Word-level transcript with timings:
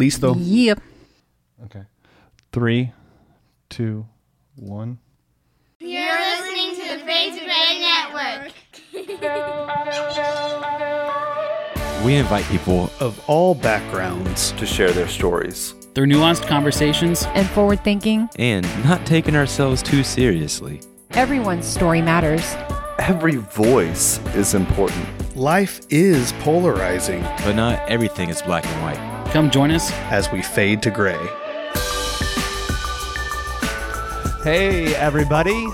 Listo. 0.00 0.34
Yep. 0.38 0.80
Okay. 1.66 1.82
Three, 2.52 2.92
two, 3.68 4.06
one. 4.56 4.98
You're 5.78 6.18
listening 6.18 6.74
to 6.76 6.82
the 6.98 7.04
Fade 7.04 7.34
to 7.38 7.44
Gray 7.44 7.78
Network. 7.80 8.52
We 12.04 12.14
invite 12.16 12.46
people 12.46 12.90
Of 12.98 13.22
all 13.28 13.54
backgrounds. 13.54 14.52
to 14.52 14.64
share 14.64 14.90
their 14.90 15.06
stories. 15.06 15.74
Through 15.94 16.06
nuanced 16.06 16.46
conversations, 16.46 17.24
And 17.34 17.46
forward 17.50 17.84
thinking, 17.84 18.26
and 18.38 18.64
not 18.84 19.04
taking 19.04 19.36
ourselves 19.36 19.82
too 19.82 20.02
seriously. 20.02 20.80
everyone's 21.10 21.66
story 21.66 22.00
matters. 22.00 22.56
Every 23.00 23.36
voice 23.36 24.18
is 24.34 24.54
important. 24.54 25.06
Life 25.36 25.80
is 25.90 26.32
polarizing 26.40 27.20
But 27.44 27.54
not 27.54 27.86
everything 27.88 28.30
is 28.30 28.40
black 28.40 28.64
and 28.64 28.82
white. 28.82 29.09
Come 29.30 29.50
join 29.50 29.70
us. 29.70 29.92
as 30.10 30.30
we 30.32 30.42
fade 30.42 30.82
to 30.82 30.90
gray. 30.90 31.18
Hey, 34.42 34.94
everybody. 34.96 35.66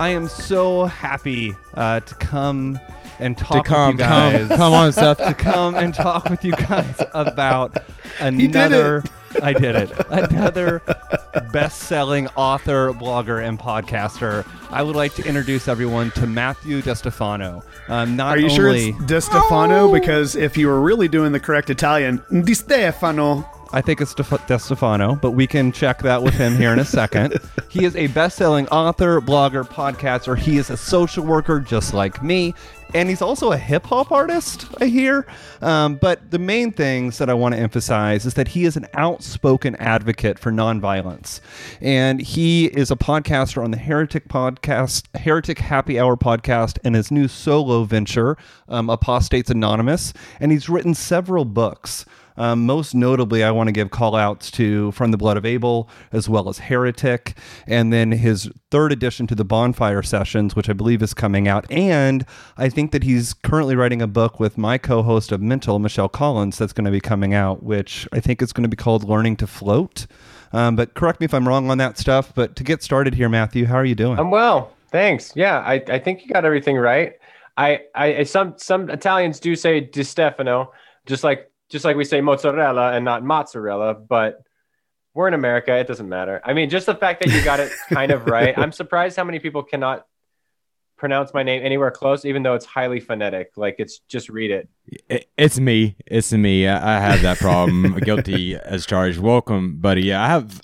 I 0.00 0.10
am 0.10 0.28
so 0.28 0.86
happy 0.86 1.56
uh, 1.74 2.00
to 2.00 2.14
come 2.14 2.78
and 3.18 3.36
talk 3.36 3.64
to 3.64 3.70
come, 3.70 3.96
with 3.96 4.00
you 4.00 4.06
guys. 4.06 4.48
come, 4.48 4.56
come 4.56 4.72
on, 4.72 4.92
Seth. 4.92 5.18
to 5.18 5.34
come 5.38 5.74
and 5.74 5.94
talk 5.94 6.28
with 6.28 6.44
you 6.44 6.52
guys 6.52 7.00
about 7.12 7.74
did 8.18 8.54
another. 8.54 9.02
I 9.42 9.52
did 9.52 9.76
it. 9.76 9.92
Another 10.10 10.82
best-selling 11.52 12.28
author, 12.28 12.92
blogger, 12.92 13.46
and 13.46 13.58
podcaster. 13.58 14.46
I 14.70 14.82
would 14.82 14.96
like 14.96 15.14
to 15.14 15.26
introduce 15.26 15.68
everyone 15.68 16.10
to 16.12 16.26
Matthew 16.26 16.80
DeStefano. 16.80 17.62
Um, 17.88 18.16
not 18.16 18.36
Are 18.36 18.40
you 18.40 18.50
sure 18.50 18.68
only, 18.68 18.90
it's 18.90 19.04
De 19.04 19.20
Stefano? 19.20 19.92
Because 19.92 20.34
if 20.34 20.56
you 20.56 20.66
were 20.66 20.80
really 20.80 21.08
doing 21.08 21.32
the 21.32 21.40
correct 21.40 21.70
Italian, 21.70 22.22
Di 22.30 22.54
Stefano. 22.54 23.48
I 23.70 23.82
think 23.82 24.00
it's 24.00 24.14
Stef- 24.14 24.46
DeStefano, 24.46 25.20
but 25.20 25.32
we 25.32 25.46
can 25.46 25.72
check 25.72 26.00
that 26.00 26.22
with 26.22 26.32
him 26.32 26.56
here 26.56 26.72
in 26.72 26.78
a 26.78 26.86
second. 26.86 27.38
he 27.68 27.84
is 27.84 27.94
a 27.96 28.06
best-selling 28.06 28.66
author, 28.68 29.20
blogger, 29.20 29.68
podcaster. 29.68 30.38
He 30.38 30.56
is 30.56 30.70
a 30.70 30.76
social 30.76 31.22
worker 31.22 31.60
just 31.60 31.92
like 31.92 32.22
me, 32.22 32.54
and 32.94 33.10
he's 33.10 33.20
also 33.20 33.52
a 33.52 33.58
hip 33.58 33.84
hop 33.84 34.10
artist. 34.10 34.66
I 34.80 34.86
hear. 34.86 35.26
Um, 35.60 35.96
but 35.96 36.30
the 36.30 36.38
main 36.38 36.72
things 36.72 37.18
that 37.18 37.28
I 37.28 37.34
want 37.34 37.54
to 37.54 37.60
emphasize 37.60 38.24
is 38.24 38.34
that 38.34 38.48
he 38.48 38.64
is 38.64 38.78
an 38.78 38.86
outspoken 38.94 39.76
advocate 39.76 40.38
for 40.38 40.50
nonviolence, 40.50 41.40
and 41.82 42.22
he 42.22 42.66
is 42.66 42.90
a 42.90 42.96
podcaster 42.96 43.62
on 43.62 43.70
the 43.70 43.76
Heretic 43.78 44.28
podcast, 44.28 45.04
Heretic 45.14 45.58
Happy 45.58 46.00
Hour 46.00 46.16
podcast, 46.16 46.78
and 46.84 46.94
his 46.94 47.10
new 47.10 47.28
solo 47.28 47.84
venture, 47.84 48.38
um, 48.70 48.88
Apostates 48.88 49.50
Anonymous, 49.50 50.14
and 50.40 50.52
he's 50.52 50.70
written 50.70 50.94
several 50.94 51.44
books. 51.44 52.06
Um, 52.38 52.64
most 52.66 52.94
notably, 52.94 53.42
I 53.42 53.50
want 53.50 53.66
to 53.68 53.72
give 53.72 53.90
call 53.90 54.14
outs 54.14 54.50
to 54.52 54.92
From 54.92 55.10
the 55.10 55.16
Blood 55.16 55.36
of 55.36 55.44
Abel, 55.44 55.90
as 56.12 56.28
well 56.28 56.48
as 56.48 56.58
Heretic, 56.58 57.36
and 57.66 57.92
then 57.92 58.12
his 58.12 58.50
third 58.70 58.92
edition 58.92 59.26
to 59.26 59.34
the 59.34 59.44
Bonfire 59.44 60.02
Sessions, 60.02 60.54
which 60.54 60.68
I 60.68 60.72
believe 60.72 61.02
is 61.02 61.14
coming 61.14 61.48
out. 61.48 61.70
And 61.70 62.24
I 62.56 62.68
think 62.68 62.92
that 62.92 63.02
he's 63.02 63.34
currently 63.34 63.74
writing 63.74 64.00
a 64.00 64.06
book 64.06 64.38
with 64.38 64.56
my 64.56 64.78
co 64.78 65.02
host 65.02 65.32
of 65.32 65.42
Mental, 65.42 65.78
Michelle 65.78 66.08
Collins, 66.08 66.58
that's 66.58 66.72
going 66.72 66.84
to 66.84 66.90
be 66.90 67.00
coming 67.00 67.34
out, 67.34 67.62
which 67.62 68.06
I 68.12 68.20
think 68.20 68.40
is 68.40 68.52
going 68.52 68.62
to 68.62 68.68
be 68.68 68.76
called 68.76 69.04
Learning 69.04 69.36
to 69.36 69.46
Float. 69.46 70.06
Um, 70.52 70.76
but 70.76 70.94
correct 70.94 71.20
me 71.20 71.24
if 71.24 71.34
I'm 71.34 71.46
wrong 71.46 71.70
on 71.70 71.78
that 71.78 71.98
stuff. 71.98 72.32
But 72.34 72.56
to 72.56 72.64
get 72.64 72.82
started 72.82 73.14
here, 73.14 73.28
Matthew, 73.28 73.66
how 73.66 73.74
are 73.74 73.84
you 73.84 73.94
doing? 73.94 74.18
I'm 74.18 74.30
well, 74.30 74.72
thanks. 74.90 75.32
Yeah, 75.34 75.58
I, 75.58 75.82
I 75.88 75.98
think 75.98 76.22
you 76.22 76.28
got 76.32 76.44
everything 76.44 76.76
right. 76.76 77.14
I, 77.56 77.80
I 77.94 78.22
some 78.22 78.54
some 78.56 78.88
Italians 78.88 79.40
do 79.40 79.56
say 79.56 79.80
Di 79.80 80.04
Stefano, 80.04 80.72
just 81.06 81.24
like 81.24 81.50
just 81.68 81.84
like 81.84 81.96
we 81.96 82.04
say 82.04 82.20
mozzarella 82.20 82.92
and 82.92 83.04
not 83.04 83.22
mozzarella, 83.24 83.94
but 83.94 84.42
we're 85.14 85.28
in 85.28 85.34
America. 85.34 85.74
It 85.76 85.86
doesn't 85.86 86.08
matter. 86.08 86.40
I 86.44 86.52
mean, 86.52 86.70
just 86.70 86.86
the 86.86 86.94
fact 86.94 87.24
that 87.24 87.32
you 87.32 87.42
got 87.44 87.60
it 87.60 87.72
kind 87.88 88.12
of 88.12 88.26
right. 88.26 88.56
I'm 88.56 88.72
surprised 88.72 89.16
how 89.16 89.24
many 89.24 89.38
people 89.38 89.62
cannot 89.62 90.06
pronounce 90.96 91.32
my 91.32 91.42
name 91.42 91.64
anywhere 91.64 91.90
close, 91.90 92.24
even 92.24 92.42
though 92.42 92.54
it's 92.54 92.66
highly 92.66 93.00
phonetic. 93.00 93.52
Like 93.56 93.76
it's 93.78 94.00
just 94.08 94.28
read 94.28 94.50
it. 94.50 94.68
It, 95.08 95.30
it's 95.36 95.58
me. 95.58 95.96
It's 96.06 96.32
me. 96.32 96.66
I, 96.66 96.96
I 96.96 97.00
have 97.00 97.22
that 97.22 97.38
problem. 97.38 97.98
Guilty 98.04 98.56
as 98.56 98.84
charged. 98.84 99.18
Welcome, 99.18 99.78
buddy. 99.78 100.02
Yeah, 100.02 100.22
I 100.22 100.26
have. 100.26 100.60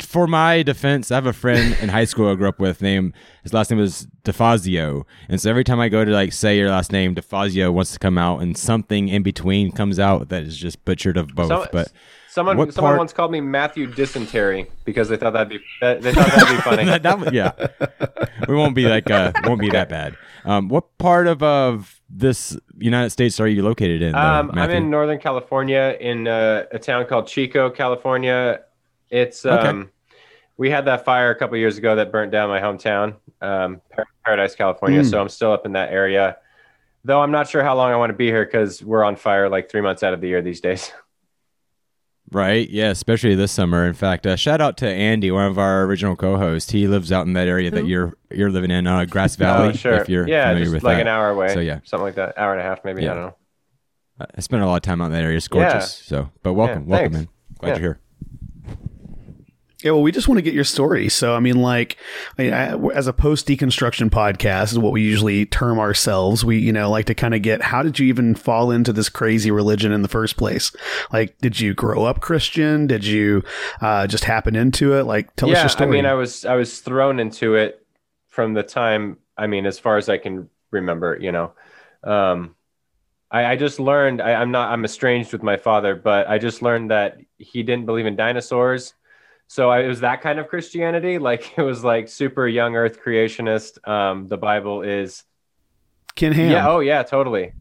For 0.00 0.26
my 0.26 0.62
defense, 0.62 1.10
I 1.10 1.16
have 1.16 1.26
a 1.26 1.32
friend 1.32 1.76
in 1.80 1.88
high 1.88 2.04
school 2.04 2.30
I 2.30 2.34
grew 2.34 2.48
up 2.48 2.58
with. 2.60 2.80
Name 2.82 3.12
his 3.42 3.52
last 3.52 3.70
name 3.70 3.80
was 3.80 4.06
DeFazio, 4.24 5.04
and 5.28 5.40
so 5.40 5.50
every 5.50 5.64
time 5.64 5.80
I 5.80 5.88
go 5.88 6.04
to 6.04 6.10
like 6.10 6.32
say 6.32 6.56
your 6.58 6.70
last 6.70 6.92
name, 6.92 7.14
DeFazio 7.14 7.72
wants 7.72 7.92
to 7.92 7.98
come 7.98 8.16
out, 8.18 8.40
and 8.42 8.56
something 8.56 9.08
in 9.08 9.22
between 9.22 9.72
comes 9.72 9.98
out 9.98 10.28
that 10.28 10.42
is 10.44 10.56
just 10.56 10.84
butchered 10.84 11.16
of 11.16 11.28
both. 11.34 11.48
Some- 11.48 11.66
but 11.72 11.92
Someone 12.28 12.56
someone 12.70 12.90
part- 12.92 12.98
once 12.98 13.12
called 13.12 13.32
me 13.32 13.40
Matthew 13.40 13.88
Dysentery 13.88 14.70
because 14.84 15.08
they 15.08 15.16
thought 15.16 15.32
that'd 15.32 15.48
be 15.48 15.58
that- 15.80 16.00
they 16.00 16.12
thought 16.14 16.28
that'd 16.28 16.56
be 16.56 16.62
funny. 16.62 16.84
that, 16.84 17.02
that 17.02 17.32
yeah, 17.34 17.50
we 18.46 18.54
won't 18.54 18.76
be 18.76 18.86
like 18.86 19.10
uh, 19.10 19.32
won't 19.44 19.60
be 19.60 19.68
that 19.70 19.88
bad. 19.88 20.16
Um, 20.44 20.68
what 20.68 20.96
part 20.98 21.26
of 21.26 21.42
of 21.42 22.00
this 22.08 22.56
United 22.78 23.10
States 23.10 23.40
are 23.40 23.48
you 23.48 23.62
located 23.64 24.00
in? 24.02 24.12
though, 24.12 24.18
Um, 24.18 24.52
I'm 24.54 24.70
in 24.70 24.90
Northern 24.90 25.18
California, 25.18 25.96
in 26.00 26.28
uh, 26.28 26.66
a 26.70 26.78
town 26.78 27.04
called 27.06 27.26
Chico, 27.26 27.68
California. 27.68 28.60
It's 29.10 29.44
um, 29.44 29.90
we 30.56 30.70
had 30.70 30.84
that 30.84 31.04
fire 31.04 31.30
a 31.30 31.34
couple 31.34 31.56
years 31.56 31.78
ago 31.78 31.96
that 31.96 32.12
burnt 32.12 32.30
down 32.32 32.48
my 32.48 32.60
hometown, 32.60 33.16
um, 33.40 33.80
Paradise, 34.24 34.54
California. 34.54 35.00
Mm. 35.00 35.10
So 35.10 35.20
I'm 35.20 35.28
still 35.28 35.52
up 35.52 35.66
in 35.66 35.72
that 35.72 35.92
area, 35.92 36.36
though 37.04 37.20
I'm 37.20 37.30
not 37.32 37.48
sure 37.48 37.62
how 37.62 37.76
long 37.76 37.92
I 37.92 37.96
want 37.96 38.10
to 38.10 38.16
be 38.16 38.26
here 38.26 38.44
because 38.44 38.82
we're 38.82 39.02
on 39.04 39.16
fire 39.16 39.48
like 39.48 39.70
three 39.70 39.80
months 39.80 40.02
out 40.02 40.14
of 40.14 40.20
the 40.20 40.28
year 40.28 40.42
these 40.42 40.60
days. 40.60 40.92
Right. 42.32 42.70
Yeah. 42.70 42.90
Especially 42.90 43.34
this 43.34 43.50
summer. 43.50 43.88
In 43.88 43.92
fact, 43.94 44.24
uh, 44.24 44.36
shout 44.36 44.60
out 44.60 44.76
to 44.76 44.86
Andy, 44.88 45.32
one 45.32 45.46
of 45.46 45.58
our 45.58 45.82
original 45.84 46.14
co-hosts. 46.14 46.70
He 46.70 46.86
lives 46.86 47.10
out 47.10 47.26
in 47.26 47.32
that 47.32 47.48
area 47.48 47.72
that 47.72 47.86
you're 47.88 48.16
you're 48.30 48.52
living 48.52 48.70
in, 48.70 48.86
uh, 48.86 49.04
Grass 49.04 49.34
Valley. 49.34 49.70
Oh, 49.70 49.72
sure. 49.72 49.94
If 49.94 50.08
you're 50.08 50.28
yeah, 50.28 50.44
familiar 50.44 50.66
just 50.66 50.74
with 50.74 50.82
like 50.84 50.98
that. 50.98 51.00
an 51.02 51.08
hour 51.08 51.30
away. 51.30 51.52
So 51.52 51.58
yeah, 51.58 51.80
something 51.82 52.04
like 52.04 52.14
that, 52.14 52.38
hour 52.38 52.52
and 52.52 52.60
a 52.60 52.62
half 52.62 52.84
maybe. 52.84 53.02
Yeah. 53.02 53.10
I 53.10 53.14
don't 53.14 53.22
know. 53.24 53.36
I 54.36 54.40
spent 54.42 54.62
a 54.62 54.66
lot 54.66 54.76
of 54.76 54.82
time 54.82 55.00
out 55.00 55.06
in 55.06 55.12
that 55.12 55.24
area. 55.24 55.38
It's 55.38 55.48
gorgeous. 55.48 56.02
Yeah. 56.04 56.08
So, 56.08 56.30
but 56.44 56.52
welcome, 56.52 56.84
Yeah, 56.84 56.88
welcome, 56.90 57.12
thanks. 57.14 57.26
man. 57.26 57.58
Glad 57.58 57.68
Yeah. 57.68 57.74
you're 57.74 57.80
here. 57.94 58.00
Yeah, 59.82 59.92
well, 59.92 60.02
we 60.02 60.12
just 60.12 60.28
want 60.28 60.38
to 60.38 60.42
get 60.42 60.52
your 60.52 60.64
story. 60.64 61.08
So, 61.08 61.34
I 61.34 61.40
mean, 61.40 61.62
like, 61.62 61.96
I 62.38 62.74
as 62.94 63.06
a 63.06 63.12
post 63.12 63.46
deconstruction 63.48 64.10
podcast, 64.10 64.72
is 64.72 64.78
what 64.78 64.92
we 64.92 65.02
usually 65.02 65.46
term 65.46 65.78
ourselves. 65.78 66.44
We, 66.44 66.58
you 66.58 66.72
know, 66.72 66.90
like 66.90 67.06
to 67.06 67.14
kind 67.14 67.34
of 67.34 67.42
get 67.42 67.62
how 67.62 67.82
did 67.82 67.98
you 67.98 68.06
even 68.06 68.34
fall 68.34 68.70
into 68.70 68.92
this 68.92 69.08
crazy 69.08 69.50
religion 69.50 69.92
in 69.92 70.02
the 70.02 70.08
first 70.08 70.36
place? 70.36 70.72
Like, 71.12 71.38
did 71.38 71.60
you 71.60 71.74
grow 71.74 72.04
up 72.04 72.20
Christian? 72.20 72.86
Did 72.86 73.04
you 73.04 73.42
uh, 73.80 74.06
just 74.06 74.24
happen 74.24 74.54
into 74.54 74.94
it? 74.94 75.04
Like, 75.04 75.34
tell 75.36 75.50
us 75.50 75.58
your 75.58 75.68
story. 75.68 75.88
I 75.88 75.92
mean, 75.92 76.06
I 76.06 76.14
was 76.14 76.44
I 76.44 76.56
was 76.56 76.80
thrown 76.80 77.18
into 77.18 77.54
it 77.54 77.84
from 78.28 78.54
the 78.54 78.62
time. 78.62 79.18
I 79.36 79.46
mean, 79.46 79.66
as 79.66 79.78
far 79.78 79.96
as 79.96 80.08
I 80.08 80.18
can 80.18 80.50
remember, 80.70 81.16
you 81.20 81.32
know, 81.32 81.52
um, 82.04 82.54
I, 83.30 83.46
I 83.52 83.56
just 83.56 83.80
learned. 83.80 84.20
I, 84.20 84.34
I'm 84.34 84.50
not. 84.50 84.72
I'm 84.72 84.84
estranged 84.84 85.32
with 85.32 85.42
my 85.42 85.56
father, 85.56 85.94
but 85.94 86.28
I 86.28 86.38
just 86.38 86.62
learned 86.62 86.90
that 86.90 87.18
he 87.38 87.62
didn't 87.62 87.86
believe 87.86 88.06
in 88.06 88.16
dinosaurs. 88.16 88.94
So 89.50 89.68
I, 89.68 89.80
it 89.80 89.88
was 89.88 89.98
that 89.98 90.20
kind 90.22 90.38
of 90.38 90.46
Christianity. 90.46 91.18
Like 91.18 91.54
it 91.58 91.62
was 91.62 91.82
like 91.82 92.08
super 92.08 92.46
young 92.46 92.76
Earth 92.76 93.00
creationist. 93.04 93.86
Um, 93.86 94.28
the 94.28 94.36
Bible 94.36 94.82
is. 94.82 95.24
Ken 96.14 96.30
Ham. 96.32 96.52
Yeah. 96.52 96.68
Oh 96.68 96.78
yeah. 96.78 97.02
Totally. 97.02 97.52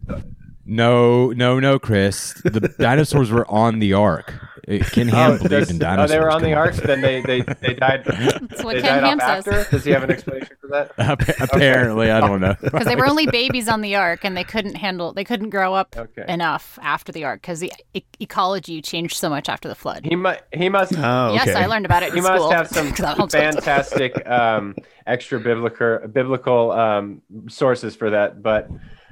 No, 0.68 1.32
no, 1.32 1.60
no, 1.60 1.80
Chris. 1.80 2.40
The 2.44 2.72
dinosaurs 2.78 3.32
were 3.32 3.50
on 3.50 3.80
the 3.80 3.94
ark. 3.94 4.36
Uh, 4.68 4.84
Ken 4.92 5.08
Ham 5.08 5.32
believed 5.38 5.50
does- 5.50 5.70
in 5.70 5.76
oh, 5.78 5.80
dinosaurs. 5.80 6.10
they 6.12 6.20
were 6.20 6.30
on 6.32 6.42
Come 6.42 6.50
the 6.50 6.56
ark, 6.56 6.76
then 6.76 7.02
they 7.02 7.22
they 7.22 7.42
they 7.42 7.74
died. 7.74 8.04
That's 8.06 8.64
what 8.64 8.76
they 8.76 8.82
Ken 8.82 9.04
Ham 9.04 9.20
says. 9.20 9.48
after. 9.48 9.72
Does 9.72 9.84
he 9.86 9.92
have 9.92 10.04
an 10.04 10.12
explanation 10.12 10.56
for 10.60 10.68
that? 10.70 10.92
Appa- 10.98 11.36
Apparently, 11.44 12.12
I 12.12 12.20
don't 12.20 12.42
know. 12.42 12.56
because 12.62 12.86
they 12.86 12.96
were 12.96 13.08
only 13.08 13.26
babies 13.28 13.68
on 13.70 13.82
the 13.82 13.96
ark 13.96 14.24
and 14.24 14.36
they 14.36 14.44
couldn't 14.44 14.76
handle 14.76 15.14
they 15.14 15.24
couldn't 15.24 15.50
grow 15.50 15.74
up 15.74 15.96
Okay. 15.98 16.26
enough 16.28 16.78
after 16.82 17.12
the 17.12 17.24
ark 17.24 17.42
because 17.42 17.60
the 17.60 17.72
e- 17.94 18.02
ecology 18.20 18.82
changed 18.82 19.16
so 19.18 19.30
much 19.30 19.50
after 19.50 19.68
the 19.68 19.76
flood 19.76 20.06
He 20.06 20.16
must. 20.16 20.42
He 20.54 20.70
must. 20.70 20.94
Oh, 20.98 21.34
yes 21.34 21.56
i 21.56 21.66
learned 21.66 21.86
about 21.86 22.04
it 22.04 22.10
in 22.10 22.16
he 22.16 22.22
school 22.22 22.50
must 22.52 22.74
have 22.74 22.96
some 22.96 23.30
fantastic 23.30 24.28
um, 24.28 24.76
extra 25.08 25.40
biblical 25.40 26.00
biblical 26.12 26.72
um, 26.72 27.22
sources 27.48 27.96
for 27.96 28.10
that. 28.12 28.42
But 28.42 28.70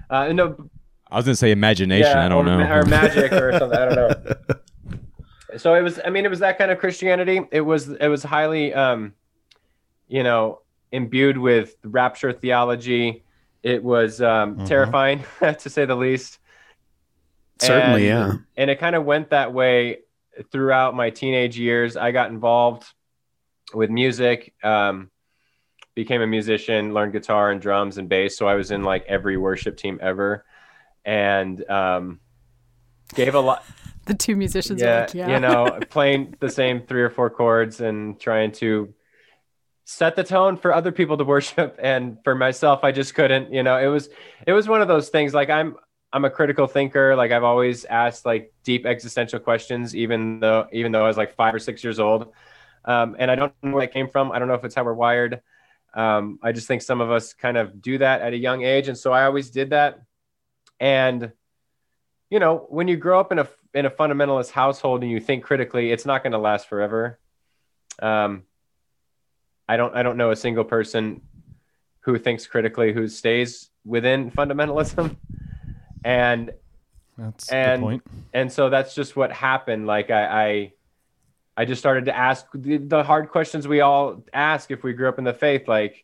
uh, 0.09 0.31
no, 0.33 0.55
I 1.09 1.17
was 1.17 1.25
gonna 1.25 1.35
say 1.35 1.51
imagination. 1.51 2.17
I 2.17 2.27
don't 2.29 2.47
or, 2.47 2.57
know. 2.57 2.71
or 2.73 2.85
magic 2.85 3.31
or 3.33 3.57
something. 3.57 3.77
I 3.77 3.85
don't 3.85 3.95
know. 3.95 4.33
So 5.57 5.73
it 5.75 5.81
was. 5.81 5.99
I 6.03 6.09
mean, 6.09 6.25
it 6.25 6.29
was 6.29 6.39
that 6.39 6.57
kind 6.57 6.71
of 6.71 6.79
Christianity. 6.79 7.41
It 7.51 7.61
was. 7.61 7.89
It 7.89 8.07
was 8.07 8.23
highly, 8.23 8.73
um, 8.73 9.13
you 10.07 10.23
know, 10.23 10.61
imbued 10.91 11.37
with 11.37 11.75
rapture 11.83 12.31
theology. 12.33 13.23
It 13.63 13.83
was 13.83 14.21
um, 14.21 14.65
terrifying, 14.65 15.23
to 15.41 15.69
say 15.69 15.85
the 15.85 15.95
least. 15.95 16.39
Certainly, 17.59 18.07
And- 18.09 18.31
yeah. 18.33 18.37
And 18.55 18.69
it 18.69 18.79
kind 18.79 18.95
of 18.95 19.03
went 19.03 19.31
that 19.31 19.51
way 19.53 19.99
throughout 20.51 20.95
my 20.95 21.09
teenage 21.09 21.57
years. 21.57 21.97
I 21.97 22.11
got 22.11 22.29
involved 22.29 22.85
with 23.73 23.89
music, 23.89 24.53
um, 24.63 25.09
became 25.95 26.21
a 26.21 26.27
musician, 26.27 26.93
learned 26.93 27.13
guitar 27.13 27.49
and 27.51 27.59
drums 27.59 27.97
and 27.97 28.07
bass. 28.07 28.37
So 28.37 28.47
I 28.47 28.53
was 28.53 28.69
in 28.71 28.83
like 28.83 29.03
every 29.07 29.35
worship 29.37 29.75
team 29.77 29.97
ever, 30.01 30.45
and 31.03 31.67
um, 31.69 32.19
gave 33.13 33.35
a 33.35 33.39
lot. 33.39 33.63
the 34.05 34.13
two 34.13 34.35
musicians 34.35 34.81
Yeah, 34.81 35.01
like 35.01 35.13
yeah. 35.13 35.29
you 35.29 35.39
know, 35.39 35.79
playing 35.89 36.35
the 36.39 36.49
same 36.49 36.81
three 36.81 37.01
or 37.01 37.09
four 37.09 37.29
chords 37.29 37.81
and 37.81 38.19
trying 38.19 38.51
to 38.53 38.93
set 39.83 40.15
the 40.17 40.23
tone 40.23 40.57
for 40.57 40.73
other 40.73 40.91
people 40.91 41.17
to 41.17 41.23
worship. 41.23 41.79
And 41.81 42.17
for 42.23 42.35
myself 42.35 42.83
i 42.83 42.91
just 42.91 43.15
couldn't 43.15 43.53
you 43.53 43.63
know 43.63 43.77
it 43.77 43.87
was 43.87 44.09
it 44.45 44.51
was 44.51 44.67
one 44.67 44.81
of 44.81 44.89
those 44.89 45.07
things 45.09 45.33
like 45.33 45.49
i'm 45.49 45.75
i'm 46.11 46.25
a 46.25 46.29
critical 46.29 46.67
thinker. 46.67 47.15
Like 47.15 47.31
i've 47.31 47.43
always 47.43 47.85
asked 47.85 48.25
like 48.25 48.53
deep 48.63 48.85
existential 48.85 49.39
questions 49.39 49.95
even 49.95 50.39
though 50.41 50.67
even 50.73 50.91
though 50.91 51.05
i 51.05 51.07
was 51.07 51.17
like 51.17 51.35
five 51.35 51.53
or 51.53 51.59
six 51.59 51.83
years 51.83 51.99
old. 51.99 52.33
Um, 52.85 53.15
and 53.19 53.29
i 53.31 53.35
don't 53.35 53.53
know 53.61 53.71
where 53.71 53.83
it 53.83 53.93
came 53.93 54.09
from. 54.09 54.31
I 54.31 54.39
don't 54.39 54.47
know 54.47 54.55
if 54.55 54.63
it's 54.65 54.75
how 54.75 54.83
we're 54.83 54.93
wired. 54.93 55.41
Um, 55.93 56.39
i 56.43 56.51
just 56.51 56.67
think 56.67 56.81
some 56.81 57.01
of 57.01 57.09
us 57.09 57.33
kind 57.33 57.57
of 57.57 57.81
do 57.81 57.97
that 57.99 58.21
at 58.21 58.33
a 58.33 58.37
young 58.37 58.63
age. 58.63 58.87
And 58.89 58.97
so 58.97 59.13
i 59.13 59.23
always 59.25 59.51
did 59.51 59.69
that. 59.69 60.01
And 60.79 61.31
you 62.29 62.39
know 62.39 62.65
when 62.69 62.87
you 62.87 62.97
grow 62.97 63.19
up 63.19 63.31
in 63.31 63.39
a 63.39 63.47
in 63.73 63.85
a 63.85 63.89
fundamentalist 63.89 64.51
household 64.51 65.01
and 65.03 65.11
you 65.11 65.19
think 65.19 65.43
critically 65.43 65.91
it's 65.91 66.05
not 66.05 66.23
going 66.23 66.33
to 66.33 66.37
last 66.39 66.67
forever 66.67 67.19
um, 68.01 68.43
I 69.67 69.77
don't 69.77 69.95
I 69.95 70.03
don't 70.03 70.17
know 70.17 70.31
a 70.31 70.35
single 70.35 70.63
person 70.63 71.21
who 72.01 72.17
thinks 72.17 72.47
critically 72.47 72.93
who 72.93 73.07
stays 73.07 73.69
within 73.83 74.31
fundamentalism, 74.31 75.15
and 76.05 76.51
That's 77.17 77.49
and 77.49 77.81
the 77.81 77.85
point. 77.85 78.03
and 78.33 78.51
so 78.51 78.69
that's 78.69 78.95
just 78.95 79.15
what 79.15 79.31
happened. 79.31 79.87
Like 79.87 80.09
I 80.09 80.25
I, 80.45 80.73
I 81.57 81.65
just 81.65 81.79
started 81.81 82.05
to 82.05 82.15
ask 82.15 82.45
the, 82.53 82.77
the 82.77 83.03
hard 83.03 83.29
questions 83.29 83.67
we 83.67 83.81
all 83.81 84.23
ask 84.31 84.71
if 84.71 84.83
we 84.83 84.93
grew 84.93 85.09
up 85.09 85.17
in 85.17 85.23
the 85.23 85.33
faith, 85.33 85.67
like. 85.67 86.03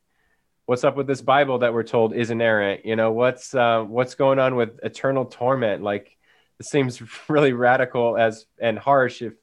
What's 0.66 0.86
up 0.86 0.96
with 0.96 1.08
this 1.08 1.22
Bible 1.22 1.60
that 1.60 1.74
we're 1.74 1.84
told 1.84 2.16
is 2.16 2.30
inerrant? 2.30 2.86
You 2.86 2.96
know, 2.96 3.12
what's 3.12 3.54
uh, 3.54 3.84
what's 3.84 4.16
going 4.16 4.40
on 4.40 4.56
with 4.56 4.80
eternal 4.82 5.26
torment? 5.26 5.84
Like, 5.84 6.13
it 6.60 6.66
seems 6.66 7.02
really 7.30 7.54
radical 7.54 8.18
as 8.18 8.46
and 8.60 8.78
harsh. 8.78 9.22
If 9.22 9.34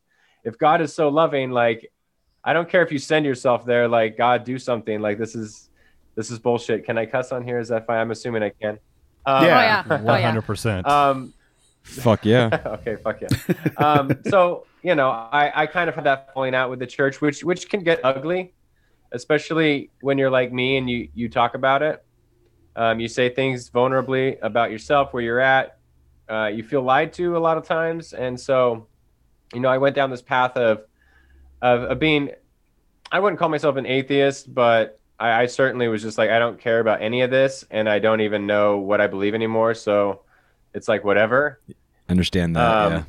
if 0.44 0.58
God 0.58 0.80
is 0.80 0.94
so 0.94 1.08
loving, 1.08 1.50
like 1.50 1.92
I 2.42 2.52
don't 2.52 2.68
care 2.68 2.82
if 2.82 2.90
you 2.92 2.98
send 2.98 3.26
yourself 3.26 3.64
there, 3.66 3.88
like 3.88 4.16
God 4.16 4.44
do 4.44 4.58
something. 4.58 5.00
Like 5.00 5.18
this 5.18 5.34
is 5.34 5.70
this 6.16 6.30
is 6.30 6.38
bullshit. 6.38 6.84
Can 6.84 6.98
I 6.98 7.06
cuss 7.06 7.32
on 7.32 7.44
here? 7.44 7.58
Is 7.58 7.68
that 7.68 7.86
fine? 7.86 7.98
I'm 7.98 8.10
assuming 8.10 8.42
I 8.42 8.50
can. 8.50 8.78
Um, 9.26 9.44
Yeah. 9.44 9.84
oh 9.84 9.94
yeah 9.94 9.98
oh 10.00 10.02
One 10.04 10.20
yeah 10.20 10.26
hundred 10.26 10.42
percent. 10.42 10.86
Um, 10.86 11.34
Fuck 11.82 12.24
yeah. 12.26 12.48
okay, 12.66 12.96
fuck 12.96 13.20
yeah. 13.20 13.28
Um, 13.78 14.12
so 14.28 14.66
you 14.82 14.94
know, 14.94 15.10
I, 15.10 15.62
I 15.62 15.66
kind 15.66 15.88
of 15.88 15.94
had 15.94 16.04
that 16.04 16.32
falling 16.34 16.54
out 16.54 16.70
with 16.70 16.78
the 16.78 16.86
church, 16.86 17.20
which 17.20 17.42
which 17.42 17.68
can 17.68 17.82
get 17.82 18.00
ugly, 18.04 18.52
especially 19.12 19.90
when 20.00 20.18
you're 20.18 20.30
like 20.30 20.52
me 20.52 20.76
and 20.76 20.88
you 20.88 21.08
you 21.14 21.28
talk 21.28 21.54
about 21.54 21.82
it. 21.82 22.04
Um, 22.76 23.00
you 23.00 23.08
say 23.08 23.28
things 23.28 23.68
vulnerably 23.70 24.38
about 24.42 24.70
yourself, 24.70 25.12
where 25.12 25.22
you're 25.22 25.40
at. 25.40 25.78
Uh, 26.30 26.46
you 26.46 26.62
feel 26.62 26.82
lied 26.82 27.12
to 27.14 27.36
a 27.36 27.40
lot 27.40 27.58
of 27.58 27.64
times, 27.64 28.12
and 28.12 28.38
so, 28.38 28.86
you 29.52 29.60
know, 29.60 29.68
I 29.68 29.78
went 29.78 29.96
down 29.96 30.10
this 30.10 30.22
path 30.22 30.56
of 30.56 30.84
of, 31.60 31.82
of 31.82 31.98
being. 31.98 32.30
I 33.12 33.18
wouldn't 33.18 33.40
call 33.40 33.48
myself 33.48 33.76
an 33.76 33.86
atheist, 33.86 34.54
but 34.54 35.00
I, 35.18 35.42
I 35.42 35.46
certainly 35.46 35.88
was 35.88 36.02
just 36.02 36.16
like 36.16 36.30
I 36.30 36.38
don't 36.38 36.60
care 36.60 36.78
about 36.78 37.02
any 37.02 37.22
of 37.22 37.30
this, 37.30 37.64
and 37.70 37.88
I 37.88 37.98
don't 37.98 38.20
even 38.20 38.46
know 38.46 38.78
what 38.78 39.00
I 39.00 39.08
believe 39.08 39.34
anymore. 39.34 39.74
So, 39.74 40.22
it's 40.74 40.88
like 40.88 41.04
whatever 41.04 41.60
Understand 42.08 42.56
that. 42.56 42.76
Um, 42.76 42.92
yeah. 42.92 43.02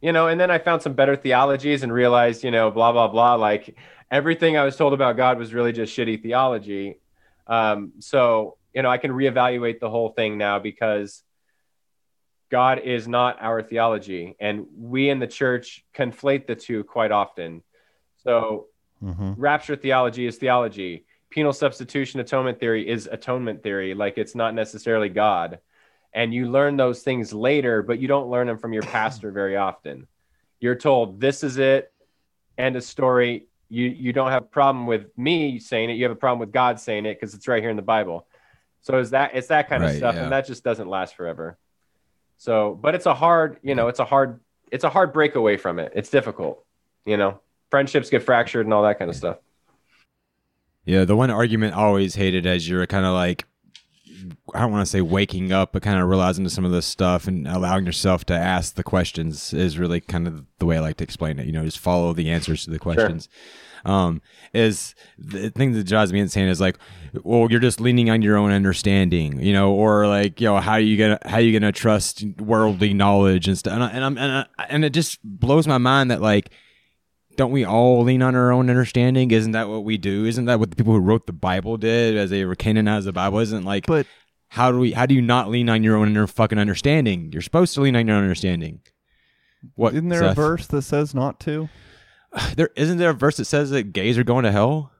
you 0.00 0.12
know 0.12 0.26
and 0.26 0.40
then 0.40 0.50
i 0.50 0.58
found 0.58 0.82
some 0.82 0.94
better 0.94 1.16
theologies 1.16 1.82
and 1.82 1.92
realized 1.92 2.42
you 2.44 2.50
know 2.50 2.70
blah 2.70 2.92
blah 2.92 3.08
blah 3.08 3.34
like 3.34 3.76
everything 4.10 4.56
i 4.56 4.64
was 4.64 4.76
told 4.76 4.92
about 4.92 5.16
god 5.16 5.38
was 5.38 5.54
really 5.54 5.72
just 5.72 5.96
shitty 5.96 6.20
theology 6.22 6.98
um, 7.46 7.92
so 7.98 8.56
you 8.74 8.82
know 8.82 8.90
i 8.90 8.98
can 8.98 9.12
reevaluate 9.12 9.80
the 9.80 9.88
whole 9.88 10.10
thing 10.10 10.38
now 10.38 10.58
because 10.58 11.22
god 12.52 12.80
is 12.80 13.08
not 13.08 13.38
our 13.40 13.62
theology 13.62 14.36
and 14.38 14.66
we 14.76 15.08
in 15.08 15.18
the 15.18 15.26
church 15.26 15.82
conflate 15.96 16.46
the 16.46 16.54
two 16.54 16.84
quite 16.84 17.10
often. 17.10 17.62
So 18.22 18.66
Mm-hmm. 19.02 19.32
rapture 19.36 19.74
theology 19.74 20.26
is 20.26 20.36
theology. 20.36 21.04
Penal 21.28 21.52
substitution 21.52 22.20
atonement 22.20 22.60
theory 22.60 22.88
is 22.88 23.08
atonement 23.10 23.60
theory 23.60 23.94
like 23.94 24.16
it's 24.16 24.36
not 24.36 24.54
necessarily 24.54 25.08
god. 25.08 25.58
And 26.12 26.32
you 26.32 26.48
learn 26.48 26.76
those 26.76 27.02
things 27.02 27.32
later 27.32 27.82
but 27.82 27.98
you 27.98 28.06
don't 28.06 28.30
learn 28.30 28.46
them 28.46 28.58
from 28.58 28.72
your 28.72 28.84
pastor 28.84 29.32
very 29.40 29.56
often. 29.56 30.06
You're 30.60 30.76
told 30.76 31.20
this 31.20 31.42
is 31.42 31.56
it 31.56 31.90
end 32.56 32.76
of 32.76 32.84
story. 32.84 33.48
You 33.68 33.86
you 33.86 34.12
don't 34.12 34.30
have 34.30 34.44
a 34.44 34.54
problem 34.60 34.86
with 34.86 35.06
me 35.16 35.58
saying 35.58 35.90
it. 35.90 35.94
You 35.94 36.04
have 36.04 36.12
a 36.12 36.22
problem 36.26 36.38
with 36.38 36.52
god 36.52 36.78
saying 36.78 37.06
it 37.06 37.14
because 37.14 37.34
it's 37.34 37.48
right 37.48 37.62
here 37.62 37.70
in 37.70 37.76
the 37.76 37.82
bible. 37.82 38.28
So 38.82 38.98
is 38.98 39.10
that 39.10 39.34
it's 39.34 39.48
that 39.48 39.68
kind 39.68 39.82
of 39.82 39.96
stuff 39.96 40.14
yeah. 40.14 40.24
and 40.24 40.32
that 40.32 40.46
just 40.46 40.62
doesn't 40.62 40.88
last 40.88 41.16
forever 41.16 41.58
so 42.42 42.78
but 42.80 42.94
it's 42.94 43.06
a 43.06 43.14
hard 43.14 43.58
you 43.62 43.74
know 43.74 43.88
it's 43.88 44.00
a 44.00 44.04
hard 44.04 44.40
it's 44.70 44.84
a 44.84 44.90
hard 44.90 45.12
break 45.12 45.34
away 45.34 45.56
from 45.56 45.78
it. 45.78 45.92
It's 45.94 46.10
difficult 46.10 46.64
you 47.04 47.16
know? 47.16 47.40
Friendships 47.70 48.10
get 48.10 48.22
fractured 48.22 48.66
and 48.66 48.74
all 48.74 48.82
that 48.82 48.98
kind 48.98 49.10
of 49.10 49.16
stuff. 49.16 49.38
Yeah, 50.84 51.04
the 51.04 51.16
one 51.16 51.30
argument 51.30 51.74
I 51.74 51.78
always 51.78 52.14
hated 52.14 52.44
as 52.44 52.68
you're 52.68 52.86
kind 52.86 53.06
of 53.06 53.14
like, 53.14 53.46
I 54.54 54.60
don't 54.60 54.72
want 54.72 54.86
to 54.86 54.90
say 54.90 55.00
waking 55.00 55.52
up, 55.52 55.72
but 55.72 55.82
kind 55.82 56.00
of 56.00 56.08
realizing 56.08 56.44
to 56.44 56.50
some 56.50 56.64
of 56.64 56.72
this 56.72 56.86
stuff 56.86 57.26
and 57.26 57.46
allowing 57.46 57.86
yourself 57.86 58.24
to 58.26 58.34
ask 58.34 58.74
the 58.74 58.82
questions 58.82 59.52
is 59.52 59.78
really 59.78 60.00
kind 60.00 60.26
of 60.26 60.44
the 60.58 60.66
way 60.66 60.76
I 60.76 60.80
like 60.80 60.96
to 60.98 61.04
explain 61.04 61.38
it. 61.38 61.46
You 61.46 61.52
know, 61.52 61.64
just 61.64 61.78
follow 61.78 62.12
the 62.12 62.30
answers 62.30 62.64
to 62.64 62.70
the 62.70 62.78
questions. 62.78 63.28
Um, 63.84 64.22
is 64.54 64.94
the 65.18 65.50
thing 65.50 65.72
that 65.72 65.86
drives 65.86 66.12
me 66.12 66.20
insane 66.20 66.48
is 66.48 66.60
like, 66.60 66.78
well, 67.24 67.48
you're 67.50 67.60
just 67.60 67.80
leaning 67.80 68.10
on 68.10 68.22
your 68.22 68.36
own 68.36 68.52
understanding, 68.52 69.40
you 69.40 69.52
know, 69.52 69.72
or 69.72 70.06
like, 70.06 70.40
you 70.40 70.46
know, 70.46 70.58
how 70.58 70.72
are 70.72 70.80
you 70.80 70.96
gonna 70.96 71.18
how 71.24 71.38
you 71.38 71.58
gonna 71.58 71.72
trust 71.72 72.24
worldly 72.38 72.94
knowledge 72.94 73.48
and 73.48 73.58
stuff, 73.58 73.74
and, 73.74 73.82
I, 73.82 73.88
and 73.90 74.04
I'm 74.04 74.18
and, 74.18 74.32
I, 74.58 74.64
and 74.68 74.84
it 74.84 74.90
just 74.90 75.18
blows 75.24 75.66
my 75.66 75.78
mind 75.78 76.10
that 76.10 76.20
like 76.20 76.50
don't 77.36 77.50
we 77.50 77.64
all 77.64 78.02
lean 78.02 78.22
on 78.22 78.34
our 78.34 78.52
own 78.52 78.68
understanding? 78.70 79.30
Isn't 79.30 79.52
that 79.52 79.68
what 79.68 79.84
we 79.84 79.96
do? 79.98 80.24
Isn't 80.24 80.44
that 80.46 80.60
what 80.60 80.70
the 80.70 80.76
people 80.76 80.92
who 80.92 81.00
wrote 81.00 81.26
the 81.26 81.32
Bible 81.32 81.76
did 81.76 82.16
as 82.16 82.30
they 82.30 82.44
were 82.44 82.54
canonized 82.54 83.06
the 83.06 83.12
Bible? 83.12 83.38
Isn't 83.38 83.64
like, 83.64 83.86
But 83.86 84.06
how 84.48 84.70
do 84.70 84.78
we? 84.78 84.92
How 84.92 85.06
do 85.06 85.14
you 85.14 85.22
not 85.22 85.48
lean 85.48 85.68
on 85.68 85.82
your 85.82 85.96
own 85.96 86.08
inner 86.08 86.26
fucking 86.26 86.58
understanding? 86.58 87.30
You're 87.32 87.42
supposed 87.42 87.74
to 87.74 87.80
lean 87.80 87.96
on 87.96 88.06
your 88.06 88.16
own 88.16 88.22
understanding. 88.22 88.80
What 89.76 89.94
isn't 89.94 90.08
there 90.08 90.24
a 90.24 90.34
verse 90.34 90.66
that 90.68 90.82
says 90.82 91.14
not 91.14 91.40
to? 91.40 91.68
There 92.56 92.70
isn't 92.76 92.96
there 92.96 93.10
a 93.10 93.14
verse 93.14 93.36
that 93.36 93.44
says 93.44 93.70
that 93.70 93.92
gays 93.92 94.16
are 94.16 94.24
going 94.24 94.44
to 94.44 94.52
hell? 94.52 94.90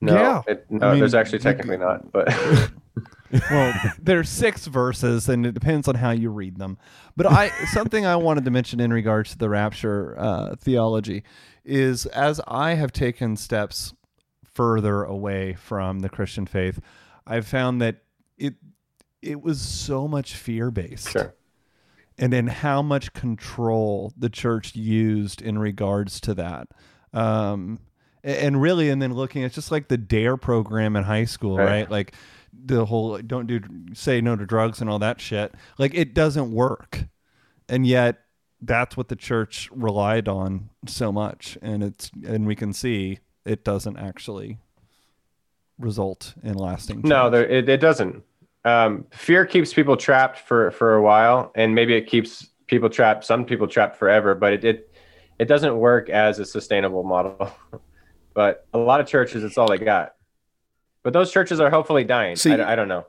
no 0.00 0.14
Yeah. 0.14 0.42
it, 0.48 0.66
no 0.68 0.88
I 0.88 0.90
mean, 0.90 1.00
there's 1.00 1.14
actually 1.14 1.38
you- 1.38 1.44
technically 1.44 1.76
not 1.76 2.10
but 2.10 2.28
well, 3.50 3.72
there's 4.00 4.28
six 4.28 4.66
verses, 4.66 5.28
and 5.28 5.46
it 5.46 5.52
depends 5.54 5.88
on 5.88 5.94
how 5.94 6.10
you 6.10 6.30
read 6.30 6.58
them. 6.58 6.76
But 7.16 7.26
I 7.26 7.48
something 7.72 8.04
I 8.04 8.16
wanted 8.16 8.44
to 8.44 8.50
mention 8.50 8.80
in 8.80 8.92
regards 8.92 9.30
to 9.30 9.38
the 9.38 9.48
rapture 9.48 10.18
uh, 10.18 10.56
theology 10.56 11.22
is 11.64 12.06
as 12.06 12.40
I 12.46 12.74
have 12.74 12.92
taken 12.92 13.36
steps 13.36 13.94
further 14.44 15.02
away 15.02 15.54
from 15.54 16.00
the 16.00 16.08
Christian 16.08 16.46
faith, 16.46 16.80
I've 17.26 17.46
found 17.46 17.80
that 17.80 18.02
it 18.38 18.54
it 19.20 19.40
was 19.42 19.60
so 19.60 20.08
much 20.08 20.34
fear 20.34 20.70
based. 20.70 21.10
sure 21.10 21.34
and 22.18 22.30
then 22.32 22.46
how 22.46 22.82
much 22.82 23.14
control 23.14 24.12
the 24.18 24.28
church 24.28 24.76
used 24.76 25.40
in 25.40 25.58
regards 25.58 26.20
to 26.20 26.34
that. 26.34 26.68
Um, 27.14 27.78
and 28.22 28.60
really, 28.60 28.90
and 28.90 29.00
then 29.00 29.14
looking 29.14 29.42
at 29.44 29.52
just 29.52 29.72
like 29.72 29.88
the 29.88 29.96
DARE 29.96 30.36
program 30.36 30.94
in 30.94 31.04
high 31.04 31.24
school, 31.24 31.56
Right. 31.56 31.66
right? 31.66 31.90
Like 31.90 32.14
the 32.52 32.84
whole 32.84 33.16
don't 33.18 33.46
do 33.46 33.60
say 33.94 34.20
no 34.20 34.36
to 34.36 34.44
drugs 34.44 34.80
and 34.82 34.90
all 34.90 34.98
that 34.98 35.20
shit. 35.22 35.54
Like 35.78 35.94
it 35.94 36.12
doesn't 36.14 36.52
work, 36.52 37.04
and 37.68 37.86
yet 37.86 38.20
that's 38.62 38.96
what 38.96 39.08
the 39.08 39.16
church 39.16 39.68
relied 39.72 40.28
on 40.28 40.70
so 40.86 41.12
much, 41.12 41.58
and 41.60 41.82
it's 41.82 42.10
and 42.26 42.46
we 42.46 42.54
can 42.54 42.72
see 42.72 43.18
it 43.44 43.64
doesn't 43.64 43.98
actually 43.98 44.58
result 45.78 46.34
in 46.42 46.54
lasting. 46.54 46.96
Change. 46.98 47.06
No, 47.06 47.28
there, 47.28 47.44
it, 47.44 47.68
it 47.68 47.80
doesn't. 47.80 48.22
Um, 48.64 49.06
fear 49.10 49.44
keeps 49.44 49.74
people 49.74 49.96
trapped 49.96 50.38
for 50.38 50.70
for 50.70 50.94
a 50.94 51.02
while, 51.02 51.50
and 51.56 51.74
maybe 51.74 51.94
it 51.94 52.06
keeps 52.06 52.48
people 52.68 52.88
trapped. 52.88 53.24
Some 53.24 53.44
people 53.44 53.66
trapped 53.66 53.96
forever, 53.96 54.34
but 54.34 54.52
it 54.52 54.64
it, 54.64 54.94
it 55.40 55.44
doesn't 55.46 55.76
work 55.76 56.08
as 56.08 56.38
a 56.38 56.44
sustainable 56.46 57.02
model. 57.02 57.50
but 58.34 58.66
a 58.72 58.78
lot 58.78 59.00
of 59.00 59.06
churches, 59.08 59.42
it's 59.42 59.58
all 59.58 59.68
they 59.68 59.78
got. 59.78 60.14
But 61.02 61.12
those 61.12 61.32
churches 61.32 61.58
are 61.58 61.68
hopefully 61.68 62.04
dying. 62.04 62.36
See- 62.36 62.52
I, 62.52 62.72
I 62.72 62.76
don't 62.76 62.88
know. 62.88 63.06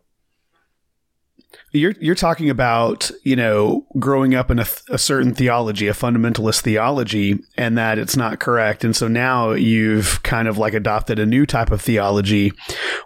You're 1.71 1.95
you're 1.99 2.15
talking 2.15 2.49
about 2.49 3.09
you 3.23 3.35
know 3.35 3.87
growing 3.97 4.35
up 4.35 4.51
in 4.51 4.59
a, 4.59 4.65
a 4.89 4.97
certain 4.97 5.33
theology, 5.33 5.87
a 5.87 5.93
fundamentalist 5.93 6.61
theology, 6.61 7.39
and 7.57 7.77
that 7.77 7.97
it's 7.97 8.15
not 8.15 8.39
correct, 8.39 8.83
and 8.83 8.95
so 8.95 9.07
now 9.07 9.51
you've 9.51 10.21
kind 10.23 10.47
of 10.47 10.57
like 10.57 10.73
adopted 10.73 11.17
a 11.17 11.25
new 11.25 11.45
type 11.45 11.71
of 11.71 11.81
theology. 11.81 12.53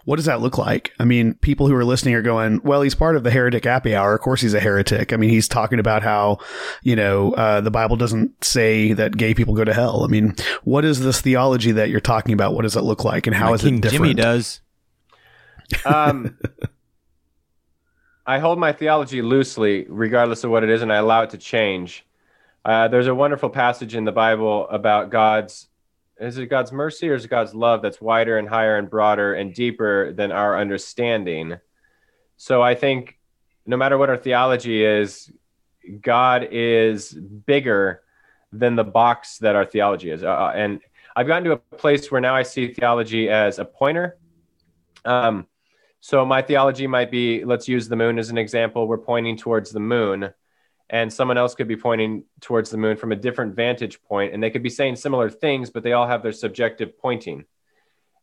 What 0.04 0.16
does 0.16 0.26
that 0.26 0.40
look 0.40 0.58
like? 0.58 0.92
I 0.98 1.04
mean, 1.04 1.34
people 1.34 1.66
who 1.66 1.74
are 1.74 1.84
listening 1.84 2.14
are 2.14 2.22
going, 2.22 2.60
"Well, 2.62 2.82
he's 2.82 2.94
part 2.94 3.16
of 3.16 3.24
the 3.24 3.30
heretic 3.30 3.64
happy 3.64 3.94
hour. 3.94 4.14
Of 4.14 4.20
course, 4.20 4.42
he's 4.42 4.54
a 4.54 4.60
heretic." 4.60 5.12
I 5.12 5.16
mean, 5.16 5.30
he's 5.30 5.48
talking 5.48 5.78
about 5.78 6.02
how 6.02 6.38
you 6.82 6.94
know 6.96 7.32
uh, 7.32 7.60
the 7.62 7.70
Bible 7.70 7.96
doesn't 7.96 8.44
say 8.44 8.92
that 8.92 9.16
gay 9.16 9.32
people 9.32 9.54
go 9.54 9.64
to 9.64 9.72
hell. 9.74 10.04
I 10.04 10.08
mean, 10.08 10.34
what 10.64 10.84
is 10.84 11.00
this 11.00 11.20
theology 11.22 11.72
that 11.72 11.88
you're 11.88 12.00
talking 12.00 12.34
about? 12.34 12.54
What 12.54 12.62
does 12.62 12.76
it 12.76 12.82
look 12.82 13.04
like, 13.04 13.26
and 13.26 13.34
how 13.34 13.46
Like 13.46 13.56
is 13.56 13.62
King 13.62 13.78
it 13.78 13.80
different? 13.82 14.02
Jimmy 14.02 14.14
does. 14.14 14.60
Um, 15.84 16.36
I 18.28 18.40
hold 18.40 18.58
my 18.58 18.74
theology 18.74 19.22
loosely, 19.22 19.86
regardless 19.88 20.44
of 20.44 20.50
what 20.50 20.62
it 20.62 20.68
is, 20.68 20.82
and 20.82 20.92
I 20.92 20.96
allow 20.96 21.22
it 21.22 21.30
to 21.30 21.38
change. 21.38 22.04
Uh, 22.62 22.86
there's 22.86 23.06
a 23.06 23.14
wonderful 23.14 23.48
passage 23.48 23.94
in 23.94 24.04
the 24.04 24.12
Bible 24.12 24.68
about 24.68 25.08
God's 25.08 25.68
is 26.20 26.36
it 26.36 26.48
God's 26.48 26.70
mercy 26.70 27.08
or 27.08 27.14
is 27.14 27.24
it 27.24 27.28
God's 27.28 27.54
love 27.54 27.80
that's 27.80 28.02
wider 28.02 28.36
and 28.36 28.46
higher 28.46 28.76
and 28.76 28.90
broader 28.90 29.32
and 29.32 29.54
deeper 29.54 30.12
than 30.12 30.30
our 30.30 30.58
understanding? 30.58 31.56
So 32.36 32.60
I 32.60 32.74
think 32.74 33.16
no 33.64 33.78
matter 33.78 33.96
what 33.96 34.10
our 34.10 34.16
theology 34.18 34.84
is, 34.84 35.32
God 36.02 36.48
is 36.50 37.12
bigger 37.12 38.02
than 38.52 38.76
the 38.76 38.84
box 38.84 39.38
that 39.38 39.56
our 39.56 39.64
theology 39.64 40.10
is. 40.10 40.22
Uh, 40.22 40.52
and 40.54 40.80
I've 41.16 41.28
gotten 41.28 41.44
to 41.44 41.52
a 41.52 41.56
place 41.56 42.10
where 42.10 42.20
now 42.20 42.34
I 42.34 42.42
see 42.42 42.74
theology 42.74 43.30
as 43.30 43.58
a 43.58 43.64
pointer. 43.64 44.18
Um, 45.06 45.46
so 46.00 46.24
my 46.24 46.42
theology 46.42 46.86
might 46.86 47.10
be 47.10 47.44
let's 47.44 47.68
use 47.68 47.88
the 47.88 47.96
moon 47.96 48.18
as 48.18 48.30
an 48.30 48.38
example. 48.38 48.86
We're 48.86 48.98
pointing 48.98 49.36
towards 49.36 49.70
the 49.70 49.80
moon, 49.80 50.30
and 50.88 51.12
someone 51.12 51.38
else 51.38 51.54
could 51.54 51.68
be 51.68 51.76
pointing 51.76 52.24
towards 52.40 52.70
the 52.70 52.76
moon 52.76 52.96
from 52.96 53.12
a 53.12 53.16
different 53.16 53.56
vantage 53.56 54.02
point, 54.02 54.32
and 54.32 54.42
they 54.42 54.50
could 54.50 54.62
be 54.62 54.70
saying 54.70 54.96
similar 54.96 55.28
things, 55.28 55.70
but 55.70 55.82
they 55.82 55.92
all 55.92 56.06
have 56.06 56.22
their 56.22 56.32
subjective 56.32 56.98
pointing. 56.98 57.44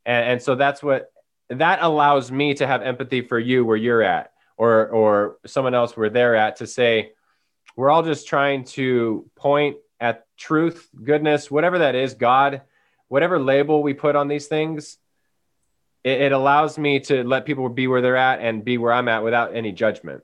And, 0.05 0.31
and 0.31 0.41
so 0.41 0.55
that's 0.55 0.81
what 0.81 1.11
that 1.49 1.79
allows 1.81 2.31
me 2.31 2.53
to 2.55 2.65
have 2.65 2.81
empathy 2.81 3.21
for 3.21 3.37
you 3.37 3.65
where 3.65 3.77
you're 3.77 4.03
at, 4.03 4.31
or 4.57 4.87
or 4.87 5.37
someone 5.45 5.75
else 5.75 5.97
where 5.97 6.09
they're 6.09 6.35
at, 6.35 6.57
to 6.57 6.67
say 6.67 7.11
we're 7.75 7.89
all 7.89 8.03
just 8.03 8.27
trying 8.27 8.63
to 8.63 9.29
point 9.35 9.77
at 9.99 10.25
truth, 10.37 10.89
goodness, 11.03 11.51
whatever 11.51 11.79
that 11.79 11.95
is, 11.95 12.13
God, 12.13 12.61
whatever 13.09 13.37
label 13.37 13.83
we 13.83 13.93
put 13.93 14.15
on 14.15 14.27
these 14.27 14.47
things 14.47 14.97
it, 16.05 16.21
it 16.21 16.31
allows 16.31 16.77
me 16.77 16.99
to 17.01 17.23
let 17.23 17.45
people 17.45 17.67
be 17.67 17.87
where 17.87 18.01
they're 18.01 18.15
at 18.15 18.39
and 18.39 18.63
be 18.63 18.77
where 18.77 18.93
I'm 18.93 19.09
at 19.09 19.23
without 19.23 19.55
any 19.55 19.71
judgment. 19.71 20.23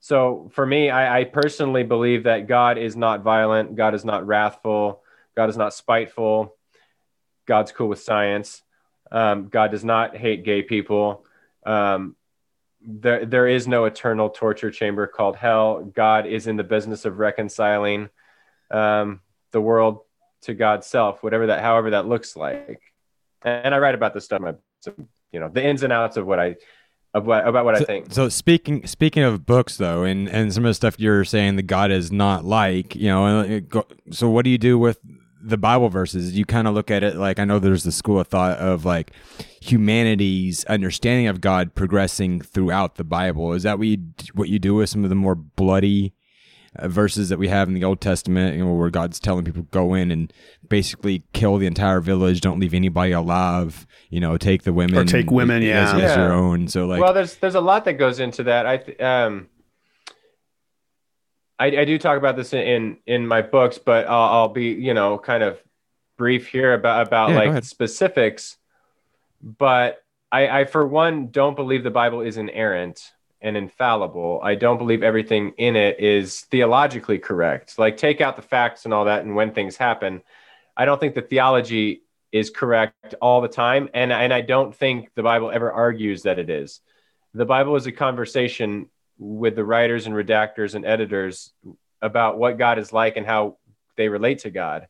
So 0.00 0.50
for 0.52 0.66
me, 0.66 0.90
I, 0.90 1.20
I 1.20 1.24
personally 1.24 1.84
believe 1.84 2.24
that 2.24 2.48
God 2.48 2.76
is 2.76 2.96
not 2.96 3.22
violent, 3.22 3.76
God 3.76 3.94
is 3.94 4.04
not 4.04 4.26
wrathful, 4.26 5.02
God 5.36 5.48
is 5.48 5.56
not 5.56 5.74
spiteful, 5.74 6.56
God's 7.46 7.70
cool 7.70 7.88
with 7.88 8.00
science, 8.00 8.62
um, 9.12 9.48
God 9.48 9.70
does 9.70 9.84
not 9.84 10.16
hate 10.16 10.44
gay 10.44 10.62
people. 10.62 11.24
Um, 11.64 12.16
there, 12.82 13.26
there 13.26 13.46
is 13.46 13.68
no 13.68 13.84
eternal 13.84 14.30
torture 14.30 14.70
chamber 14.70 15.06
called 15.06 15.36
hell. 15.36 15.84
God 15.84 16.26
is 16.26 16.46
in 16.46 16.56
the 16.56 16.64
business 16.64 17.04
of 17.04 17.18
reconciling 17.18 18.08
um, 18.70 19.20
the 19.52 19.60
world 19.60 20.00
to 20.42 20.54
God's 20.54 20.86
self, 20.86 21.22
whatever 21.22 21.48
that, 21.48 21.60
however 21.60 21.90
that 21.90 22.08
looks 22.08 22.36
like. 22.36 22.80
And 23.42 23.74
I 23.74 23.78
write 23.78 23.94
about 23.94 24.14
this 24.14 24.24
stuff 24.24 24.38
in 24.38 24.44
my 24.44 24.54
so, 24.80 24.92
you 25.32 25.40
know 25.40 25.48
the 25.48 25.64
ins 25.64 25.82
and 25.82 25.92
outs 25.92 26.16
of 26.16 26.26
what 26.26 26.40
I 26.40 26.56
of 27.12 27.26
what 27.26 27.46
about 27.46 27.64
what 27.64 27.76
so, 27.76 27.82
I 27.82 27.86
think. 27.86 28.12
So 28.12 28.28
speaking 28.28 28.86
speaking 28.86 29.22
of 29.22 29.46
books 29.46 29.76
though, 29.76 30.04
and 30.04 30.28
and 30.28 30.52
some 30.52 30.64
of 30.64 30.70
the 30.70 30.74
stuff 30.74 30.98
you're 30.98 31.24
saying 31.24 31.56
that 31.56 31.62
God 31.64 31.90
is 31.90 32.12
not 32.12 32.44
like, 32.44 32.94
you 32.94 33.08
know, 33.08 33.40
uh, 33.40 33.82
so 34.10 34.28
what 34.28 34.44
do 34.44 34.50
you 34.50 34.58
do 34.58 34.78
with 34.78 34.98
the 35.42 35.56
Bible 35.56 35.88
verses? 35.88 36.36
You 36.36 36.44
kind 36.44 36.68
of 36.68 36.74
look 36.74 36.90
at 36.90 37.02
it 37.02 37.16
like 37.16 37.38
I 37.38 37.44
know 37.44 37.58
there's 37.58 37.84
the 37.84 37.92
school 37.92 38.20
of 38.20 38.28
thought 38.28 38.58
of 38.58 38.84
like 38.84 39.12
humanity's 39.60 40.64
understanding 40.66 41.26
of 41.26 41.40
God 41.40 41.74
progressing 41.74 42.40
throughout 42.40 42.94
the 42.94 43.04
Bible. 43.04 43.52
Is 43.54 43.64
that 43.64 43.78
what 43.78 43.88
you 43.88 43.98
what 44.34 44.48
you 44.48 44.58
do 44.58 44.76
with 44.76 44.88
some 44.88 45.02
of 45.02 45.10
the 45.10 45.16
more 45.16 45.34
bloody 45.34 46.14
uh, 46.76 46.88
verses 46.88 47.28
that 47.30 47.38
we 47.38 47.48
have 47.48 47.68
in 47.68 47.74
the 47.74 47.84
Old 47.84 48.00
Testament, 48.00 48.56
you 48.56 48.64
know, 48.64 48.72
where 48.72 48.90
God's 48.90 49.18
telling 49.18 49.44
people 49.44 49.62
go 49.70 49.94
in 49.94 50.10
and 50.10 50.32
basically 50.68 51.24
kill 51.32 51.56
the 51.58 51.66
entire 51.66 52.00
village, 52.00 52.40
don't 52.40 52.60
leave 52.60 52.74
anybody 52.74 53.12
alive, 53.12 53.86
you 54.08 54.20
know, 54.20 54.36
take 54.36 54.62
the 54.62 54.72
women 54.72 54.96
Or 54.98 55.04
take 55.04 55.30
women, 55.30 55.62
as, 55.62 55.68
yeah. 55.68 55.96
as 55.96 56.02
Yeah. 56.02 56.16
your 56.24 56.32
own. 56.32 56.68
So 56.68 56.86
like, 56.86 57.00
well, 57.00 57.12
there's 57.12 57.36
there's 57.36 57.56
a 57.56 57.60
lot 57.60 57.84
that 57.86 57.94
goes 57.94 58.20
into 58.20 58.44
that. 58.44 58.66
I 58.66 58.76
th- 58.76 59.00
um, 59.00 59.48
I, 61.58 61.66
I 61.66 61.84
do 61.84 61.98
talk 61.98 62.16
about 62.16 62.36
this 62.36 62.52
in 62.52 62.60
in, 62.60 62.96
in 63.06 63.26
my 63.26 63.42
books, 63.42 63.78
but 63.78 64.06
I'll, 64.06 64.28
I'll 64.40 64.48
be 64.48 64.66
you 64.68 64.94
know 64.94 65.18
kind 65.18 65.42
of 65.42 65.58
brief 66.16 66.48
here 66.48 66.74
about 66.74 67.06
about 67.06 67.30
Yeah, 67.30 67.50
like 67.52 67.64
specifics. 67.64 68.56
But 69.42 70.02
I, 70.30 70.60
I 70.60 70.64
for 70.66 70.86
one 70.86 71.28
don't 71.28 71.56
believe 71.56 71.82
the 71.82 71.90
Bible 71.90 72.20
is 72.20 72.36
inerrant 72.36 73.10
and 73.42 73.56
infallible. 73.56 74.40
I 74.42 74.54
don't 74.54 74.78
believe 74.78 75.02
everything 75.02 75.52
in 75.56 75.76
it 75.76 76.00
is 76.00 76.42
theologically 76.42 77.18
correct. 77.18 77.78
Like 77.78 77.96
take 77.96 78.20
out 78.20 78.36
the 78.36 78.42
facts 78.42 78.84
and 78.84 78.94
all 78.94 79.06
that, 79.06 79.24
and 79.24 79.34
when 79.34 79.52
things 79.52 79.76
happen, 79.76 80.22
I 80.76 80.84
don't 80.84 81.00
think 81.00 81.14
the 81.14 81.22
theology 81.22 82.02
is 82.32 82.50
correct 82.50 83.14
all 83.20 83.40
the 83.40 83.48
time, 83.48 83.88
and 83.94 84.12
and 84.12 84.32
I 84.32 84.40
don't 84.40 84.74
think 84.74 85.10
the 85.14 85.22
Bible 85.22 85.50
ever 85.50 85.70
argues 85.72 86.22
that 86.22 86.38
it 86.38 86.50
is. 86.50 86.80
The 87.34 87.46
Bible 87.46 87.76
is 87.76 87.86
a 87.86 87.92
conversation 87.92 88.88
with 89.18 89.56
the 89.56 89.64
writers 89.64 90.06
and 90.06 90.14
redactors 90.14 90.74
and 90.74 90.84
editors 90.84 91.52
about 92.00 92.38
what 92.38 92.58
God 92.58 92.78
is 92.78 92.92
like 92.92 93.16
and 93.16 93.26
how 93.26 93.58
they 93.96 94.08
relate 94.08 94.40
to 94.40 94.50
God. 94.50 94.88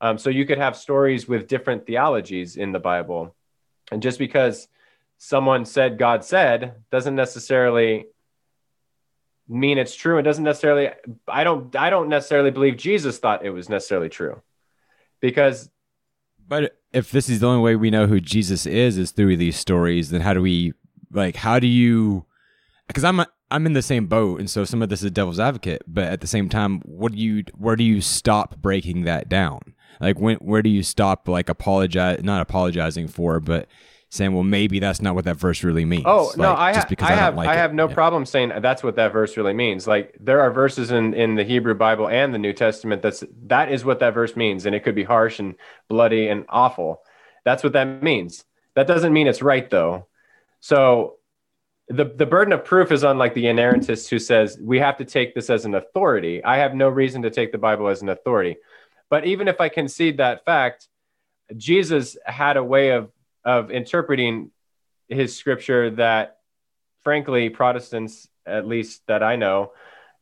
Um, 0.00 0.16
so 0.16 0.30
you 0.30 0.46
could 0.46 0.58
have 0.58 0.76
stories 0.76 1.28
with 1.28 1.48
different 1.48 1.86
theologies 1.86 2.56
in 2.56 2.72
the 2.72 2.78
Bible, 2.78 3.34
and 3.90 4.02
just 4.02 4.18
because 4.18 4.68
someone 5.18 5.64
said 5.64 5.98
God 5.98 6.24
said 6.24 6.76
doesn't 6.90 7.16
necessarily 7.16 8.06
mean 9.48 9.78
it's 9.78 9.94
true. 9.94 10.18
It 10.18 10.22
doesn't 10.22 10.44
necessarily. 10.44 10.90
I 11.26 11.44
don't. 11.44 11.74
I 11.76 11.90
don't 11.90 12.08
necessarily 12.08 12.50
believe 12.50 12.76
Jesus 12.76 13.18
thought 13.18 13.44
it 13.44 13.50
was 13.50 13.68
necessarily 13.68 14.08
true, 14.08 14.40
because 15.20 15.68
But 16.46 16.78
if 16.92 17.10
this 17.10 17.28
is 17.28 17.40
the 17.40 17.46
only 17.46 17.62
way 17.62 17.76
we 17.76 17.90
know 17.90 18.06
who 18.06 18.20
Jesus 18.20 18.64
is 18.64 18.96
is 18.96 19.10
through 19.10 19.36
these 19.36 19.56
stories, 19.56 20.10
then 20.10 20.22
how 20.22 20.32
do 20.32 20.40
we 20.40 20.72
like 21.12 21.36
how 21.36 21.58
do 21.58 21.66
you 21.66 22.24
because 22.86 23.04
I'm 23.04 23.24
I'm 23.50 23.66
in 23.66 23.72
the 23.72 23.82
same 23.82 24.06
boat 24.06 24.40
and 24.40 24.48
so 24.48 24.64
some 24.64 24.82
of 24.82 24.88
this 24.88 25.02
is 25.02 25.10
devil's 25.10 25.40
advocate, 25.40 25.82
but 25.86 26.04
at 26.04 26.20
the 26.20 26.26
same 26.26 26.48
time, 26.48 26.80
what 26.84 27.12
do 27.12 27.18
you 27.18 27.44
where 27.56 27.76
do 27.76 27.84
you 27.84 28.00
stop 28.00 28.56
breaking 28.58 29.02
that 29.04 29.28
down? 29.28 29.74
Like 30.00 30.18
when 30.18 30.36
where 30.36 30.62
do 30.62 30.70
you 30.70 30.82
stop 30.82 31.28
like 31.28 31.48
apologize 31.48 32.22
not 32.22 32.40
apologizing 32.40 33.08
for, 33.08 33.40
but 33.40 33.68
saying, 34.10 34.32
well, 34.32 34.42
maybe 34.44 34.78
that's 34.78 35.02
not 35.02 35.14
what 35.14 35.24
that 35.26 35.36
verse 35.36 35.62
really 35.62 35.84
means. 35.84 36.04
Oh 36.06 36.32
no, 36.36 36.50
Like, 36.50 36.58
I, 36.58 36.72
just 36.72 36.88
ha- 36.88 37.06
I, 37.06 37.08
don't 37.10 37.18
have 37.18 37.34
like 37.36 37.48
I 37.48 37.54
have 37.56 37.74
no 37.74 37.88
Yeah. 37.88 37.94
problem 37.94 38.24
saying 38.24 38.52
that's 38.60 38.82
what 38.82 38.96
that 38.96 39.12
verse 39.12 39.36
really 39.36 39.52
means. 39.52 39.86
Like 39.86 40.16
there 40.18 40.40
are 40.40 40.50
verses 40.50 40.90
in 40.90 41.12
in 41.14 41.34
the 41.34 41.44
Hebrew 41.44 41.74
Bible 41.74 42.08
and 42.08 42.32
the 42.32 42.38
New 42.38 42.52
Testament 42.52 43.02
that's 43.02 43.22
that 43.46 43.70
is 43.70 43.84
what 43.84 44.00
that 44.00 44.14
verse 44.14 44.34
means, 44.34 44.64
and 44.66 44.74
it 44.74 44.80
could 44.80 44.94
be 44.94 45.04
harsh 45.04 45.38
and 45.38 45.54
bloody 45.88 46.28
and 46.28 46.46
awful. 46.48 47.02
That's 47.44 47.62
what 47.62 47.74
that 47.74 48.02
means. 48.02 48.44
That 48.74 48.86
doesn't 48.86 49.12
mean 49.12 49.26
it's 49.26 49.42
right 49.42 49.68
though. 49.68 50.06
So 50.60 51.16
the 51.88 52.06
the 52.06 52.26
burden 52.26 52.52
of 52.54 52.64
proof 52.64 52.90
is 52.92 53.04
on 53.04 53.18
like 53.18 53.34
the 53.34 53.44
inerrantist 53.44 54.08
who 54.08 54.18
says 54.18 54.58
we 54.60 54.78
have 54.78 54.96
to 54.98 55.04
take 55.04 55.34
this 55.34 55.50
as 55.50 55.66
an 55.66 55.74
authority. 55.74 56.42
I 56.42 56.58
have 56.58 56.74
no 56.74 56.88
reason 56.88 57.22
to 57.22 57.30
take 57.30 57.52
the 57.52 57.58
Bible 57.58 57.88
as 57.88 58.00
an 58.00 58.08
authority. 58.08 58.56
But 59.10 59.26
even 59.26 59.48
if 59.48 59.60
I 59.60 59.68
concede 59.68 60.16
that 60.18 60.44
fact, 60.44 60.88
Jesus 61.56 62.16
had 62.26 62.56
a 62.58 62.64
way 62.64 62.90
of 62.90 63.10
of 63.44 63.70
interpreting 63.70 64.50
his 65.08 65.36
scripture 65.36 65.90
that 65.90 66.38
frankly 67.02 67.48
Protestants 67.48 68.28
at 68.46 68.66
least 68.66 69.06
that 69.06 69.22
I 69.22 69.36
know 69.36 69.72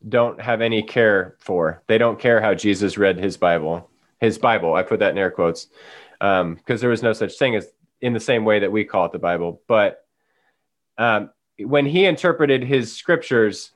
don't 0.06 0.40
have 0.40 0.60
any 0.60 0.82
care 0.82 1.36
for. 1.40 1.82
They 1.86 1.98
don't 1.98 2.18
care 2.18 2.40
how 2.40 2.54
Jesus 2.54 2.98
read 2.98 3.18
his 3.18 3.36
Bible. 3.36 3.90
His 4.20 4.38
Bible, 4.38 4.74
I 4.74 4.82
put 4.82 5.00
that 5.00 5.12
in 5.12 5.18
air 5.18 5.30
quotes. 5.30 5.68
Um, 6.20 6.54
because 6.54 6.80
there 6.80 6.90
was 6.90 7.02
no 7.02 7.12
such 7.12 7.38
thing 7.38 7.56
as 7.56 7.68
in 8.00 8.12
the 8.12 8.20
same 8.20 8.44
way 8.44 8.60
that 8.60 8.72
we 8.72 8.84
call 8.84 9.06
it 9.06 9.12
the 9.12 9.18
Bible, 9.18 9.60
but 9.66 10.04
um, 10.98 11.30
when 11.58 11.86
he 11.86 12.04
interpreted 12.04 12.62
his 12.62 12.94
scriptures, 12.94 13.72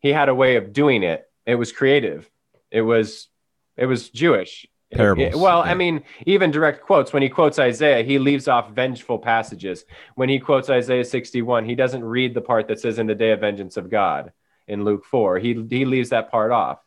he 0.00 0.10
had 0.10 0.28
a 0.28 0.34
way 0.34 0.56
of 0.56 0.72
doing 0.72 1.02
it. 1.02 1.28
It 1.46 1.54
was 1.56 1.72
creative. 1.72 2.28
It 2.70 2.82
was 2.82 3.28
it 3.76 3.86
was 3.86 4.10
Jewish. 4.10 4.66
Parables, 4.92 5.34
It- 5.34 5.38
well, 5.38 5.64
yeah. 5.64 5.72
I 5.72 5.74
mean, 5.74 6.02
even 6.26 6.50
direct 6.50 6.82
quotes. 6.82 7.12
When 7.12 7.22
he 7.22 7.28
quotes 7.28 7.58
Isaiah, 7.58 8.02
he 8.02 8.18
leaves 8.18 8.48
off 8.48 8.70
vengeful 8.70 9.18
passages. 9.18 9.84
When 10.14 10.28
he 10.28 10.38
quotes 10.38 10.70
Isaiah 10.70 11.04
61, 11.04 11.66
he 11.66 11.74
doesn't 11.74 12.04
read 12.04 12.34
the 12.34 12.40
part 12.40 12.68
that 12.68 12.80
says 12.80 12.98
"In 12.98 13.06
the 13.06 13.14
day 13.14 13.32
of 13.32 13.40
vengeance 13.40 13.76
of 13.76 13.90
God" 13.90 14.32
in 14.66 14.84
Luke 14.84 15.04
4. 15.04 15.38
He 15.38 15.66
he 15.68 15.84
leaves 15.84 16.10
that 16.10 16.30
part 16.30 16.52
off. 16.52 16.78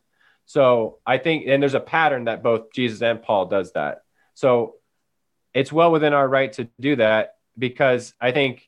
So 0.46 1.00
I 1.06 1.18
think, 1.18 1.46
and 1.48 1.62
there's 1.62 1.76
a 1.76 1.80
pattern 1.80 2.26
that 2.26 2.44
both 2.44 2.74
Jesus 2.74 3.02
and 3.02 3.22
Paul 3.22 3.46
does 3.46 3.72
that. 3.74 4.02
So 4.34 4.76
it's 5.54 5.72
well 5.72 5.92
within 5.92 6.14
our 6.14 6.28
right 6.28 6.52
to 6.54 6.68
do 6.80 6.96
that 6.96 7.36
because 7.58 8.14
I 8.20 8.32
think 8.32 8.68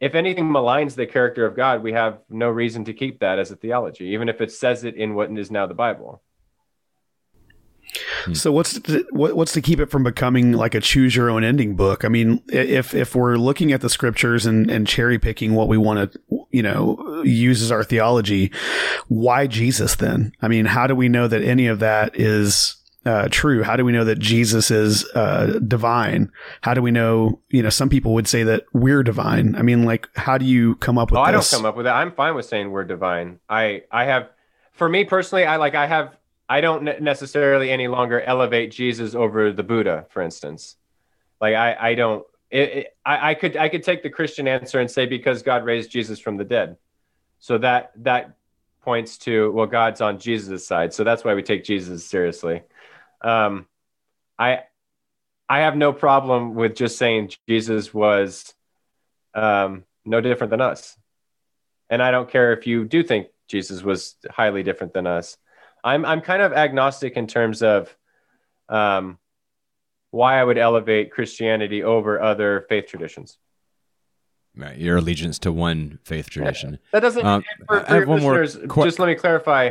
if 0.00 0.14
anything 0.14 0.44
maligns 0.44 0.94
the 0.94 1.06
character 1.06 1.44
of 1.44 1.56
God, 1.56 1.82
we 1.82 1.92
have 1.92 2.20
no 2.30 2.48
reason 2.48 2.84
to 2.86 2.94
keep 2.94 3.20
that 3.20 3.38
as 3.38 3.50
a 3.50 3.56
theology, 3.56 4.06
even 4.06 4.28
if 4.28 4.40
it 4.40 4.50
says 4.52 4.84
it 4.84 4.94
in 4.94 5.14
what 5.14 5.30
is 5.36 5.50
now 5.50 5.66
the 5.66 5.74
Bible. 5.74 6.22
So 8.32 8.52
what's 8.52 8.78
to, 8.80 9.04
what, 9.10 9.34
what's 9.34 9.52
to 9.52 9.62
keep 9.62 9.80
it 9.80 9.90
from 9.90 10.04
becoming 10.04 10.52
like 10.52 10.74
a 10.74 10.80
choose 10.80 11.16
your 11.16 11.30
own 11.30 11.42
ending 11.44 11.74
book? 11.76 12.04
I 12.04 12.08
mean, 12.08 12.42
if 12.48 12.94
if 12.94 13.14
we're 13.14 13.36
looking 13.36 13.72
at 13.72 13.80
the 13.80 13.90
scriptures 13.90 14.46
and, 14.46 14.70
and 14.70 14.86
cherry 14.86 15.18
picking 15.18 15.54
what 15.54 15.68
we 15.68 15.78
want 15.78 16.12
to, 16.12 16.20
you 16.50 16.62
know, 16.62 17.22
use 17.24 17.62
as 17.62 17.70
our 17.70 17.84
theology, 17.84 18.52
why 19.08 19.46
Jesus 19.46 19.94
then? 19.96 20.32
I 20.42 20.48
mean, 20.48 20.66
how 20.66 20.86
do 20.86 20.94
we 20.94 21.08
know 21.08 21.28
that 21.28 21.42
any 21.42 21.66
of 21.66 21.78
that 21.80 22.18
is 22.18 22.76
uh, 23.06 23.28
true? 23.30 23.62
How 23.62 23.76
do 23.76 23.84
we 23.84 23.92
know 23.92 24.04
that 24.04 24.18
Jesus 24.18 24.70
is 24.70 25.04
uh, 25.14 25.58
divine? 25.66 26.30
How 26.60 26.74
do 26.74 26.82
we 26.82 26.90
know? 26.90 27.40
You 27.48 27.62
know, 27.62 27.70
some 27.70 27.88
people 27.88 28.14
would 28.14 28.28
say 28.28 28.42
that 28.44 28.64
we're 28.72 29.02
divine. 29.02 29.56
I 29.56 29.62
mean, 29.62 29.84
like, 29.84 30.08
how 30.16 30.38
do 30.38 30.44
you 30.44 30.76
come 30.76 30.98
up 30.98 31.10
with 31.10 31.18
Oh, 31.18 31.22
I 31.22 31.32
don't 31.32 31.48
come 31.50 31.64
up 31.64 31.76
with 31.76 31.84
that. 31.84 31.94
I'm 31.94 32.12
fine 32.12 32.34
with 32.34 32.46
saying 32.46 32.70
we're 32.70 32.84
divine. 32.84 33.40
I 33.48 33.82
I 33.90 34.04
have, 34.04 34.28
for 34.72 34.88
me 34.88 35.04
personally, 35.04 35.44
I 35.44 35.56
like 35.56 35.74
I 35.74 35.86
have. 35.86 36.16
I 36.50 36.60
don't 36.60 37.00
necessarily 37.00 37.70
any 37.70 37.86
longer 37.86 38.20
elevate 38.20 38.72
Jesus 38.72 39.14
over 39.14 39.52
the 39.52 39.62
Buddha, 39.62 40.06
for 40.10 40.20
instance. 40.20 40.74
Like 41.40 41.54
I 41.54 41.76
I 41.78 41.94
don't. 41.94 42.26
It, 42.50 42.68
it, 42.70 42.96
I, 43.06 43.30
I 43.30 43.34
could 43.34 43.56
I 43.56 43.68
could 43.68 43.84
take 43.84 44.02
the 44.02 44.10
Christian 44.10 44.48
answer 44.48 44.80
and 44.80 44.90
say 44.90 45.06
because 45.06 45.44
God 45.44 45.64
raised 45.64 45.92
Jesus 45.92 46.18
from 46.18 46.36
the 46.36 46.44
dead, 46.44 46.76
so 47.38 47.56
that 47.58 47.92
that 48.02 48.36
points 48.82 49.16
to 49.18 49.52
well 49.52 49.66
God's 49.66 50.00
on 50.00 50.18
Jesus' 50.18 50.66
side, 50.66 50.92
so 50.92 51.04
that's 51.04 51.22
why 51.22 51.34
we 51.34 51.44
take 51.44 51.62
Jesus 51.62 52.04
seriously. 52.04 52.62
Um, 53.20 53.66
I 54.36 54.64
I 55.48 55.60
have 55.60 55.76
no 55.76 55.92
problem 55.92 56.56
with 56.56 56.74
just 56.74 56.98
saying 56.98 57.30
Jesus 57.48 57.94
was 57.94 58.52
um, 59.34 59.84
no 60.04 60.20
different 60.20 60.50
than 60.50 60.60
us. 60.60 60.96
And 61.88 62.02
I 62.02 62.10
don't 62.10 62.28
care 62.28 62.52
if 62.52 62.66
you 62.66 62.84
do 62.84 63.04
think 63.04 63.28
Jesus 63.48 63.82
was 63.82 64.16
highly 64.28 64.64
different 64.64 64.94
than 64.94 65.06
us. 65.06 65.36
I'm 65.82 66.04
I'm 66.04 66.20
kind 66.20 66.42
of 66.42 66.52
agnostic 66.52 67.16
in 67.16 67.26
terms 67.26 67.62
of 67.62 67.94
um, 68.68 69.18
why 70.10 70.40
I 70.40 70.44
would 70.44 70.58
elevate 70.58 71.10
Christianity 71.10 71.82
over 71.82 72.20
other 72.20 72.66
faith 72.68 72.86
traditions. 72.86 73.38
Right, 74.56 74.76
your 74.76 74.96
allegiance 74.96 75.38
to 75.40 75.52
one 75.52 76.00
faith 76.02 76.28
tradition. 76.28 76.78
That 76.92 77.00
doesn't. 77.00 77.24
Um, 77.24 77.44
for, 77.66 77.80
I 77.80 77.84
for 77.84 77.94
have 77.94 78.08
one 78.08 78.20
more 78.20 78.40
listeners, 78.40 78.72
que- 78.72 78.84
just 78.84 78.98
let 78.98 79.06
me 79.06 79.14
clarify. 79.14 79.70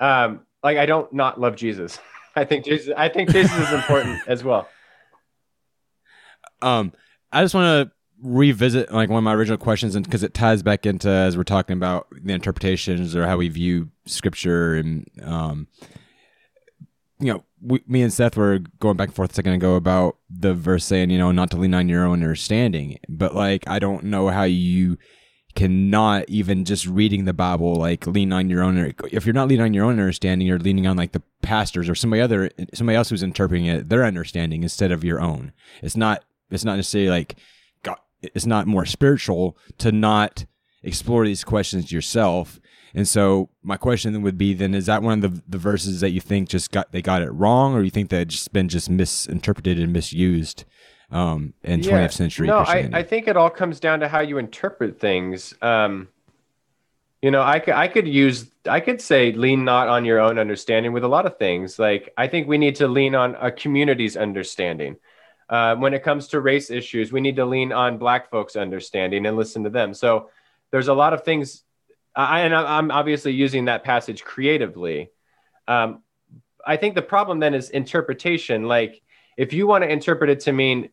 Um, 0.00 0.40
like 0.62 0.78
I 0.78 0.86
don't 0.86 1.12
not 1.12 1.40
love 1.40 1.56
Jesus. 1.56 1.98
I 2.36 2.44
think 2.44 2.64
Jesus. 2.64 2.92
I 2.96 3.08
think 3.08 3.30
Jesus 3.30 3.56
is 3.56 3.72
important 3.72 4.20
as 4.26 4.42
well. 4.44 4.68
Um, 6.62 6.92
I 7.30 7.42
just 7.42 7.54
want 7.54 7.90
to 7.90 7.94
revisit 8.24 8.90
like 8.90 9.10
one 9.10 9.18
of 9.18 9.24
my 9.24 9.34
original 9.34 9.58
questions, 9.58 9.94
and 9.94 10.04
because 10.04 10.22
it 10.22 10.34
ties 10.34 10.62
back 10.62 10.86
into 10.86 11.08
as 11.08 11.36
we're 11.36 11.44
talking 11.44 11.76
about 11.76 12.08
the 12.10 12.32
interpretations 12.32 13.14
or 13.14 13.26
how 13.26 13.36
we 13.36 13.48
view 13.48 13.90
scripture, 14.06 14.74
and 14.74 15.06
um, 15.22 15.68
you 17.20 17.32
know, 17.32 17.44
we, 17.60 17.82
me 17.86 18.02
and 18.02 18.12
Seth 18.12 18.36
were 18.36 18.60
going 18.80 18.96
back 18.96 19.08
and 19.08 19.14
forth 19.14 19.32
a 19.32 19.34
second 19.34 19.52
ago 19.52 19.76
about 19.76 20.16
the 20.30 20.54
verse 20.54 20.84
saying, 20.84 21.10
you 21.10 21.18
know, 21.18 21.30
not 21.30 21.50
to 21.52 21.56
lean 21.56 21.74
on 21.74 21.88
your 21.88 22.04
own 22.04 22.22
understanding, 22.22 22.98
but 23.08 23.34
like 23.34 23.62
I 23.68 23.78
don't 23.78 24.04
know 24.04 24.28
how 24.28 24.44
you 24.44 24.98
cannot 25.54 26.28
even 26.28 26.64
just 26.64 26.84
reading 26.86 27.26
the 27.26 27.32
Bible 27.32 27.76
like 27.76 28.06
lean 28.06 28.32
on 28.32 28.48
your 28.48 28.62
own. 28.62 28.94
If 29.12 29.26
you're 29.26 29.34
not 29.34 29.48
leaning 29.48 29.64
on 29.64 29.74
your 29.74 29.84
own 29.84 29.92
understanding, 29.92 30.48
you're 30.48 30.58
leaning 30.58 30.86
on 30.86 30.96
like 30.96 31.12
the 31.12 31.22
pastors 31.42 31.88
or 31.88 31.94
somebody 31.94 32.22
other 32.22 32.50
somebody 32.72 32.96
else 32.96 33.10
who's 33.10 33.22
interpreting 33.22 33.66
it 33.66 33.88
their 33.88 34.04
understanding 34.04 34.62
instead 34.62 34.90
of 34.90 35.04
your 35.04 35.20
own. 35.20 35.52
It's 35.82 35.96
not. 35.96 36.24
It's 36.50 36.64
not 36.64 36.76
necessarily 36.76 37.10
like. 37.10 37.36
It's 38.34 38.46
not 38.46 38.66
more 38.66 38.86
spiritual 38.86 39.56
to 39.78 39.92
not 39.92 40.46
explore 40.82 41.24
these 41.24 41.44
questions 41.44 41.90
yourself. 41.90 42.60
And 42.94 43.08
so 43.08 43.48
my 43.62 43.76
question 43.76 44.12
then 44.12 44.22
would 44.22 44.38
be 44.38 44.54
then 44.54 44.74
is 44.74 44.86
that 44.86 45.02
one 45.02 45.24
of 45.24 45.34
the, 45.34 45.42
the 45.48 45.58
verses 45.58 46.00
that 46.00 46.10
you 46.10 46.20
think 46.20 46.48
just 46.48 46.70
got 46.70 46.92
they 46.92 47.02
got 47.02 47.22
it 47.22 47.30
wrong 47.30 47.74
or 47.74 47.82
you 47.82 47.90
think 47.90 48.10
that 48.10 48.20
it's 48.22 48.34
just 48.34 48.52
been 48.52 48.68
just 48.68 48.88
misinterpreted 48.88 49.80
and 49.80 49.92
misused 49.92 50.64
um, 51.10 51.54
in 51.62 51.80
20th 51.80 52.12
century 52.12 52.46
No, 52.46 52.58
I, 52.58 52.88
I 52.92 53.02
think 53.02 53.28
it 53.28 53.36
all 53.36 53.50
comes 53.50 53.80
down 53.80 54.00
to 54.00 54.08
how 54.08 54.20
you 54.20 54.38
interpret 54.38 55.00
things. 55.00 55.54
Um, 55.60 56.08
you 57.20 57.30
know, 57.30 57.42
I 57.42 57.58
could, 57.58 57.74
I 57.74 57.88
could 57.88 58.06
use, 58.06 58.50
I 58.68 58.80
could 58.80 59.00
say 59.00 59.32
lean 59.32 59.64
not 59.64 59.88
on 59.88 60.04
your 60.04 60.20
own 60.20 60.38
understanding 60.38 60.92
with 60.92 61.04
a 61.04 61.08
lot 61.08 61.24
of 61.24 61.38
things. 61.38 61.78
Like, 61.78 62.12
I 62.18 62.28
think 62.28 62.46
we 62.46 62.58
need 62.58 62.76
to 62.76 62.88
lean 62.88 63.14
on 63.14 63.34
a 63.40 63.50
community's 63.50 64.16
understanding. 64.16 64.96
Uh, 65.48 65.76
when 65.76 65.92
it 65.92 66.02
comes 66.02 66.28
to 66.28 66.40
race 66.40 66.70
issues, 66.70 67.12
we 67.12 67.20
need 67.20 67.36
to 67.36 67.44
lean 67.44 67.72
on 67.72 67.98
Black 67.98 68.30
folks' 68.30 68.56
understanding 68.56 69.26
and 69.26 69.36
listen 69.36 69.64
to 69.64 69.70
them. 69.70 69.92
So 69.94 70.30
there's 70.70 70.88
a 70.88 70.94
lot 70.94 71.12
of 71.12 71.24
things, 71.24 71.62
I, 72.16 72.40
and 72.40 72.54
I'm 72.54 72.90
obviously 72.90 73.32
using 73.32 73.66
that 73.66 73.84
passage 73.84 74.24
creatively. 74.24 75.10
Um, 75.68 76.02
I 76.66 76.76
think 76.76 76.94
the 76.94 77.02
problem 77.02 77.40
then 77.40 77.54
is 77.54 77.70
interpretation. 77.70 78.64
Like, 78.64 79.02
if 79.36 79.52
you 79.52 79.66
want 79.66 79.84
to 79.84 79.90
interpret 79.90 80.30
it 80.30 80.40
to 80.40 80.52
mean 80.52 80.88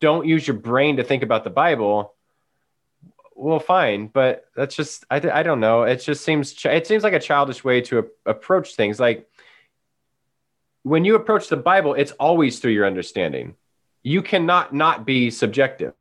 don't 0.00 0.26
use 0.26 0.46
your 0.46 0.56
brain 0.56 0.96
to 0.96 1.04
think 1.04 1.22
about 1.22 1.44
the 1.44 1.50
Bible, 1.50 2.14
well, 3.34 3.58
fine. 3.58 4.06
But 4.06 4.46
that's 4.56 4.74
just 4.74 5.04
I, 5.10 5.16
I 5.16 5.42
don't 5.42 5.60
know. 5.60 5.82
It 5.82 5.96
just 5.96 6.24
seems, 6.24 6.56
it 6.64 6.86
seems 6.86 7.02
like 7.02 7.12
a 7.12 7.20
childish 7.20 7.62
way 7.62 7.82
to 7.82 7.98
a- 7.98 8.30
approach 8.30 8.74
things. 8.74 8.98
Like 8.98 9.28
when 10.82 11.04
you 11.04 11.16
approach 11.16 11.48
the 11.48 11.56
Bible, 11.56 11.94
it's 11.94 12.12
always 12.12 12.58
through 12.58 12.72
your 12.72 12.86
understanding. 12.86 13.54
You 14.06 14.22
cannot 14.22 14.72
not 14.72 15.04
be 15.04 15.32
subjective. 15.32 15.92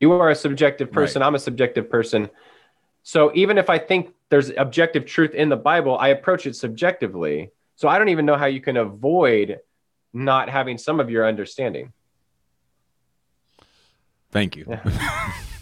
You 0.00 0.12
are 0.12 0.30
a 0.30 0.34
subjective 0.34 0.90
person. 0.90 1.20
I'm 1.22 1.34
a 1.34 1.38
subjective 1.38 1.90
person. 1.90 2.30
So 3.02 3.32
even 3.34 3.58
if 3.58 3.68
I 3.68 3.76
think 3.76 4.14
there's 4.30 4.48
objective 4.56 5.04
truth 5.04 5.34
in 5.34 5.50
the 5.50 5.58
Bible, 5.58 5.98
I 5.98 6.08
approach 6.08 6.46
it 6.46 6.56
subjectively. 6.56 7.50
So 7.76 7.86
I 7.86 7.98
don't 7.98 8.08
even 8.08 8.24
know 8.24 8.36
how 8.38 8.46
you 8.46 8.62
can 8.62 8.78
avoid 8.78 9.60
not 10.14 10.48
having 10.48 10.78
some 10.78 11.00
of 11.00 11.10
your 11.10 11.28
understanding. 11.28 11.92
Thank 14.30 14.56
you. 14.56 14.64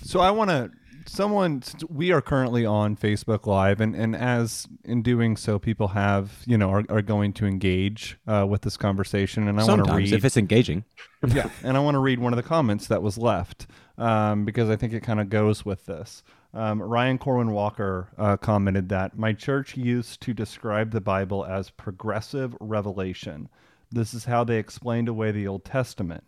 So 0.05 0.21
I 0.21 0.31
want 0.31 0.49
to 0.49 0.71
someone 1.09 1.63
we 1.89 2.13
are 2.13 2.21
currently 2.21 2.65
on 2.65 2.97
Facebook 2.97 3.47
Live, 3.47 3.81
and 3.81 3.95
and 3.95 4.15
as 4.15 4.69
in 4.85 5.03
doing 5.03 5.37
so, 5.37 5.59
people 5.59 5.89
have 5.89 6.43
you 6.47 6.57
know 6.57 6.71
are, 6.71 6.85
are 6.89 7.03
going 7.03 7.33
to 7.35 7.47
engage 7.47 8.19
uh, 8.27 8.47
with 8.49 8.63
this 8.63 8.77
conversation, 8.77 9.49
and 9.49 9.61
I 9.61 9.65
want 9.65 9.85
to 9.87 9.95
read 9.95 10.13
if 10.13 10.25
it's 10.25 10.37
engaging. 10.37 10.85
yeah, 11.27 11.51
and 11.63 11.77
I 11.77 11.81
want 11.81 11.95
to 11.95 12.01
read 12.01 12.19
one 12.19 12.33
of 12.33 12.37
the 12.37 12.43
comments 12.43 12.87
that 12.89 13.03
was 13.03 13.19
left 13.19 13.67
um, 13.97 14.45
because 14.45 14.69
I 14.71 14.77
think 14.77 14.93
it 14.93 15.03
kind 15.03 15.21
of 15.21 15.29
goes 15.29 15.65
with 15.65 15.87
this. 15.87 16.23
Um, 16.55 16.81
Ryan 16.81 17.19
Corwin 17.19 17.51
Walker 17.51 18.09
uh, 18.17 18.37
commented 18.37 18.89
that 18.89 19.19
my 19.19 19.33
church 19.33 19.77
used 19.77 20.21
to 20.23 20.33
describe 20.33 20.93
the 20.93 21.01
Bible 21.01 21.45
as 21.45 21.71
progressive 21.71 22.57
revelation. 22.61 23.49
This 23.91 24.15
is 24.15 24.25
how 24.25 24.45
they 24.45 24.59
explained 24.59 25.09
away 25.09 25.31
the 25.31 25.47
Old 25.47 25.65
Testament. 25.65 26.25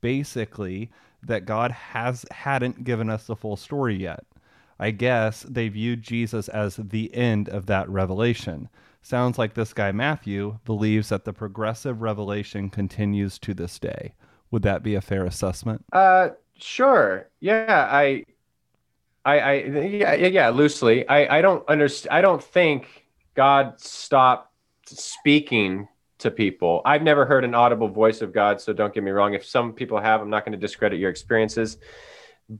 Basically, 0.00 0.90
that 1.22 1.46
God 1.46 1.70
has 1.70 2.24
hadn't 2.30 2.84
given 2.84 3.10
us 3.10 3.26
the 3.26 3.36
full 3.36 3.56
story 3.56 3.96
yet. 3.96 4.24
I 4.78 4.90
guess 4.92 5.42
they 5.42 5.68
viewed 5.68 6.02
Jesus 6.02 6.48
as 6.48 6.76
the 6.76 7.14
end 7.14 7.48
of 7.48 7.66
that 7.66 7.88
revelation. 7.88 8.68
Sounds 9.02 9.38
like 9.38 9.54
this 9.54 9.72
guy 9.72 9.92
Matthew 9.92 10.58
believes 10.64 11.10
that 11.10 11.24
the 11.24 11.32
progressive 11.32 12.02
revelation 12.02 12.70
continues 12.70 13.38
to 13.40 13.54
this 13.54 13.78
day. 13.78 14.14
Would 14.50 14.62
that 14.62 14.82
be 14.82 14.94
a 14.94 15.00
fair 15.00 15.24
assessment? 15.24 15.84
Uh, 15.92 16.30
sure. 16.56 17.28
Yeah, 17.40 17.88
I, 17.90 18.24
I, 19.24 19.38
I, 19.38 19.54
yeah, 19.64 20.14
yeah, 20.14 20.48
loosely. 20.48 21.06
I, 21.08 21.38
I 21.38 21.42
don't 21.42 21.66
understand. 21.68 22.14
I 22.14 22.20
don't 22.20 22.42
think 22.42 23.06
God 23.34 23.80
stopped 23.80 24.50
speaking 24.86 25.88
to 26.20 26.30
people. 26.30 26.82
I've 26.84 27.02
never 27.02 27.26
heard 27.26 27.44
an 27.44 27.54
audible 27.54 27.88
voice 27.88 28.22
of 28.22 28.32
God, 28.32 28.60
so 28.60 28.72
don't 28.72 28.92
get 28.94 29.02
me 29.02 29.10
wrong. 29.10 29.34
If 29.34 29.44
some 29.44 29.72
people 29.72 30.00
have, 30.00 30.20
I'm 30.20 30.30
not 30.30 30.44
going 30.44 30.52
to 30.52 30.58
discredit 30.58 30.98
your 30.98 31.10
experiences, 31.10 31.78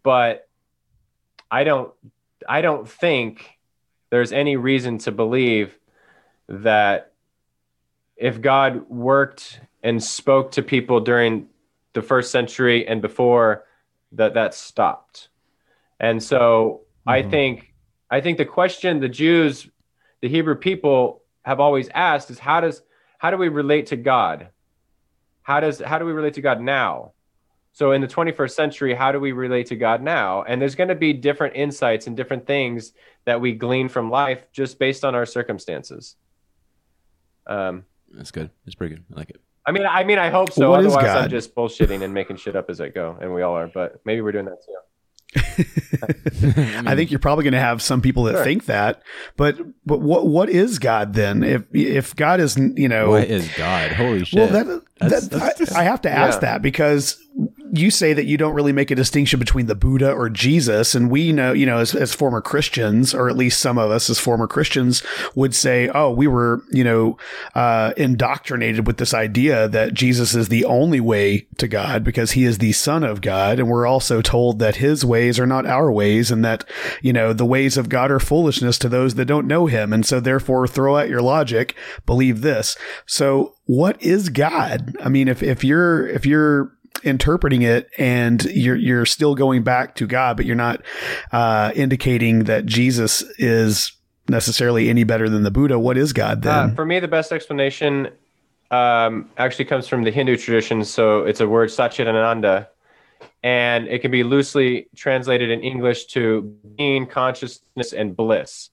but 0.02 0.48
I 1.50 1.64
don't, 1.64 1.92
I 2.48 2.60
don't 2.60 2.88
think 2.88 3.58
there's 4.10 4.32
any 4.32 4.56
reason 4.56 4.98
to 4.98 5.12
believe 5.12 5.78
that 6.48 7.12
if 8.16 8.40
God 8.40 8.88
worked 8.88 9.60
and 9.82 10.02
spoke 10.02 10.52
to 10.52 10.62
people 10.62 11.00
during 11.00 11.48
the 11.92 12.02
first 12.02 12.30
century 12.30 12.86
and 12.86 13.00
before 13.00 13.64
that 14.12 14.34
that 14.34 14.54
stopped 14.54 15.28
And 16.00 16.22
so 16.22 16.82
I 17.06 17.22
Mhm. 17.22 17.30
think 17.30 17.74
I 18.10 18.20
think 18.20 18.38
the 18.38 18.44
question 18.44 19.00
the 19.00 19.08
Jews, 19.08 19.68
the 20.20 20.28
Hebrew 20.28 20.56
people 20.56 21.22
have 21.44 21.60
always 21.60 21.88
asked 21.90 22.30
is 22.30 22.38
how 22.38 22.60
does 22.60 22.82
how 23.20 23.30
do 23.30 23.36
we 23.36 23.48
relate 23.48 23.88
to 23.88 23.96
God? 23.96 24.48
How 25.42 25.60
does 25.60 25.78
how 25.78 25.98
do 25.98 26.06
we 26.06 26.12
relate 26.12 26.34
to 26.34 26.40
God 26.40 26.62
now? 26.62 27.12
So 27.72 27.92
in 27.92 28.00
the 28.00 28.08
21st 28.08 28.52
century, 28.52 28.94
how 28.94 29.12
do 29.12 29.20
we 29.20 29.32
relate 29.32 29.66
to 29.66 29.76
God 29.76 30.02
now? 30.02 30.42
And 30.42 30.60
there's 30.60 30.74
going 30.74 30.88
to 30.88 30.94
be 30.94 31.12
different 31.12 31.54
insights 31.54 32.06
and 32.06 32.16
different 32.16 32.46
things 32.46 32.94
that 33.26 33.38
we 33.38 33.52
glean 33.52 33.90
from 33.90 34.10
life 34.10 34.46
just 34.52 34.78
based 34.78 35.04
on 35.04 35.14
our 35.14 35.26
circumstances. 35.26 36.16
Um, 37.46 37.84
That's 38.10 38.30
good. 38.30 38.48
It's 38.64 38.74
pretty 38.74 38.94
good. 38.94 39.04
I 39.14 39.18
like 39.18 39.30
it. 39.30 39.40
I 39.66 39.72
mean, 39.72 39.84
I 39.84 40.02
mean, 40.02 40.18
I 40.18 40.30
hope 40.30 40.50
so. 40.50 40.70
What 40.70 40.80
is 40.80 40.86
Otherwise, 40.86 41.24
I'm 41.24 41.30
just 41.30 41.54
bullshitting 41.54 42.02
and 42.02 42.14
making 42.14 42.38
shit 42.38 42.56
up 42.56 42.70
as 42.70 42.80
I 42.80 42.88
go, 42.88 43.18
and 43.20 43.34
we 43.34 43.42
all 43.42 43.54
are. 43.54 43.68
But 43.68 44.00
maybe 44.06 44.22
we're 44.22 44.32
doing 44.32 44.46
that 44.46 44.64
too. 44.64 44.76
I 46.86 46.94
think 46.96 47.10
you're 47.10 47.20
probably 47.20 47.44
going 47.44 47.52
to 47.52 47.60
have 47.60 47.82
some 47.82 48.00
people 48.00 48.24
that 48.24 48.32
Sure. 48.32 48.44
think 48.44 48.66
that, 48.66 49.02
but 49.36 49.58
but 49.86 50.00
what 50.00 50.26
what 50.26 50.48
is 50.50 50.78
God 50.78 51.14
then? 51.14 51.42
If 51.42 51.62
if 51.72 52.16
God 52.16 52.40
is 52.40 52.56
you 52.56 52.88
know 52.88 53.10
What 53.10 53.28
is 53.28 53.48
God? 53.56 53.92
Holy 53.92 54.24
shit. 54.24 54.38
well 54.38 54.48
that, 54.48 54.66
That's- 54.98 55.28
that 55.28 55.40
that's- 55.40 55.72
I, 55.72 55.80
I 55.80 55.84
have 55.84 56.00
to 56.02 56.10
ask 56.10 56.36
Yeah. 56.42 56.52
that 56.52 56.62
because 56.62 57.20
you 57.72 57.90
say 57.90 58.12
that 58.12 58.26
you 58.26 58.36
don't 58.36 58.54
really 58.54 58.72
make 58.72 58.90
a 58.90 58.94
distinction 58.94 59.38
between 59.38 59.66
the 59.66 59.74
Buddha 59.74 60.12
or 60.12 60.28
Jesus, 60.28 60.94
and 60.94 61.10
we 61.10 61.32
know 61.32 61.52
you 61.52 61.66
know 61.66 61.78
as, 61.78 61.94
as 61.94 62.14
former 62.14 62.40
Christians, 62.40 63.14
or 63.14 63.28
at 63.28 63.36
least 63.36 63.60
some 63.60 63.78
of 63.78 63.90
us 63.90 64.10
as 64.10 64.18
former 64.18 64.46
Christians 64.46 65.02
would 65.34 65.54
say, 65.54 65.88
oh, 65.88 66.10
we 66.10 66.26
were 66.26 66.62
you 66.70 66.84
know 66.84 67.16
uh, 67.54 67.92
indoctrinated 67.96 68.86
with 68.86 68.96
this 68.96 69.14
idea 69.14 69.68
that 69.68 69.94
Jesus 69.94 70.34
is 70.34 70.48
the 70.48 70.64
only 70.64 71.00
way 71.00 71.46
to 71.58 71.68
God 71.68 72.02
because 72.02 72.32
he 72.32 72.44
is 72.44 72.58
the 72.58 72.72
Son 72.72 73.04
of 73.04 73.20
God, 73.20 73.58
and 73.58 73.68
we're 73.68 73.86
also 73.86 74.20
told 74.20 74.58
that 74.58 74.76
his 74.76 75.04
ways 75.04 75.38
are 75.38 75.46
not 75.46 75.66
our 75.66 75.90
ways, 75.92 76.30
and 76.30 76.44
that 76.44 76.64
you 77.02 77.12
know 77.12 77.32
the 77.32 77.46
ways 77.46 77.76
of 77.76 77.88
God 77.88 78.10
are 78.10 78.20
foolishness 78.20 78.78
to 78.78 78.88
those 78.88 79.14
that 79.14 79.26
don't 79.26 79.46
know 79.46 79.66
him, 79.66 79.92
and 79.92 80.04
so 80.04 80.20
therefore 80.20 80.66
throw 80.66 80.96
out 80.96 81.08
your 81.08 81.22
logic, 81.22 81.76
believe 82.06 82.40
this. 82.40 82.76
So 83.06 83.54
what 83.66 84.02
is 84.02 84.30
God? 84.30 84.96
I 85.00 85.08
mean, 85.08 85.28
if 85.28 85.42
if 85.44 85.62
you're 85.62 86.08
if 86.08 86.26
you're 86.26 86.72
interpreting 87.02 87.62
it 87.62 87.88
and 87.98 88.44
you're 88.44 88.76
you're 88.76 89.06
still 89.06 89.34
going 89.34 89.62
back 89.62 89.94
to 89.96 90.06
God, 90.06 90.36
but 90.36 90.46
you're 90.46 90.56
not 90.56 90.82
uh, 91.32 91.72
indicating 91.74 92.44
that 92.44 92.66
Jesus 92.66 93.22
is 93.38 93.92
necessarily 94.28 94.88
any 94.88 95.04
better 95.04 95.28
than 95.28 95.42
the 95.42 95.50
Buddha. 95.50 95.78
What 95.78 95.96
is 95.96 96.12
God 96.12 96.42
then? 96.42 96.70
Uh, 96.70 96.74
for 96.74 96.86
me, 96.86 97.00
the 97.00 97.08
best 97.08 97.32
explanation 97.32 98.08
um, 98.70 99.28
actually 99.36 99.64
comes 99.64 99.88
from 99.88 100.04
the 100.04 100.10
Hindu 100.10 100.36
tradition. 100.36 100.84
So 100.84 101.24
it's 101.24 101.40
a 101.40 101.48
word 101.48 101.68
Satchitananda, 101.70 102.68
and 103.42 103.88
it 103.88 104.00
can 104.00 104.10
be 104.10 104.22
loosely 104.22 104.88
translated 104.96 105.50
in 105.50 105.60
English 105.60 106.06
to 106.06 106.42
being, 106.76 107.06
consciousness, 107.06 107.92
and 107.92 108.16
bliss. 108.16 108.70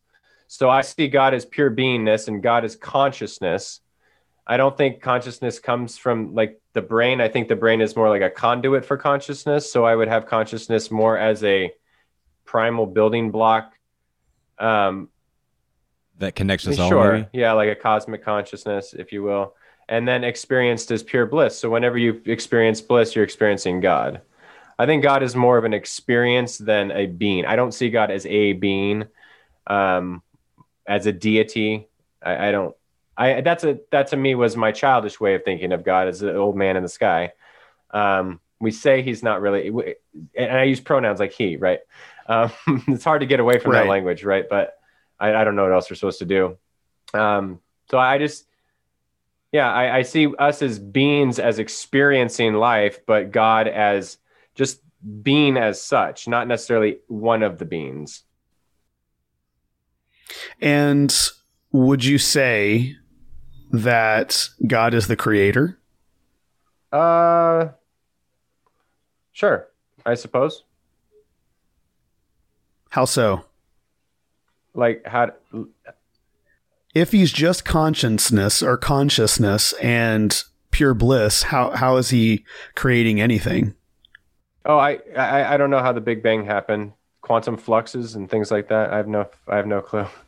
So 0.48 0.70
I 0.70 0.82
see 0.82 1.08
God 1.08 1.34
as 1.34 1.46
pure 1.46 1.70
beingness, 1.72 2.28
and 2.28 2.42
God 2.42 2.64
as 2.64 2.76
consciousness. 2.76 3.82
I 4.46 4.56
don't 4.56 4.78
think 4.78 5.02
consciousness 5.02 5.60
comes 5.60 5.98
from 5.98 6.34
like 6.34 6.62
the 6.78 6.82
brain. 6.84 7.20
I 7.20 7.28
think 7.28 7.48
the 7.48 7.56
brain 7.56 7.82
is 7.82 7.96
more 7.96 8.08
like 8.08 8.22
a 8.22 8.30
conduit 8.30 8.86
for 8.86 8.98
consciousness. 8.98 9.72
So 9.72 9.84
I 9.84 9.96
would 9.96 10.08
have 10.08 10.28
consciousness 10.28 10.92
more 10.92 11.18
as 11.18 11.44
a 11.44 11.74
primal 12.46 12.86
building 12.86 13.32
block. 13.32 13.74
Um, 14.60 15.10
that 16.20 16.36
connects 16.36 16.68
us 16.68 16.78
all. 16.78 16.90
sure. 16.90 17.14
maybe? 17.14 17.28
Yeah, 17.34 17.54
like 17.54 17.70
a 17.70 17.76
cosmic 17.76 18.24
consciousness, 18.24 18.94
if 18.94 19.12
you 19.12 19.24
will. 19.24 19.56
And 19.90 20.08
then 20.08 20.24
experienced 20.24 20.92
as 20.92 21.02
pure 21.02 21.26
bliss. 21.26 21.58
So 21.58 21.72
whenever 21.72 21.98
you 21.98 22.22
experience 22.26 22.80
bliss, 22.80 23.16
you're 23.16 23.24
experiencing 23.24 23.80
God. 23.80 24.22
I 24.78 24.86
think 24.86 25.02
God 25.02 25.24
is 25.24 25.36
more 25.36 25.58
of 25.58 25.66
an 25.66 25.74
experience 25.74 26.60
than 26.60 26.92
a 26.92 27.08
being. 27.08 27.46
I 27.46 27.56
don't 27.56 27.74
see 27.74 27.90
God 27.90 28.12
as 28.12 28.24
a 28.28 28.54
being, 28.54 29.06
um, 29.66 30.22
as 30.88 31.08
a 31.08 31.12
deity. 31.12 31.88
I, 32.22 32.50
I 32.50 32.52
don't. 32.52 32.76
I 33.18 33.42
that's 33.42 33.64
a 33.64 33.80
that 33.92 34.08
to 34.08 34.18
me 34.18 34.36
was 34.36 34.56
my 34.56 34.72
childish 34.72 35.20
way 35.20 35.36
of 35.36 35.44
thinking 35.44 35.72
of 35.72 35.84
God 35.84 36.08
as 36.08 36.20
the 36.20 36.36
old 36.36 36.56
man 36.56 36.78
in 36.78 36.84
the 36.84 36.90
sky. 36.90 37.34
Um, 37.92 38.40
we 38.60 38.72
say 38.72 39.02
he's 39.02 39.24
not 39.24 39.42
really, 39.42 39.68
and 40.36 40.58
I 40.58 40.64
use 40.64 40.80
pronouns 40.80 41.20
like 41.20 41.32
he, 41.32 41.58
right? 41.58 41.80
Um, 42.28 42.52
it's 42.88 43.04
hard 43.04 43.22
to 43.22 43.28
get 43.28 43.40
away 43.40 43.60
from 43.60 43.72
Right. 43.72 43.84
that 43.84 43.90
language, 43.90 44.24
right? 44.24 44.46
But 44.50 44.74
I, 45.20 45.34
I 45.34 45.44
don't 45.44 45.56
know 45.56 45.64
what 45.64 45.74
else 45.74 45.90
we're 45.90 45.96
supposed 45.96 46.20
to 46.20 46.26
do. 46.26 46.58
Um, 47.14 47.60
so 47.90 47.98
I 47.98 48.18
just, 48.18 48.46
yeah, 49.52 49.72
I, 49.72 49.98
I 49.98 50.02
see 50.02 50.28
us 50.38 50.62
as 50.62 50.80
beings 50.80 51.40
as 51.40 51.60
experiencing 51.60 52.54
life, 52.56 53.06
but 53.06 53.32
God 53.32 53.68
as 53.68 54.18
just 54.56 54.82
being 55.22 55.58
as 55.58 55.82
such, 55.82 56.28
not 56.28 56.48
necessarily 56.48 56.98
one 57.08 57.44
of 57.44 57.60
the 57.60 57.66
beings. 57.66 58.24
And 60.60 61.16
would 61.72 62.04
you 62.04 62.18
say 62.18 62.96
that 63.72 64.50
God 64.66 64.94
is 64.94 65.08
the 65.08 65.16
creator? 65.16 65.78
Uh, 66.92 67.70
sure, 69.32 69.68
I 70.06 70.16
suppose. 70.16 70.64
How 72.90 73.06
so? 73.06 73.46
Like 74.74 75.06
how? 75.06 75.32
If 76.94 77.12
he's 77.12 77.32
just 77.32 77.66
consciousness 77.66 78.64
or 78.64 78.78
consciousness 78.78 79.74
and 79.74 80.44
pure 80.72 80.94
bliss, 80.94 81.44
how 81.44 81.72
how 81.72 81.98
is 81.98 82.10
he 82.10 82.46
creating 82.76 83.20
anything? 83.20 83.74
Oh, 84.66 84.78
I, 84.78 85.00
I 85.16 85.54
I 85.54 85.58
don't 85.58 85.70
know 85.70 85.82
how 85.82 85.94
the 85.94 86.02
Big 86.02 86.24
Bang 86.24 86.46
happened. 86.46 86.94
Quantum 87.22 87.58
fluxes 87.58 88.16
and 88.16 88.30
things 88.30 88.52
like 88.52 88.70
that. 88.70 88.92
I 88.92 88.98
have 88.98 89.08
no 89.08 89.28
I 89.48 89.58
have 89.58 89.68
no 89.68 89.82
clue. 89.82 90.06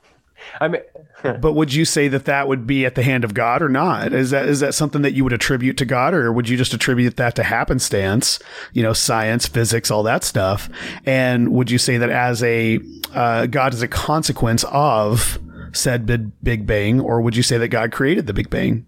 I 0.60 0.68
mean, 0.68 0.82
But 1.42 1.54
would 1.54 1.74
you 1.74 1.86
say 1.86 2.08
that 2.08 2.26
that 2.26 2.48
would 2.48 2.66
be 2.66 2.86
at 2.86 2.96
the 2.96 3.04
hand 3.04 3.24
of 3.24 3.34
God 3.34 3.62
or 3.62 3.70
not? 3.70 4.14
Is 4.14 4.30
that 4.32 4.48
is 4.48 4.62
that 4.62 4.74
something 4.74 5.02
that 5.02 5.14
you 5.14 5.24
would 5.24 5.34
attribute 5.34 5.78
to 5.78 5.86
God, 5.86 6.14
or 6.14 6.32
would 6.32 6.48
you 6.48 6.58
just 6.58 6.74
attribute 6.74 7.18
that 7.18 7.36
to 7.36 7.44
happenstance? 7.44 8.40
You 8.74 8.84
know, 8.84 8.94
science, 8.94 9.48
physics, 9.48 9.92
all 9.92 10.04
that 10.04 10.24
stuff. 10.24 10.70
And 11.06 11.52
would 11.52 11.70
you 11.70 11.78
say 11.78 11.98
that 11.98 12.10
as 12.10 12.42
a 12.44 12.80
uh, 13.14 13.48
God 13.48 13.74
is 13.74 13.82
a 13.82 13.88
consequence 13.88 14.64
of 14.70 15.40
said 15.74 16.06
big, 16.06 16.32
big 16.42 16.66
bang, 16.66 17.00
or 17.00 17.22
would 17.22 17.36
you 17.36 17.44
say 17.44 17.58
that 17.58 17.68
God 17.68 17.92
created 17.92 18.28
the 18.28 18.34
Big 18.34 18.50
Bang? 18.50 18.86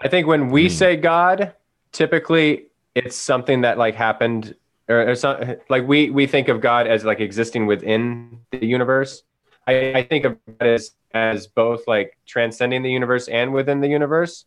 I 0.00 0.08
think 0.08 0.26
when 0.26 0.50
we 0.50 0.68
say 0.68 0.96
God, 0.96 1.52
typically 1.92 2.64
it's 2.94 3.16
something 3.16 3.60
that 3.60 3.78
like 3.78 3.94
happened 3.94 4.54
or, 4.88 5.10
or 5.10 5.14
some, 5.14 5.56
like 5.68 5.86
we 5.86 6.10
we 6.10 6.26
think 6.26 6.48
of 6.48 6.60
God 6.60 6.86
as 6.86 7.04
like 7.04 7.20
existing 7.20 7.66
within 7.66 8.40
the 8.50 8.64
universe. 8.64 9.22
I, 9.68 9.92
I 9.98 10.02
think 10.02 10.24
of 10.24 10.38
it 10.46 10.66
as 10.66 10.92
as 11.12 11.46
both 11.46 11.86
like 11.86 12.18
transcending 12.26 12.82
the 12.82 12.90
universe 12.90 13.28
and 13.28 13.52
within 13.52 13.80
the 13.80 13.88
universe. 13.88 14.44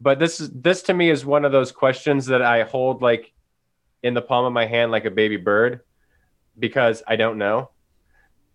But 0.00 0.18
this 0.18 0.40
is 0.40 0.50
this 0.50 0.82
to 0.82 0.94
me 0.94 1.08
is 1.10 1.24
one 1.24 1.44
of 1.44 1.52
those 1.52 1.72
questions 1.72 2.26
that 2.26 2.42
I 2.42 2.64
hold 2.64 3.00
like 3.00 3.32
in 4.02 4.14
the 4.14 4.22
palm 4.22 4.44
of 4.44 4.52
my 4.52 4.66
hand 4.66 4.90
like 4.90 5.04
a 5.04 5.10
baby 5.10 5.36
bird 5.36 5.80
because 6.58 7.02
I 7.06 7.16
don't 7.16 7.38
know. 7.38 7.70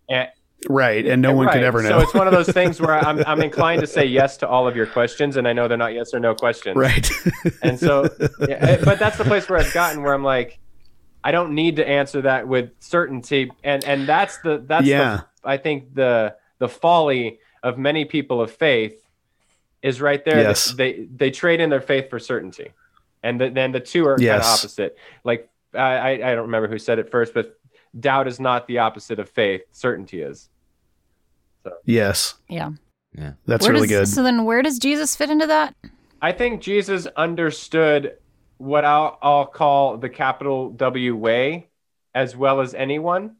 And 0.08 0.28
Right, 0.68 1.06
and 1.06 1.22
no 1.22 1.34
one 1.34 1.48
could 1.48 1.62
ever 1.62 1.82
know. 1.82 1.88
So 1.88 2.00
it's 2.00 2.12
one 2.12 2.26
of 2.26 2.34
those 2.34 2.50
things 2.50 2.80
where 2.82 2.94
I'm 2.94 3.24
I'm 3.26 3.40
inclined 3.50 3.80
to 3.80 3.86
say 3.86 4.04
yes 4.04 4.36
to 4.38 4.48
all 4.48 4.68
of 4.68 4.76
your 4.76 4.84
questions, 4.86 5.38
and 5.38 5.48
I 5.48 5.54
know 5.54 5.68
they're 5.68 5.78
not 5.78 5.94
yes 5.94 6.12
or 6.12 6.20
no 6.20 6.34
questions. 6.34 6.76
right. 6.76 7.10
And 7.62 7.80
so, 7.80 8.06
yeah, 8.46 8.56
eh, 8.56 8.84
but 8.84 8.98
that's 8.98 9.16
the 9.16 9.24
place 9.24 9.48
where 9.48 9.58
I've 9.58 9.72
gotten 9.72 10.02
where 10.02 10.12
I'm 10.12 10.22
like, 10.22 10.58
I 11.24 11.32
don't 11.32 11.54
need 11.54 11.76
to 11.76 11.88
answer 11.88 12.20
that 12.22 12.46
with 12.46 12.72
certainty, 12.80 13.50
and 13.64 13.82
and 13.84 14.06
that's 14.06 14.36
the 14.38 14.62
that's 14.66 14.84
Yeah. 14.84 15.16
the, 15.16 15.24
I 15.44 15.56
think 15.56 15.94
the 15.94 16.36
the 16.58 16.68
folly 16.68 17.40
of 17.62 17.78
many 17.78 18.04
people 18.04 18.40
of 18.40 18.50
faith 18.50 19.06
is 19.82 20.00
right 20.00 20.24
there. 20.24 20.40
Yes. 20.40 20.72
They 20.72 21.08
they 21.14 21.30
trade 21.30 21.60
in 21.60 21.70
their 21.70 21.80
faith 21.80 22.10
for 22.10 22.18
certainty, 22.18 22.72
and 23.22 23.40
the, 23.40 23.50
then 23.50 23.72
the 23.72 23.80
two 23.80 24.06
are 24.06 24.16
kind 24.16 24.30
of 24.30 24.42
opposite. 24.42 24.96
Like 25.24 25.48
I 25.74 25.78
I 25.78 26.10
I 26.10 26.34
don't 26.34 26.46
remember 26.46 26.68
who 26.68 26.78
said 26.78 26.98
it 26.98 27.10
first, 27.10 27.34
but 27.34 27.58
doubt 27.98 28.28
is 28.28 28.38
not 28.38 28.66
the 28.66 28.78
opposite 28.78 29.18
of 29.18 29.28
faith. 29.28 29.62
Certainty 29.72 30.22
is. 30.22 30.48
yes, 31.84 32.34
Yeah. 32.48 32.70
Yeah. 33.16 33.32
that's 33.46 33.66
Where 33.66 33.72
really 33.72 33.88
does, 33.88 34.10
good. 34.10 34.14
So 34.14 34.22
then, 34.22 34.44
where 34.44 34.62
does 34.62 34.78
Jesus 34.78 35.16
fit 35.16 35.30
into 35.30 35.46
that? 35.48 35.74
I 36.22 36.32
think 36.32 36.60
Jesus 36.60 37.06
understood 37.16 38.18
what 38.58 38.84
I'll, 38.84 39.18
I'll 39.22 39.46
call 39.46 39.96
the 39.96 40.08
capital 40.08 40.70
W 40.70 41.16
way 41.16 41.68
as 42.14 42.36
well 42.36 42.60
as 42.60 42.74
anyone. 42.74 43.36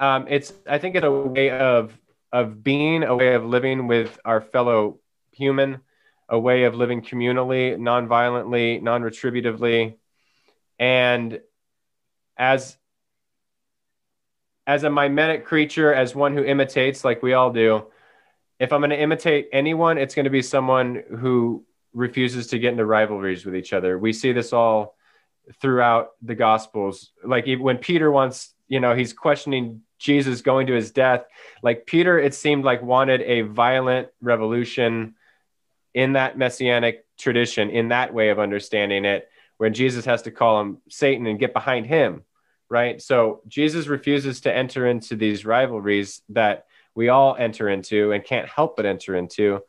Um, 0.00 0.26
it's 0.28 0.52
I 0.66 0.78
think 0.78 0.94
it's 0.96 1.04
a 1.04 1.10
way 1.10 1.50
of 1.50 1.98
of 2.32 2.62
being, 2.62 3.02
a 3.04 3.16
way 3.16 3.34
of 3.34 3.44
living 3.44 3.86
with 3.86 4.18
our 4.24 4.40
fellow 4.40 5.00
human, 5.32 5.80
a 6.28 6.38
way 6.38 6.64
of 6.64 6.74
living 6.74 7.02
communally, 7.02 7.78
non-violently, 7.78 8.80
non-retributively, 8.80 9.96
and 10.78 11.40
as 12.36 12.76
as 14.66 14.84
a 14.84 14.90
mimetic 14.90 15.46
creature, 15.46 15.94
as 15.94 16.14
one 16.14 16.36
who 16.36 16.44
imitates, 16.44 17.04
like 17.04 17.22
we 17.22 17.32
all 17.32 17.50
do. 17.50 17.86
If 18.60 18.72
I'm 18.72 18.80
going 18.80 18.90
to 18.90 19.00
imitate 19.00 19.48
anyone, 19.52 19.96
it's 19.98 20.14
going 20.14 20.24
to 20.24 20.30
be 20.30 20.42
someone 20.42 21.02
who 21.18 21.64
refuses 21.94 22.48
to 22.48 22.58
get 22.58 22.72
into 22.72 22.84
rivalries 22.84 23.46
with 23.46 23.56
each 23.56 23.72
other. 23.72 23.98
We 23.98 24.12
see 24.12 24.32
this 24.32 24.52
all 24.52 24.98
throughout 25.60 26.10
the 26.22 26.34
gospels 26.34 27.10
like 27.24 27.46
when 27.58 27.78
peter 27.78 28.10
wants 28.10 28.54
you 28.68 28.80
know 28.80 28.94
he's 28.94 29.12
questioning 29.12 29.80
jesus 29.98 30.42
going 30.42 30.66
to 30.66 30.74
his 30.74 30.90
death 30.90 31.24
like 31.62 31.86
peter 31.86 32.18
it 32.18 32.34
seemed 32.34 32.64
like 32.64 32.82
wanted 32.82 33.22
a 33.22 33.42
violent 33.42 34.08
revolution 34.20 35.14
in 35.94 36.14
that 36.14 36.38
messianic 36.38 37.04
tradition 37.18 37.70
in 37.70 37.88
that 37.88 38.14
way 38.14 38.30
of 38.30 38.38
understanding 38.38 39.04
it 39.04 39.28
when 39.56 39.74
jesus 39.74 40.04
has 40.04 40.22
to 40.22 40.30
call 40.30 40.60
him 40.60 40.78
satan 40.88 41.26
and 41.26 41.38
get 41.38 41.52
behind 41.52 41.86
him 41.86 42.22
right 42.68 43.00
so 43.02 43.42
jesus 43.48 43.86
refuses 43.86 44.40
to 44.42 44.54
enter 44.54 44.86
into 44.86 45.16
these 45.16 45.44
rivalries 45.44 46.22
that 46.28 46.66
we 46.94 47.08
all 47.08 47.36
enter 47.38 47.68
into 47.68 48.12
and 48.12 48.24
can't 48.24 48.48
help 48.48 48.76
but 48.76 48.86
enter 48.86 49.16
into 49.16 49.60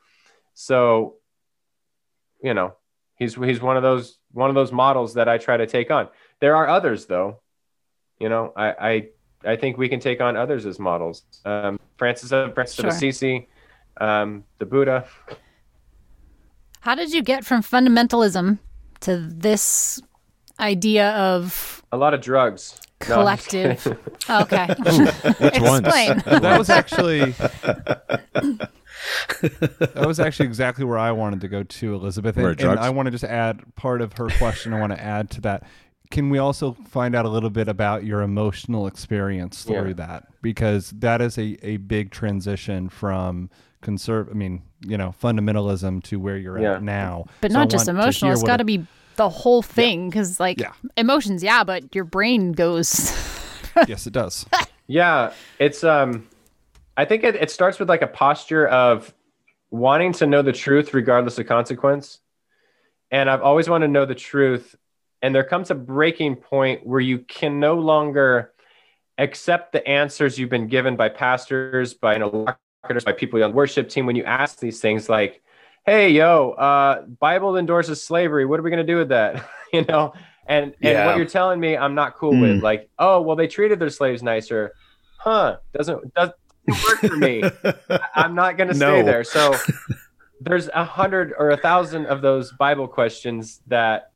so 0.53 1.15
you 2.41 2.53
know 2.53 2.73
he's 3.19 3.35
he's 3.35 3.61
one 3.61 3.77
of 3.77 3.83
those 3.83 4.17
one 4.31 4.49
of 4.49 4.55
those 4.55 4.71
models 4.71 5.15
that 5.15 5.29
I 5.29 5.37
try 5.37 5.57
to 5.57 5.67
take 5.67 5.91
on. 5.91 6.07
There 6.39 6.55
are 6.55 6.67
others 6.67 7.05
though. 7.05 7.41
You 8.19 8.29
know, 8.29 8.53
I 8.55 8.67
I, 8.67 9.09
I 9.45 9.55
think 9.55 9.77
we 9.77 9.87
can 9.89 9.99
take 9.99 10.21
on 10.21 10.35
others 10.35 10.65
as 10.65 10.79
models. 10.79 11.23
Um, 11.45 11.79
Francis 11.97 12.31
of 12.31 12.53
Francis 12.53 12.75
Sure. 12.75 12.87
of 12.87 12.93
Assisi, 12.93 13.47
um, 13.99 14.43
the 14.57 14.65
Buddha. 14.65 15.05
How 16.81 16.95
did 16.95 17.13
you 17.13 17.21
get 17.21 17.45
from 17.45 17.61
fundamentalism 17.61 18.59
to 19.01 19.17
this 19.17 20.01
idea 20.59 21.11
of 21.11 21.83
A 21.91 21.97
lot 21.97 22.13
of 22.13 22.21
drugs. 22.21 22.79
No, 23.07 23.15
I'm 23.15 23.21
collective? 23.21 23.83
kidding. 23.83 23.97
okay. 24.29 24.67
Which 25.39 25.61
ones? 25.61 25.87
Explain. 25.87 26.21
that 26.41 26.57
was 26.57 26.69
actually 26.69 27.31
that 29.41 30.03
was 30.05 30.19
actually 30.19 30.47
exactly 30.47 30.83
where 30.83 30.97
I 30.97 31.11
wanted 31.11 31.41
to 31.41 31.47
go 31.47 31.63
to, 31.63 31.93
Elizabeth. 31.95 32.35
And, 32.37 32.59
and? 32.59 32.79
I 32.79 32.89
want 32.89 33.05
to 33.07 33.11
just 33.11 33.23
add 33.23 33.63
part 33.75 34.01
of 34.01 34.13
her 34.13 34.27
question. 34.31 34.73
I 34.73 34.79
want 34.79 34.91
to 34.91 35.01
add 35.01 35.29
to 35.31 35.41
that. 35.41 35.63
Can 36.11 36.31
we 36.31 36.39
also 36.39 36.73
find 36.89 37.13
out 37.15 37.25
a 37.25 37.29
little 37.29 37.51
bit 37.51 37.67
about 37.67 38.03
your 38.03 38.21
emotional 38.21 38.87
experience 38.87 39.63
Yeah. 39.67 39.81
through 39.81 39.93
that? 39.95 40.27
Because 40.41 40.89
that 40.97 41.21
is 41.21 41.37
a, 41.37 41.57
a 41.61 41.77
big 41.77 42.09
transition 42.11 42.89
from 42.89 43.49
conserve. 43.81 44.27
I 44.29 44.33
mean, 44.33 44.63
you 44.81 44.97
know, 44.97 45.13
fundamentalism 45.21 46.03
to 46.05 46.19
where 46.19 46.37
you're 46.37 46.59
Yeah. 46.59 46.75
at 46.75 46.83
now. 46.83 47.25
But 47.41 47.51
So 47.51 47.59
I 47.59 47.61
not 47.61 47.69
just 47.69 47.87
emotional. 47.87 48.31
it's 48.31 48.41
got 48.41 48.57
to 48.57 48.63
be 48.63 48.87
the 49.17 49.29
whole 49.29 49.61
thing 49.61 50.09
because, 50.09 50.39
like, 50.39 50.59
Yeah. 50.59 50.71
emotions, 50.97 51.43
yeah, 51.43 51.63
but 51.63 51.93
your 51.93 52.05
brain 52.05 52.53
goes. 52.53 53.11
yes, 53.87 54.07
it 54.07 54.13
does. 54.13 54.47
Yeah, 54.87 55.31
it's 55.59 55.83
um 55.83 56.27
I 56.97 57.05
think 57.05 57.23
it, 57.23 57.35
it 57.35 57.51
starts 57.51 57.77
with 57.79 57.87
like 57.87 58.01
a 58.01 58.07
posture 58.07 58.67
of 58.67 59.13
wanting 59.69 60.11
to 60.13 60.25
know 60.25 60.41
the 60.41 60.51
truth 60.51 60.93
regardless 60.93 61.37
of 61.37 61.45
consequence. 61.45 62.19
And 63.11 63.29
I've 63.29 63.41
always 63.43 63.69
wanted 63.69 63.87
to 63.87 63.91
know 63.93 64.05
the 64.05 64.15
truth. 64.15 64.75
And 65.21 65.35
there 65.35 65.43
comes 65.43 65.69
a 65.71 65.75
breaking 65.75 66.37
point 66.37 66.85
where 66.85 67.01
you 67.01 67.19
can 67.19 67.59
no 67.59 67.75
longer 67.75 68.53
accept 69.17 69.73
the 69.73 69.85
answers 69.87 70.39
you've 70.39 70.49
been 70.49 70.67
given 70.67 70.95
by 70.95 71.09
pastors, 71.09 71.93
by 71.93 72.17
know, 72.17 72.45
by 73.05 73.11
people 73.11 73.43
on 73.43 73.51
the 73.51 73.55
worship 73.55 73.89
team 73.89 74.05
when 74.05 74.15
you 74.15 74.23
ask 74.23 74.59
these 74.59 74.79
things 74.79 75.09
like, 75.09 75.41
hey, 75.85 76.09
yo, 76.09 76.51
uh, 76.51 77.01
Bible 77.01 77.57
endorses 77.57 78.01
slavery. 78.01 78.45
What 78.45 78.59
are 78.59 78.63
we 78.63 78.69
going 78.69 78.85
to 78.85 78.91
do 78.91 78.97
with 78.97 79.09
that? 79.09 79.49
you 79.73 79.83
know? 79.85 80.13
And, 80.47 80.65
and 80.65 80.75
Yeah. 80.81 81.05
what 81.05 81.17
you're 81.17 81.25
telling 81.25 81.59
me, 81.59 81.75
I'm 81.75 81.95
not 81.95 82.15
cool 82.15 82.37
with. 82.37 82.63
Like, 82.63 82.89
oh, 82.97 83.21
well, 83.21 83.35
they 83.35 83.47
treated 83.47 83.79
their 83.79 83.89
slaves 83.89 84.23
nicer. 84.23 84.73
Huh? 85.17 85.57
Doesn't 85.73 86.13
doesn't 86.13 86.35
work 86.67 86.99
for 86.99 87.15
me. 87.17 87.43
I'm 88.15 88.35
not 88.35 88.57
going 88.57 88.69
to 88.69 88.73
stay 88.73 89.01
No. 89.01 89.03
there. 89.03 89.23
So 89.23 89.59
there's 90.41 90.69
a 90.69 90.83
hundred 90.85 91.33
or 91.37 91.51
a 91.51 91.57
thousand 91.57 92.05
of 92.05 92.21
those 92.21 92.51
Bible 92.53 92.87
questions 92.87 93.61
that 93.67 94.11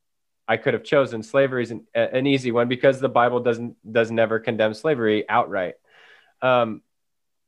I 0.47 0.58
could 0.58 0.73
have 0.73 0.84
chosen. 0.84 1.23
Slavery 1.23 1.63
is 1.63 1.71
an, 1.71 1.88
an 1.95 2.27
easy 2.27 2.51
one 2.51 2.67
because 2.67 2.99
the 2.99 3.10
Bible 3.10 3.39
doesn't 3.39 3.75
does 3.91 4.12
never 4.12 4.39
condemn 4.39 4.73
slavery 4.73 5.27
outright. 5.27 5.75
Um, 6.41 6.82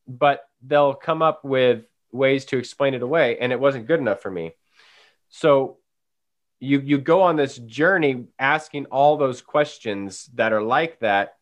but 0.08 0.47
they'll 0.65 0.93
come 0.93 1.21
up 1.21 1.43
with 1.43 1.84
ways 2.12 2.45
to 2.45 2.58
explain 2.58 2.93
it 2.93 3.01
away, 3.01 3.38
and 3.39 3.51
it 3.51 3.60
wasn't 3.60 3.88
good 3.88 3.99
enough 3.99 4.21
for 4.21 4.31
me. 4.31 4.53
So 5.29 5.77
you 6.60 6.79
you 6.79 6.97
go 6.97 7.21
on 7.23 7.36
this 7.36 7.58
journey 7.58 8.25
asking 8.39 8.86
all 8.86 9.17
those 9.17 9.41
questions 9.41 10.29
that 10.36 10.53
are 10.53 10.62
like 10.62 10.99
that, 10.99 11.36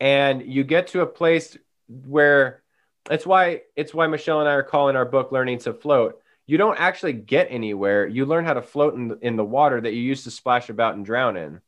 and 0.00 0.42
you 0.42 0.64
get 0.64 0.88
to 0.88 1.02
a 1.02 1.06
place 1.06 1.56
where 1.88 2.62
it's 3.08 3.24
why 3.24 3.62
it's 3.76 3.94
why 3.94 4.08
Michelle 4.08 4.40
and 4.40 4.48
I 4.48 4.54
are 4.54 4.62
calling 4.64 4.96
our 4.96 5.04
book 5.04 5.30
"Learning 5.30 5.58
to 5.58 5.72
Float." 5.72 6.20
You 6.46 6.58
don't 6.58 6.78
actually 6.78 7.14
get 7.14 7.48
anywhere. 7.50 8.06
You 8.06 8.24
learn 8.24 8.44
how 8.44 8.54
to 8.54 8.62
float 8.62 8.94
in 8.94 9.08
the, 9.08 9.18
in 9.18 9.36
the 9.36 9.44
water 9.44 9.80
that 9.80 9.92
you 9.92 10.00
used 10.00 10.24
to 10.24 10.30
splash 10.30 10.68
about 10.68 10.94
and 10.94 11.04
drown 11.04 11.36
in. 11.36 11.60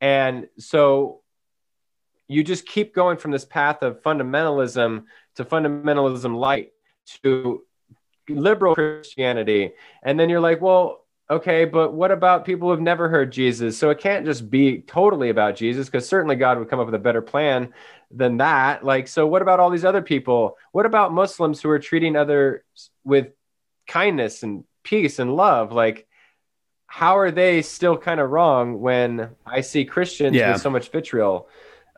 And 0.00 0.48
so 0.58 1.20
you 2.28 2.44
just 2.44 2.66
keep 2.66 2.94
going 2.94 3.16
from 3.16 3.32
this 3.32 3.44
path 3.44 3.82
of 3.82 4.02
fundamentalism 4.02 5.04
to 5.34 5.44
fundamentalism 5.44 6.36
light 6.36 6.72
to 7.22 7.64
liberal 8.28 8.74
Christianity. 8.74 9.72
And 10.02 10.18
then 10.18 10.30
you're 10.30 10.40
like, 10.40 10.60
well, 10.60 11.04
okay, 11.28 11.64
but 11.64 11.92
what 11.92 12.10
about 12.10 12.44
people 12.44 12.68
who've 12.68 12.80
never 12.80 13.08
heard 13.08 13.32
Jesus? 13.32 13.76
So 13.76 13.90
it 13.90 13.98
can't 13.98 14.24
just 14.24 14.48
be 14.48 14.80
totally 14.82 15.30
about 15.30 15.56
Jesus 15.56 15.86
because 15.86 16.08
certainly 16.08 16.36
God 16.36 16.58
would 16.58 16.68
come 16.68 16.80
up 16.80 16.86
with 16.86 16.94
a 16.94 17.00
better 17.00 17.22
plan 17.22 17.72
than 18.10 18.38
that. 18.38 18.84
Like, 18.84 19.08
so 19.08 19.26
what 19.26 19.42
about 19.42 19.60
all 19.60 19.70
these 19.70 19.84
other 19.84 20.02
people? 20.02 20.56
What 20.72 20.86
about 20.86 21.12
Muslims 21.12 21.60
who 21.60 21.70
are 21.70 21.78
treating 21.78 22.16
others 22.16 22.62
with 23.04 23.28
kindness 23.90 24.42
and 24.42 24.64
peace 24.82 25.18
and 25.18 25.34
love? 25.36 25.72
Like, 25.72 26.06
how 26.86 27.18
are 27.18 27.30
they 27.30 27.62
still 27.62 27.96
kind 27.98 28.20
of 28.20 28.30
wrong 28.30 28.80
when 28.80 29.30
I 29.46 29.60
see 29.60 29.84
Christians 29.84 30.36
Yeah. 30.36 30.52
with 30.52 30.62
so 30.62 30.70
much 30.70 30.90
vitriol? 30.90 31.48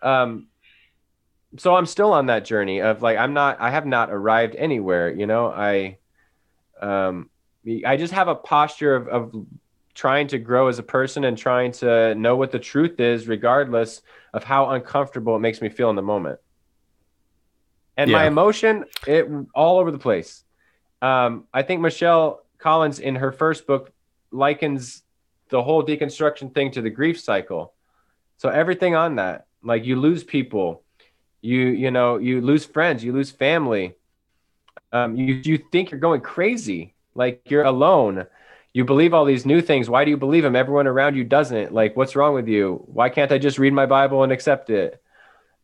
Um, 0.03 0.49
so 1.59 1.75
I'm 1.77 1.87
still 1.87 2.13
on 2.13 2.27
that 2.27 2.45
journey 2.45 2.81
of 2.81 3.03
like 3.03 3.19
I'm 3.19 3.35
not 3.35 3.61
I 3.61 3.71
have 3.71 3.87
not 3.87 4.11
arrived 4.11 4.55
anywhere. 4.57 5.11
You 5.11 5.27
know, 5.27 5.49
I 5.49 5.99
um, 6.81 7.31
I 7.87 7.97
just 7.97 8.13
have 8.13 8.29
a 8.29 8.35
posture 8.35 8.97
of, 8.97 9.09
of 9.09 9.47
trying 9.95 10.27
to 10.29 10.39
grow 10.39 10.69
as 10.69 10.79
a 10.79 10.83
person 10.83 11.25
and 11.25 11.37
trying 11.37 11.73
to 11.73 12.15
know 12.15 12.37
what 12.37 12.51
the 12.51 12.59
truth 12.59 12.99
is, 13.01 13.29
regardless 13.29 14.03
of 14.33 14.45
how 14.45 14.71
uncomfortable 14.71 15.37
it 15.37 15.41
makes 15.41 15.61
me 15.61 15.69
feel 15.69 15.91
in 15.91 15.97
the 15.97 16.03
moment. 16.03 16.41
And 17.97 18.11
my 18.11 18.27
emotion, 18.27 18.85
it 19.07 19.29
all 19.55 19.79
over 19.79 19.91
the 19.91 19.99
place. 19.99 20.45
Um, 21.03 21.45
I 21.53 21.63
think 21.63 21.81
Michelle 21.83 22.45
Collins 22.59 23.01
in 23.01 23.17
her 23.17 23.33
first 23.33 23.67
book 23.67 23.93
likens 24.31 25.03
the 25.51 25.63
whole 25.63 25.85
deconstruction 25.85 26.55
thing 26.55 26.71
to 26.71 26.81
the 26.81 26.89
grief 26.89 27.21
cycle. 27.21 27.75
So 28.39 28.49
everything 28.49 28.95
on 28.95 29.17
that, 29.17 29.47
like 29.63 29.85
you 29.85 29.97
lose 29.97 30.25
people, 30.25 30.83
you 31.43 31.61
you 31.61 31.91
know 31.91 32.17
you 32.19 32.41
lose 32.41 32.65
friends, 32.65 33.05
you 33.05 33.13
lose 33.13 33.31
family. 33.31 33.95
Um, 34.93 35.17
you 35.17 35.43
you 35.45 35.59
think 35.71 35.91
you're 35.91 36.01
going 36.01 36.21
crazy, 36.21 36.95
like 37.15 37.51
you're 37.51 37.65
alone. 37.65 38.27
You 38.73 38.85
believe 38.85 39.13
all 39.13 39.27
these 39.27 39.45
new 39.45 39.61
things. 39.61 39.91
Why 39.91 40.05
do 40.05 40.11
you 40.11 40.17
believe 40.17 40.45
them? 40.45 40.57
Everyone 40.57 40.87
around 40.87 41.15
you 41.15 41.25
doesn't. 41.25 41.75
Like, 41.75 41.95
what's 41.95 42.17
wrong 42.17 42.33
with 42.33 42.49
you? 42.49 42.83
Why 42.87 43.11
can't 43.11 43.31
I 43.31 43.37
just 43.39 43.59
read 43.59 43.75
my 43.75 43.85
Bible 43.85 44.23
and 44.23 44.33
accept 44.33 44.71
it? 44.71 45.03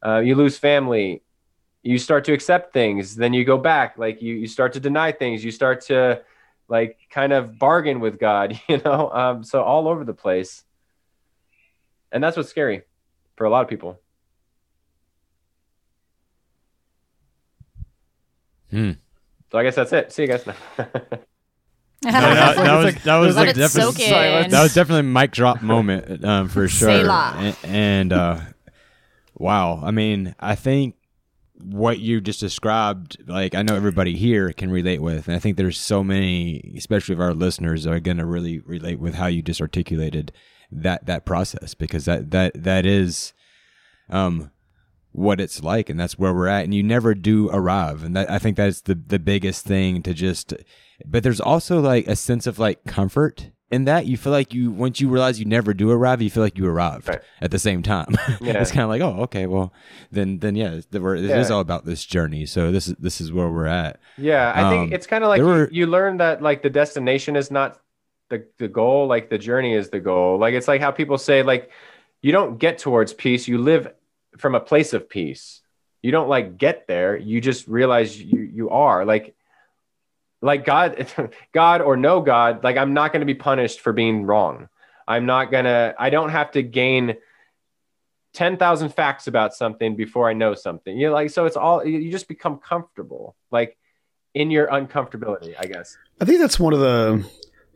Uh, 0.05 0.19
you 0.19 0.35
lose 0.35 0.59
family. 0.59 1.23
You 1.83 1.99
start 1.99 2.25
to 2.25 2.33
accept 2.33 2.73
things. 2.73 3.17
Then 3.17 3.33
you 3.33 3.45
go 3.45 3.59
back. 3.59 3.99
Like 3.99 4.21
you 4.21 4.35
you 4.35 4.47
start 4.47 4.73
to 4.75 4.81
deny 4.81 5.13
things. 5.13 5.45
You 5.45 5.51
start 5.51 5.83
to 5.87 6.23
like 6.69 6.99
kind 7.11 7.33
of 7.33 7.59
bargain 7.59 8.01
with 8.01 8.19
God. 8.19 8.61
You 8.69 8.79
know. 8.85 9.11
Um, 9.11 9.45
so 9.45 9.63
all 9.63 9.89
over 9.89 10.05
the 10.05 10.15
place. 10.15 10.65
And 12.11 12.23
that's 12.23 12.37
what's 12.37 12.49
scary 12.49 12.83
for 13.37 13.45
a 13.45 13.51
lot 13.51 13.63
of 13.63 13.69
people. 13.69 14.01
Hmm. 18.71 18.93
So 19.51 19.59
I 19.59 19.63
guess 19.63 19.77
that's 19.77 19.93
it. 19.93 20.13
See 20.13 20.23
you 20.23 20.29
guys 20.29 20.47
now. 20.47 20.55
No, 22.05 22.13
that, 22.13 22.57
that 22.57 22.85
was 22.85 22.95
that 23.03 23.17
was 23.17 23.37
like 23.37 23.57
it 23.57 23.69
soak 23.71 23.97
definitely 23.97 24.51
that 24.51 24.63
was 24.63 24.73
definitely 24.73 25.01
a 25.01 25.13
mic 25.13 25.33
drop 25.33 25.63
moment 25.63 26.25
um, 26.25 26.49
for 26.49 26.69
sure. 26.69 26.91
And, 26.91 27.57
and 27.65 28.13
uh, 28.13 28.41
wow, 29.35 29.81
I 29.83 29.91
mean, 29.91 30.37
I 30.39 30.55
think 30.55 30.95
what 31.61 31.99
you 31.99 32.21
just 32.21 32.41
described, 32.41 33.19
like 33.27 33.55
I 33.55 33.63
know 33.63 33.75
everybody 33.75 34.17
here 34.17 34.53
can 34.53 34.71
relate 34.71 35.03
with, 35.03 35.27
and 35.27 35.37
I 35.37 35.39
think 35.39 35.57
there's 35.57 35.79
so 35.79 36.05
many, 36.05 36.73
especially 36.77 37.15
of 37.15 37.21
our 37.21 37.35
listeners, 37.35 37.87
are 37.87 38.01
going 38.01 38.19
to 38.19 38.27
really 38.27 38.61
relate 38.61 39.01
with 39.01 39.15
how 39.15 39.27
you 39.27 39.43
just 39.43 39.61
articulated 39.61 40.33
that 40.71 41.07
that 41.07 41.25
process 41.25 41.75
because 41.75 42.05
that 42.05 42.31
that 42.31 42.53
that 42.63 42.85
is 42.85 43.33
um 44.11 44.51
what 45.13 45.41
it's 45.41 45.63
like 45.63 45.89
and 45.89 45.99
that's 45.99 46.19
where 46.19 46.35
we're 46.35 46.47
at 46.47 46.65
and 46.65 46.75
you 46.75 46.83
never 46.83 47.15
do 47.15 47.49
arrive 47.51 48.05
and 48.05 48.15
that 48.15 48.31
I 48.31 48.39
think 48.39 48.59
that's 48.59 48.83
the 48.83 48.95
the 48.95 49.19
biggest 49.19 49.65
thing 49.65 50.03
to 50.03 50.13
just 50.13 50.53
but 51.07 51.23
there's 51.23 51.41
also 51.41 51.81
like 51.81 52.07
a 52.07 52.17
sense 52.17 52.47
of 52.47 52.59
like 52.59 52.85
comfort 52.85 53.51
in 53.71 53.85
that 53.85 54.07
you 54.07 54.17
feel 54.17 54.33
like 54.33 54.55
you 54.55 54.71
once 54.71 55.01
you 55.01 55.09
realize 55.09 55.39
you 55.39 55.45
never 55.45 55.75
do 55.75 55.91
arrive 55.91 56.23
you 56.23 56.31
feel 56.31 56.43
like 56.43 56.57
you 56.57 56.67
arrived 56.67 57.09
Right. 57.09 57.21
at 57.41 57.51
the 57.51 57.59
same 57.59 57.83
time 57.83 58.07
Yeah. 58.41 58.61
it's 58.63 58.71
kind 58.71 58.83
of 58.85 58.89
like 58.89 59.03
oh 59.03 59.23
okay 59.25 59.47
well 59.47 59.73
then 60.11 60.39
then 60.39 60.57
yeah 60.57 60.81
it 60.81 60.87
is 60.95 61.51
all 61.51 61.61
about 61.61 61.85
this 61.85 62.05
journey 62.05 62.47
so 62.47 62.73
this 62.73 62.89
is 62.89 62.95
this 62.99 63.21
is 63.21 63.31
where 63.33 63.49
we're 63.49 63.67
at 63.67 64.01
Yeah, 64.17 64.51
I 64.55 64.63
Um, 64.63 64.71
think 64.71 64.93
it's 64.93 65.07
kind 65.07 65.23
of 65.23 65.29
like 65.29 65.39
you, 65.39 65.47
were- 65.47 65.69
you 65.71 65.87
learn 65.87 66.17
that 66.19 66.41
like 66.43 66.63
the 66.63 66.71
destination 66.71 67.37
is 67.37 67.51
not 67.51 67.79
the 68.31 68.45
the 68.59 68.69
goal, 68.69 69.07
like 69.07 69.31
the 69.31 69.39
journey 69.39 69.73
is 69.75 69.89
the 69.89 70.01
goal. 70.01 70.39
Like 70.39 70.53
it's 70.55 70.69
like 70.69 70.81
how 70.83 70.91
people 70.91 71.17
say 71.17 71.43
like 71.43 71.71
you 72.21 72.31
don't 72.33 72.59
get 72.59 72.77
towards 72.79 73.13
peace, 73.15 73.49
you 73.49 73.57
live 73.59 73.91
from 74.37 74.55
a 74.55 74.61
place 74.61 74.93
of 74.93 75.09
peace. 75.09 75.63
You 76.03 76.11
don't 76.13 76.29
like 76.29 76.59
get 76.59 76.87
there, 76.87 77.17
you 77.17 77.41
just 77.41 77.67
realize 77.69 78.21
you 78.21 78.41
you 78.41 78.69
are. 78.71 79.05
Like 79.07 79.35
like 80.41 80.65
God 80.65 81.07
God 81.53 81.81
or 81.81 81.97
no 81.97 82.21
God, 82.21 82.65
like 82.65 82.77
I'm 82.77 82.95
not 82.95 83.13
going 83.13 83.21
to 83.21 83.27
be 83.27 83.35
punished 83.35 83.81
for 83.81 83.93
being 83.93 84.25
wrong. 84.25 84.69
I'm 85.07 85.27
not 85.27 85.51
going 85.51 85.65
to 85.65 85.95
I 85.99 86.11
don't 86.11 86.31
have 86.31 86.51
to 86.53 86.63
gain 86.63 87.17
10,000 88.35 88.91
facts 88.91 89.27
about 89.27 89.55
something 89.55 89.97
before 89.97 90.29
I 90.29 90.33
know 90.33 90.55
something. 90.55 90.97
You 90.97 91.09
know, 91.09 91.15
like, 91.15 91.31
so 91.31 91.47
it's 91.47 91.57
all, 91.57 91.85
you 91.85 92.13
just 92.13 92.29
become 92.29 92.59
comfortable, 92.59 93.35
like 93.51 93.77
in 94.35 94.51
your 94.51 94.69
uncomfortability, 94.69 95.55
I 95.59 95.67
guess. 95.67 95.97
I 96.21 96.25
think 96.25 96.39
that's 96.39 96.61
one 96.61 96.73
of 96.73 96.81
the 96.81 97.29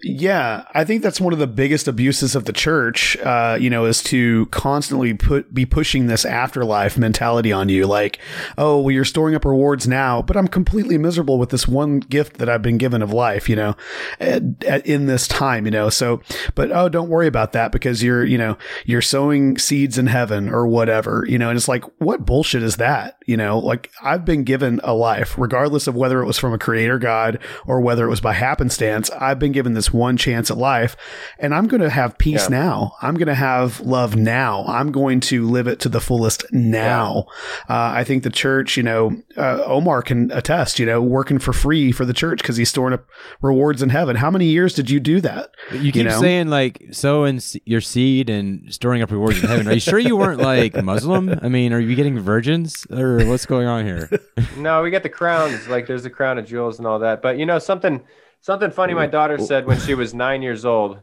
yeah, 0.05 0.65
I 0.75 0.83
think 0.85 1.03
that's 1.03 1.21
one 1.21 1.33
of 1.33 1.39
the 1.39 1.47
biggest 1.47 1.87
abuses 1.87 2.35
of 2.35 2.45
the 2.45 2.53
church. 2.53 3.17
Uh, 3.19 3.57
you 3.61 3.71
know, 3.71 3.85
is 3.85 4.03
to 4.05 4.47
constantly 4.47 5.15
put 5.15 5.55
be 5.55 5.65
pushing 5.65 6.07
this 6.07 6.25
afterlife 6.25 6.99
mentality 6.99 7.53
on 7.53 7.69
you, 7.69 7.87
like, 7.87 8.19
oh, 8.59 8.81
well, 8.81 8.91
you're 8.91 9.05
storing 9.05 9.37
up 9.37 9.45
rewards 9.45 9.87
now, 9.87 10.21
but 10.21 10.37
I'm 10.37 10.49
completely 10.49 10.99
miserable 10.99 11.39
with 11.39 11.51
this 11.51 11.69
one 11.69 12.01
gift 12.01 12.39
that 12.39 12.49
I've 12.49 12.63
been 12.63 12.79
given 12.79 13.01
of 13.01 13.13
life. 13.13 13.49
You 13.49 13.57
know, 13.57 13.77
at, 14.19 14.43
at, 14.65 14.85
in 14.87 15.07
this 15.07 15.29
time, 15.29 15.67
you 15.67 15.71
know. 15.71 15.89
So, 15.89 16.21
but 16.57 16.73
oh, 16.73 16.89
don't 16.89 17.09
worry 17.09 17.29
about 17.29 17.53
that 17.53 17.71
because 17.71 18.03
you're, 18.03 18.25
you 18.25 18.39
know, 18.39 18.59
you're 18.85 19.03
sowing 19.03 19.57
seeds 19.57 19.99
in 19.99 20.09
heaven 20.09 20.49
or 20.49 20.67
whatever. 20.67 21.25
You 21.29 21.39
know, 21.39 21.49
and 21.49 21.57
it's 21.57 21.69
like, 21.69 21.85
what 22.01 22.27
bullshit 22.27 22.65
is 22.65 22.77
that? 22.77 23.22
You 23.27 23.37
know, 23.37 23.59
like 23.59 23.91
I've 24.03 24.25
been 24.25 24.45
given 24.45 24.81
a 24.83 24.95
life, 24.95 25.37
regardless 25.39 25.87
of 25.87 25.95
whether 25.95 26.21
it 26.23 26.27
was 26.27 26.39
from 26.39 26.53
a 26.53 26.59
creator 26.59 26.99
God 26.99 27.39
or 27.67 27.81
whether 27.81 28.07
it 28.07 28.11
was 28.11 28.21
by 28.21 28.33
happenstance. 28.33 29.11
I've 29.11 29.39
been 29.39 29.53
given 29.53 29.75
this 29.75 29.93
one 29.93 30.17
chance 30.17 30.51
at 30.51 30.57
life 30.57 30.97
and 31.39 31.55
I'm 31.55 31.69
going 31.69 31.81
to 31.81 31.91
have 31.91 32.19
peace 32.19 32.49
yeah. 32.51 32.59
now. 32.59 32.93
I'm 33.03 33.15
going 33.15 33.29
to 33.29 33.35
have 33.35 33.81
love 33.81 34.17
now. 34.17 34.65
I'm 34.67 34.93
going 34.93 35.21
to 35.21 35.47
live 35.47 35.67
it 35.67 35.81
to 35.81 35.89
the 35.89 36.01
fullest 36.01 36.45
now. 36.53 37.27
Yeah. 37.69 37.77
Uh, 37.77 37.93
I 37.95 38.05
think 38.05 38.23
the 38.23 38.31
church, 38.31 38.77
you 38.77 38.83
know, 38.83 39.13
uh, 39.37 39.63
Omar 39.65 40.03
can 40.03 40.31
attest, 40.33 40.79
you 40.79 40.87
know, 40.87 41.03
working 41.03 41.39
for 41.39 41.53
free 41.53 41.93
for 41.93 42.05
the 42.05 42.13
church 42.13 42.41
because 42.41 42.57
he's 42.57 42.71
storing 42.71 42.95
up 42.95 43.07
rewards 43.41 43.83
in 43.83 43.91
heaven. 43.91 44.17
How 44.17 44.31
many 44.31 44.47
years 44.47 44.75
did 44.75 44.91
you 44.91 45.01
do 45.01 45.21
that? 45.21 45.51
You 45.73 45.93
keep 45.93 45.97
you 45.97 46.05
know? 46.05 46.21
saying 46.21 46.49
like 46.49 46.83
sowing 46.93 47.41
your 47.65 47.81
seed 47.81 48.31
and 48.31 48.73
storing 48.73 49.03
up 49.03 49.11
rewards 49.11 49.43
in 49.43 49.49
heaven. 49.49 49.69
Are 49.69 49.75
you 49.75 49.81
sure 49.81 49.99
you 49.99 50.17
weren't 50.17 50.41
like 50.41 50.83
Muslim? 50.83 51.39
I 51.43 51.49
mean, 51.49 51.73
are 51.73 51.81
you 51.81 51.95
getting 51.95 52.19
virgins 52.19 52.87
or 52.91 53.12
what's 53.19 53.47
going 53.47 53.67
on 53.67 53.85
here? 53.85 54.11
no, 54.57 54.83
we 54.83 54.91
get 54.91 55.03
the 55.03 55.09
crowns. 55.09 55.69
Like 55.69 55.87
there's 55.87 56.05
a 56.05 56.11
crown 56.11 56.39
of 56.39 56.47
jewels 56.47 56.79
and 56.79 56.87
all 56.87 56.99
that. 57.01 57.23
But 57.23 57.39
you 57.39 57.47
know, 57.47 57.59
something 57.59 58.03
Something 58.43 58.73
funny 58.73 58.93
my 58.93 59.07
daughter 59.07 59.39
said 59.39 59.67
when 59.67 59.79
she 59.79 59.95
was 59.95 60.15
nine 60.15 60.43
years 60.43 60.65
old, 60.65 60.99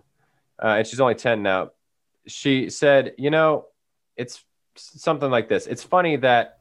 uh, 0.62 0.76
and 0.78 0.86
she's 0.86 1.00
only 1.00 1.16
10 1.16 1.42
now. 1.42 1.72
She 2.28 2.70
said, 2.70 3.14
You 3.18 3.30
know, 3.30 3.68
it's 4.18 4.44
something 4.76 5.32
like 5.32 5.48
this. 5.48 5.66
It's 5.66 5.82
funny 5.82 6.18
that 6.18 6.60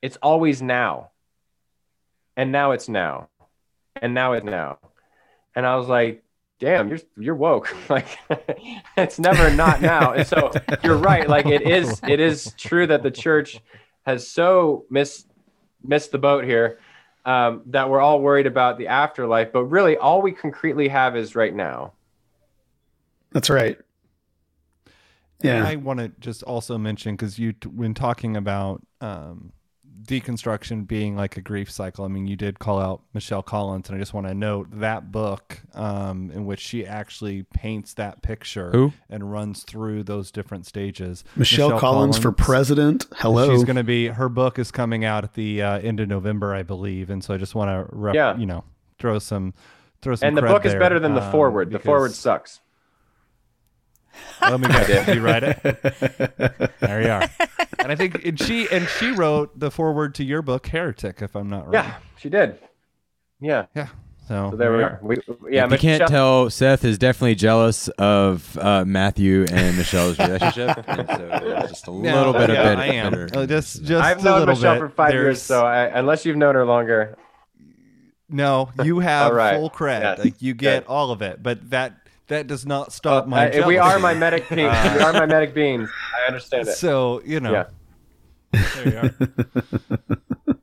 it's 0.00 0.16
always 0.22 0.62
now. 0.62 1.10
And 2.36 2.52
now 2.52 2.70
it's 2.70 2.88
now. 2.88 3.30
And 4.00 4.14
now 4.14 4.34
it's 4.34 4.44
now. 4.44 4.78
And 5.56 5.66
I 5.66 5.74
was 5.74 5.88
like, 5.88 6.22
damn, 6.60 6.88
you're 6.88 7.00
you're 7.18 7.34
woke. 7.34 7.74
like 7.90 8.06
it's 8.96 9.18
never 9.18 9.50
not 9.50 9.82
now. 9.82 10.12
And 10.12 10.24
so 10.24 10.52
you're 10.84 10.96
right. 10.96 11.28
Like 11.28 11.46
it 11.46 11.62
is 11.62 12.00
it 12.06 12.20
is 12.20 12.54
true 12.56 12.86
that 12.86 13.02
the 13.02 13.10
church 13.10 13.60
has 14.08 14.26
so 14.26 14.86
missed 14.88 15.28
missed 15.84 16.12
the 16.12 16.18
boat 16.18 16.42
here 16.42 16.78
um, 17.26 17.60
that 17.66 17.90
we're 17.90 18.00
all 18.00 18.22
worried 18.22 18.46
about 18.46 18.78
the 18.78 18.88
afterlife, 18.88 19.52
but 19.52 19.64
really 19.64 19.98
all 19.98 20.22
we 20.22 20.32
concretely 20.32 20.88
have 20.88 21.14
is 21.14 21.36
right 21.36 21.54
now. 21.54 21.92
That's 23.32 23.50
right. 23.50 23.78
Yeah. 25.42 25.56
And 25.56 25.66
I 25.66 25.76
want 25.76 26.00
to 26.00 26.08
just 26.20 26.42
also 26.42 26.78
mention 26.78 27.16
because 27.16 27.38
you, 27.38 27.54
when 27.70 27.92
talking 27.92 28.34
about 28.34 28.82
um, 29.02 29.52
deconstruction 30.08 30.86
being 30.86 31.14
like 31.14 31.36
a 31.36 31.40
grief 31.40 31.70
cycle. 31.70 32.04
I 32.04 32.08
mean, 32.08 32.26
you 32.26 32.34
did 32.34 32.58
call 32.58 32.80
out 32.80 33.02
Michelle 33.14 33.42
Collins, 33.42 33.88
and 33.88 33.96
I 33.96 34.00
just 34.00 34.14
want 34.14 34.26
to 34.26 34.34
note 34.34 34.68
that 34.80 35.12
book 35.12 35.60
um, 35.74 36.30
in 36.32 36.46
which 36.46 36.60
she 36.60 36.84
actually 36.84 37.44
paints 37.44 37.94
that 37.94 38.22
picture 38.22 38.70
Who? 38.72 38.92
and 39.08 39.30
runs 39.30 39.62
through 39.62 40.02
those 40.04 40.30
different 40.32 40.66
stages. 40.66 41.22
Michelle, 41.36 41.68
Michelle 41.68 41.80
Collins, 41.80 42.16
Collins, 42.16 42.18
for 42.18 42.32
president. 42.32 43.06
Hello. 43.16 43.50
She's 43.50 43.64
going 43.64 43.76
to 43.76 43.84
be 43.84 44.08
her 44.08 44.28
book 44.28 44.58
is 44.58 44.70
coming 44.70 45.04
out 45.04 45.22
at 45.22 45.34
the 45.34 45.62
uh, 45.62 45.78
end 45.78 46.00
of 46.00 46.08
November, 46.08 46.54
I 46.54 46.62
believe, 46.62 47.10
and 47.10 47.22
so 47.22 47.34
I 47.34 47.36
just 47.36 47.54
want 47.54 47.68
to 47.68 47.94
rep, 47.94 48.14
yeah. 48.14 48.36
you 48.36 48.46
know 48.46 48.64
throw 48.98 49.18
some 49.18 49.54
throw 50.02 50.14
some. 50.14 50.28
And 50.28 50.36
the 50.36 50.42
book 50.42 50.64
is 50.64 50.74
better 50.74 50.98
than 50.98 51.14
the 51.14 51.22
um, 51.22 51.30
forward. 51.30 51.70
The 51.70 51.78
forward 51.78 52.12
sucks. 52.12 52.60
Let 54.40 54.60
me 54.60 54.68
get 54.68 55.08
it. 55.08 55.14
You 55.14 55.20
write 55.22 55.42
it. 55.42 56.70
There 56.80 57.02
you 57.02 57.10
are. 57.10 57.28
And 57.80 57.92
I 57.92 57.96
think 57.96 58.24
and 58.24 58.38
she 58.38 58.68
and 58.70 58.88
she 58.88 59.10
wrote 59.10 59.58
the 59.58 59.70
foreword 59.70 60.14
to 60.16 60.24
your 60.24 60.42
book, 60.42 60.68
Heretic, 60.68 61.20
if 61.22 61.34
I'm 61.34 61.50
not 61.50 61.64
wrong. 61.64 61.74
Yeah, 61.74 61.94
she 62.16 62.28
did. 62.28 62.58
Yeah. 63.40 63.66
Yeah. 63.74 63.88
So, 64.28 64.50
so 64.50 64.56
there 64.56 64.76
we 64.76 64.82
are. 64.82 64.98
We, 65.02 65.16
yeah, 65.50 65.64
if 65.64 65.72
you 65.72 65.78
can't 65.78 66.06
tell, 66.06 66.50
Seth 66.50 66.84
is 66.84 66.98
definitely 66.98 67.34
jealous 67.34 67.88
of 67.88 68.58
uh, 68.58 68.84
Matthew 68.84 69.46
and 69.50 69.76
Michelle's 69.76 70.18
relationship, 70.18 70.84
and 70.86 71.08
so 71.08 71.66
just 71.66 71.86
a 71.86 71.90
little 71.90 72.34
bit 72.34 72.50
yeah, 72.50 72.72
of 72.72 72.78
I 72.78 72.86
am. 72.88 73.14
Uh, 73.14 73.46
just, 73.46 73.82
just 73.84 74.04
I've 74.04 74.22
known 74.22 74.46
Michelle 74.46 74.74
bit. 74.74 74.80
for 74.80 74.88
five 74.90 75.12
There's... 75.12 75.24
years, 75.24 75.42
so 75.42 75.64
I, 75.64 75.84
unless 75.98 76.26
you've 76.26 76.36
known 76.36 76.56
her 76.56 76.66
longer, 76.66 77.16
no, 78.28 78.70
you 78.84 78.98
have 78.98 79.32
right. 79.32 79.56
full 79.56 79.70
credit. 79.70 80.18
Yes. 80.18 80.24
Like 80.26 80.42
you 80.42 80.52
get 80.52 80.84
Good. 80.84 80.90
all 80.90 81.10
of 81.10 81.22
it, 81.22 81.42
but 81.42 81.70
that 81.70 81.96
that 82.28 82.46
does 82.46 82.64
not 82.64 82.92
stop 82.92 83.24
uh, 83.24 83.26
my. 83.28 83.50
Uh, 83.50 83.66
we 83.66 83.78
are 83.78 83.98
mimetic 83.98 84.48
beans. 84.50 84.72
Uh, 84.72 84.94
we 84.96 85.02
are 85.02 85.12
mimetic 85.12 85.54
beans. 85.54 85.88
I 86.22 86.26
understand 86.28 86.68
it. 86.68 86.76
So 86.76 87.22
you 87.24 87.40
know. 87.40 87.52
Yeah. 87.52 87.66
There 88.52 88.88
you 88.88 88.98
are. 90.46 90.54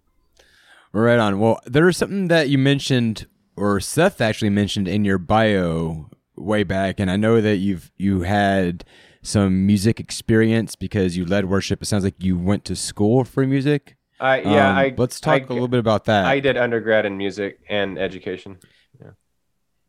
right 1.02 1.20
on. 1.20 1.40
Well, 1.40 1.60
there 1.66 1.88
is 1.88 1.98
something 1.98 2.30
that 2.30 2.50
you 2.50 2.58
mentioned, 2.58 3.28
or 3.56 3.80
Seth 3.80 4.22
actually 4.22 4.50
mentioned 4.50 4.88
in 4.88 5.06
your 5.06 5.18
bio 5.18 6.10
way 6.36 6.64
back, 6.64 7.00
and 7.00 7.12
I 7.12 7.16
know 7.16 7.42
that 7.42 7.58
you've 7.58 7.92
you 7.98 8.22
had 8.22 8.86
some 9.22 9.66
music 9.66 10.00
experience 10.00 10.76
because 10.76 11.18
you 11.18 11.26
led 11.26 11.46
worship. 11.46 11.82
It 11.82 11.86
sounds 11.86 12.04
like 12.04 12.24
you 12.24 12.38
went 12.38 12.66
to 12.66 12.76
school 12.76 13.24
for 13.24 13.46
music. 13.46 13.98
Uh, 14.20 14.40
yeah, 14.44 14.70
um, 14.70 14.78
I, 14.78 14.94
let's 14.98 15.20
talk 15.20 15.42
I, 15.42 15.46
a 15.46 15.54
little 15.54 15.68
bit 15.68 15.80
about 15.80 16.06
that. 16.06 16.26
I 16.26 16.40
did 16.40 16.58
undergrad 16.58 17.06
in 17.06 17.18
music 17.18 17.60
and 17.68 17.98
education. 17.98 18.58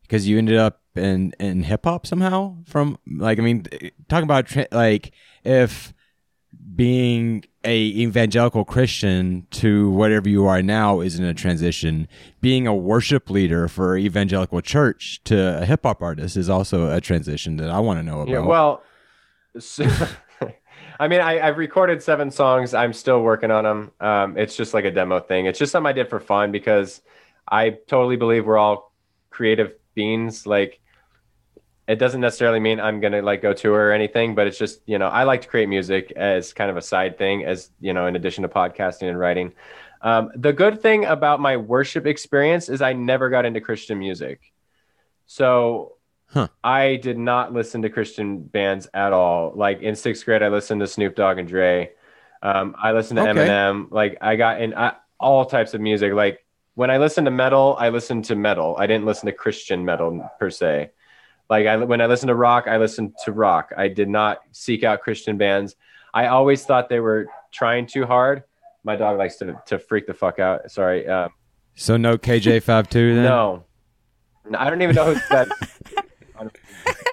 Because 0.06 0.28
you 0.28 0.38
ended 0.38 0.56
up 0.56 0.80
in 0.94 1.32
in 1.38 1.64
hip 1.64 1.84
hop 1.84 2.06
somehow. 2.06 2.56
From 2.64 2.98
like, 3.06 3.38
I 3.38 3.42
mean, 3.42 3.66
talking 4.08 4.24
about 4.24 4.54
like 4.72 5.12
if 5.44 5.92
being 6.74 7.44
a 7.64 7.76
evangelical 7.76 8.64
Christian 8.64 9.46
to 9.50 9.90
whatever 9.90 10.28
you 10.28 10.46
are 10.46 10.62
now 10.62 11.00
isn't 11.00 11.24
a 11.24 11.34
transition. 11.34 12.06
Being 12.40 12.66
a 12.66 12.74
worship 12.74 13.30
leader 13.30 13.66
for 13.66 13.96
evangelical 13.96 14.60
church 14.60 15.20
to 15.24 15.62
a 15.62 15.64
hip 15.64 15.80
hop 15.84 16.02
artist 16.02 16.36
is 16.36 16.48
also 16.48 16.90
a 16.92 17.00
transition 17.00 17.56
that 17.56 17.70
I 17.70 17.80
want 17.80 17.98
to 17.98 18.02
know 18.02 18.20
about. 18.20 18.32
Yeah, 18.32 18.40
well, 18.40 18.82
so, 19.58 19.84
I 21.00 21.08
mean, 21.08 21.20
I, 21.20 21.38
have 21.38 21.58
recorded 21.58 22.02
seven 22.02 22.30
songs. 22.30 22.74
I'm 22.74 22.92
still 22.92 23.22
working 23.22 23.50
on 23.50 23.64
them. 23.64 23.92
Um, 24.00 24.38
it's 24.38 24.56
just 24.56 24.74
like 24.74 24.84
a 24.84 24.90
demo 24.90 25.20
thing. 25.20 25.46
It's 25.46 25.58
just 25.58 25.72
something 25.72 25.88
I 25.88 25.92
did 25.92 26.08
for 26.08 26.20
fun 26.20 26.52
because 26.52 27.02
I 27.50 27.70
totally 27.70 28.16
believe 28.16 28.46
we're 28.46 28.58
all 28.58 28.92
creative 29.30 29.72
beings. 29.96 30.46
Like, 30.46 30.78
it 31.88 31.96
doesn't 31.96 32.20
necessarily 32.20 32.60
mean 32.60 32.80
I'm 32.80 33.00
gonna 33.00 33.22
like 33.22 33.42
go 33.42 33.52
tour 33.52 33.88
or 33.88 33.92
anything, 33.92 34.34
but 34.34 34.46
it's 34.46 34.58
just 34.58 34.80
you 34.86 34.98
know 34.98 35.08
I 35.08 35.24
like 35.24 35.42
to 35.42 35.48
create 35.48 35.68
music 35.68 36.12
as 36.16 36.52
kind 36.52 36.70
of 36.70 36.76
a 36.76 36.82
side 36.82 37.18
thing, 37.18 37.44
as 37.44 37.70
you 37.80 37.92
know, 37.92 38.06
in 38.06 38.16
addition 38.16 38.42
to 38.42 38.48
podcasting 38.48 39.08
and 39.08 39.18
writing. 39.18 39.52
Um, 40.02 40.30
the 40.34 40.52
good 40.52 40.82
thing 40.82 41.04
about 41.04 41.40
my 41.40 41.56
worship 41.56 42.06
experience 42.06 42.68
is 42.68 42.82
I 42.82 42.92
never 42.92 43.30
got 43.30 43.44
into 43.44 43.60
Christian 43.60 43.98
music, 43.98 44.40
so 45.26 45.96
huh. 46.28 46.48
I 46.62 46.96
did 46.96 47.18
not 47.18 47.52
listen 47.52 47.82
to 47.82 47.90
Christian 47.90 48.42
bands 48.42 48.88
at 48.92 49.12
all. 49.12 49.52
Like 49.54 49.80
in 49.80 49.94
sixth 49.94 50.24
grade, 50.24 50.42
I 50.42 50.48
listened 50.48 50.80
to 50.80 50.86
Snoop 50.86 51.14
Dogg 51.14 51.38
and 51.38 51.48
Dre. 51.48 51.92
Um, 52.42 52.74
I 52.78 52.92
listened 52.92 53.18
to 53.18 53.28
okay. 53.28 53.46
Eminem. 53.46 53.90
Like 53.90 54.18
I 54.20 54.36
got 54.36 54.60
in 54.60 54.74
I, 54.74 54.94
all 55.20 55.46
types 55.46 55.72
of 55.72 55.80
music. 55.80 56.12
Like 56.12 56.44
when 56.76 56.90
I 56.90 56.98
listened 56.98 57.24
to 57.24 57.30
metal, 57.30 57.74
I 57.78 57.88
listened 57.88 58.26
to 58.26 58.36
metal. 58.36 58.76
I 58.78 58.86
didn't 58.86 59.06
listen 59.06 59.26
to 59.26 59.32
Christian 59.32 59.84
metal 59.84 60.30
per 60.38 60.50
se. 60.50 60.90
Like 61.48 61.66
I, 61.66 61.76
when 61.76 62.02
I 62.02 62.06
listened 62.06 62.28
to 62.28 62.34
rock, 62.34 62.66
I 62.68 62.76
listened 62.76 63.14
to 63.24 63.32
rock. 63.32 63.72
I 63.76 63.88
did 63.88 64.10
not 64.10 64.40
seek 64.52 64.84
out 64.84 65.00
Christian 65.00 65.38
bands. 65.38 65.74
I 66.12 66.26
always 66.26 66.64
thought 66.64 66.90
they 66.90 67.00
were 67.00 67.28
trying 67.50 67.86
too 67.86 68.04
hard. 68.04 68.44
My 68.84 68.94
dog 68.94 69.16
likes 69.16 69.36
to, 69.36 69.60
to 69.66 69.78
freak 69.78 70.06
the 70.06 70.12
fuck 70.12 70.38
out. 70.38 70.70
Sorry. 70.70 71.08
Um, 71.08 71.30
so 71.76 71.96
no 71.96 72.18
KJ52 72.18 72.90
then? 72.90 73.24
No. 73.24 73.64
no. 74.50 74.58
I 74.58 74.68
don't 74.68 74.82
even 74.82 74.94
know 74.94 75.14
who 75.14 75.20
that. 75.30 75.48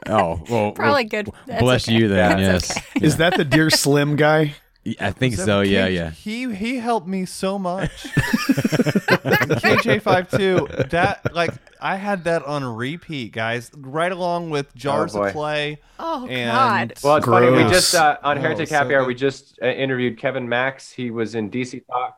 oh 0.08 0.44
well, 0.50 0.72
probably 0.74 1.04
well, 1.04 1.24
good. 1.24 1.30
That's 1.48 1.62
bless 1.62 1.88
okay. 1.88 1.98
you 1.98 2.10
then. 2.10 2.38
yes. 2.38 2.78
Okay. 2.78 3.06
Is 3.06 3.18
that 3.18 3.38
the 3.38 3.46
dear 3.46 3.70
Slim 3.70 4.18
guy? 4.18 4.56
I 5.00 5.12
think 5.12 5.36
so. 5.36 5.60
that 5.62 5.68
Yeah, 5.70 5.88
yeah. 5.88 6.10
He 6.12 6.54
he 6.54 6.78
helped 6.78 7.08
me 7.08 7.26
so 7.26 7.58
much. 7.58 7.90
KJ52, 9.54 10.90
that 10.90 11.34
like 11.34 11.52
I 11.80 11.96
had 11.96 12.24
that 12.26 12.44
on 12.44 12.64
repeat, 12.64 13.32
guys, 13.34 13.72
right 13.78 14.12
along 14.12 14.50
with 14.50 14.74
Jars 14.76 15.14
boy. 15.14 15.28
of 15.28 15.34
Clay. 15.34 15.80
Oh, 16.00 16.28
and 16.28 16.52
God. 16.52 16.94
Well, 17.04 17.16
it's 17.18 17.26
funny. 17.26 17.50
We 17.52 17.64
just 17.70 17.94
uh, 17.96 18.18
on 18.24 18.38
Oh, 18.38 18.42
Heretic 18.42 18.70
so 18.70 18.76
Happy 18.76 18.96
Hour, 18.96 19.06
we 19.06 19.16
just 19.16 19.60
uh, 19.62 19.68
interviewed 19.68 20.18
Kevin 20.18 20.48
Max. 20.50 20.92
He 20.92 21.12
was 21.12 21.36
in 21.36 21.50
DC 21.50 21.86
Talk, 21.88 22.18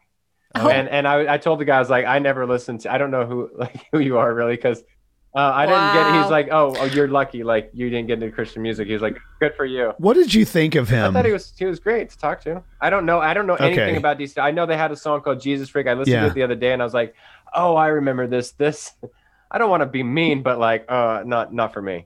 Oh. 0.56 0.70
and 0.70 0.88
and 0.90 1.08
I, 1.08 1.34
I 1.34 1.38
told 1.38 1.60
the 1.60 1.66
guy 1.66 1.78
I 1.78 1.80
was 1.80 1.90
like, 1.90 2.06
I 2.06 2.20
never 2.20 2.46
listened 2.46 2.82
to. 2.82 2.92
I 2.94 2.98
don't 2.98 3.12
know 3.12 3.26
who 3.26 3.50
like 3.58 3.86
who 3.92 4.00
you 4.00 4.18
are 4.18 4.34
really 4.34 4.56
because 4.56 4.84
uh, 5.36 5.52
I 5.54 5.66
didn't 5.66 5.94
get. 6.14 6.22
He's 6.22 6.32
like, 6.32 6.48
oh, 6.52 6.74
oh, 6.80 6.86
you're 6.86 7.08
lucky. 7.10 7.44
Like 7.44 7.70
you 7.74 7.90
didn't 7.90 8.08
get 8.08 8.22
into 8.24 8.34
Christian 8.34 8.62
music. 8.62 8.88
He 8.88 8.94
was 8.94 9.02
like, 9.02 9.18
good 9.40 9.54
for 9.56 9.66
you. 9.66 9.94
What 9.98 10.14
did 10.14 10.34
you 10.34 10.46
think 10.46 10.76
of 10.76 10.88
him? 10.90 11.12
I 11.12 11.20
thought 11.20 11.26
he 11.26 11.32
was 11.34 11.54
he 11.58 11.66
was 11.66 11.80
great 11.80 12.10
to 12.12 12.18
talk 12.18 12.42
to. 12.44 12.64
I 12.80 12.90
don't 12.90 13.06
know. 13.06 13.20
I 13.20 13.34
don't 13.34 13.46
know 13.46 13.56
anything 13.56 13.98
about 13.98 14.18
DC. 14.18 14.42
I 14.42 14.52
know 14.52 14.66
they 14.66 14.78
had 14.78 14.92
a 14.92 14.96
song 14.96 15.22
called 15.22 15.42
Jesus 15.42 15.70
Freak. 15.70 15.88
I 15.88 15.94
listened 15.94 16.14
Yeah. 16.14 16.22
to 16.22 16.28
it 16.28 16.34
the 16.34 16.44
other 16.44 16.56
day, 16.56 16.72
and 16.72 16.82
I 16.82 16.86
was 16.86 16.94
like, 16.94 17.16
oh, 17.54 17.76
I 17.76 17.88
remember 17.88 18.28
this. 18.28 18.52
This. 18.52 18.94
I 19.52 19.58
don't 19.58 19.70
want 19.70 19.82
to 19.82 19.86
be 19.88 20.04
mean, 20.04 20.42
but 20.42 20.58
like, 20.60 20.86
uh, 20.90 21.24
not 21.26 21.54
not 21.54 21.74
for 21.74 21.82
me. 21.82 22.06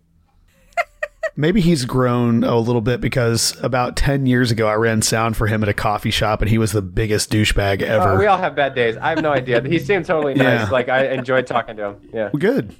Maybe 1.36 1.62
he's 1.62 1.86
grown 1.86 2.44
a 2.44 2.58
little 2.58 2.82
bit 2.82 3.00
because 3.00 3.56
about 3.64 3.96
10 3.96 4.26
years 4.26 4.52
ago, 4.52 4.68
I 4.68 4.74
ran 4.74 5.02
sound 5.02 5.38
for 5.38 5.48
him 5.48 5.64
at 5.64 5.70
a 5.70 5.74
coffee 5.74 6.12
shop 6.12 6.42
and 6.42 6.50
he 6.50 6.58
was 6.58 6.74
the 6.74 6.82
biggest 6.82 7.32
douchebag 7.32 7.82
ever. 7.82 8.10
Uh, 8.10 8.20
we 8.20 8.26
all 8.26 8.38
have 8.38 8.56
bad 8.56 8.76
days. 8.76 8.98
I 8.98 9.12
have 9.12 9.22
no 9.22 9.32
idea. 9.32 9.62
He 9.66 9.80
seemed 9.80 10.06
totally 10.06 10.34
nice. 10.36 10.66
Yeah. 10.68 10.70
Like 10.70 10.90
I 10.90 11.08
enjoyed 11.08 11.48
talking 11.48 11.78
to 11.78 11.86
him. 11.92 12.10
Yeah. 12.14 12.30
Good. 12.38 12.76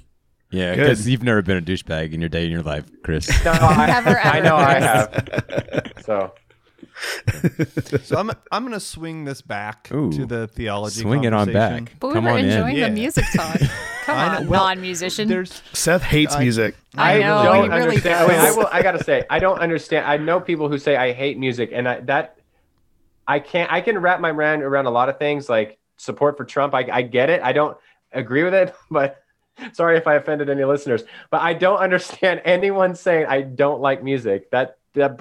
Yeah, 0.50 0.74
because 0.74 1.08
you've 1.08 1.22
never 1.22 1.42
been 1.42 1.56
a 1.58 1.62
douchebag 1.62 2.12
in 2.12 2.20
your 2.20 2.28
day 2.28 2.44
in 2.44 2.50
your 2.50 2.62
life, 2.62 2.84
Chris. 3.02 3.28
No, 3.44 3.52
I, 3.52 3.86
Never, 3.86 4.18
I 4.24 4.40
know 4.40 4.56
I 4.56 4.80
have. 4.80 5.92
So 6.04 6.32
So 8.02 8.16
I'm 8.18 8.30
I'm 8.52 8.64
gonna 8.64 8.80
swing 8.80 9.24
this 9.24 9.42
back 9.42 9.88
Ooh. 9.92 10.12
to 10.12 10.26
the 10.26 10.48
theology. 10.48 11.00
Swing 11.02 11.24
it 11.24 11.32
on 11.32 11.46
conversation. 11.46 11.84
back. 11.86 11.94
But 12.00 12.08
we 12.08 12.12
Come 12.14 12.24
were 12.24 12.30
on 12.30 12.38
in. 12.40 12.44
enjoying 12.50 12.76
Yeah. 12.76 12.88
the 12.88 12.94
music 12.94 13.24
talk. 13.34 13.58
Come 14.04 14.18
on, 14.18 14.48
well, 14.48 14.64
non-musician. 14.64 15.28
There's 15.28 15.62
Seth 15.72 16.02
hates 16.02 16.34
I- 16.34 16.40
music. 16.42 16.74
I 16.96 17.18
know, 17.20 17.44
don't 17.44 17.70
really 17.70 17.82
understand. 17.82 18.28
Wait, 18.28 18.34
does. 18.34 18.56
I 18.56 18.58
will. 18.58 18.68
I 18.72 18.82
gotta 18.82 19.04
say, 19.04 19.24
I 19.30 19.38
don't 19.38 19.58
understand. 19.60 20.04
I 20.06 20.16
know 20.16 20.40
people 20.40 20.68
who 20.68 20.78
say 20.78 20.96
I 20.96 21.12
hate 21.12 21.38
music, 21.38 21.70
and 21.72 21.88
I, 21.88 22.00
that 22.00 22.36
I 23.28 23.38
can't. 23.38 23.70
I 23.72 23.80
can 23.80 23.98
wrap 23.98 24.20
my 24.20 24.32
mind 24.32 24.62
around 24.62 24.86
a 24.86 24.90
lot 24.90 25.08
of 25.08 25.18
things, 25.18 25.48
like 25.48 25.78
support 25.96 26.36
for 26.36 26.44
Trump. 26.44 26.74
I, 26.74 26.88
I 26.92 27.02
get 27.02 27.30
it. 27.30 27.40
I 27.42 27.52
don't 27.52 27.76
agree 28.12 28.42
with 28.42 28.54
it, 28.54 28.74
but 28.90 29.22
sorry 29.72 29.96
if 29.96 30.06
I 30.06 30.14
offended 30.14 30.50
any 30.50 30.64
listeners. 30.64 31.02
But 31.30 31.42
I 31.42 31.54
don't 31.54 31.78
understand 31.78 32.42
anyone 32.44 32.94
saying 32.94 33.26
I 33.26 33.42
don't 33.42 33.80
like 33.80 34.02
music. 34.02 34.50
That 34.50 34.78
that 34.94 35.20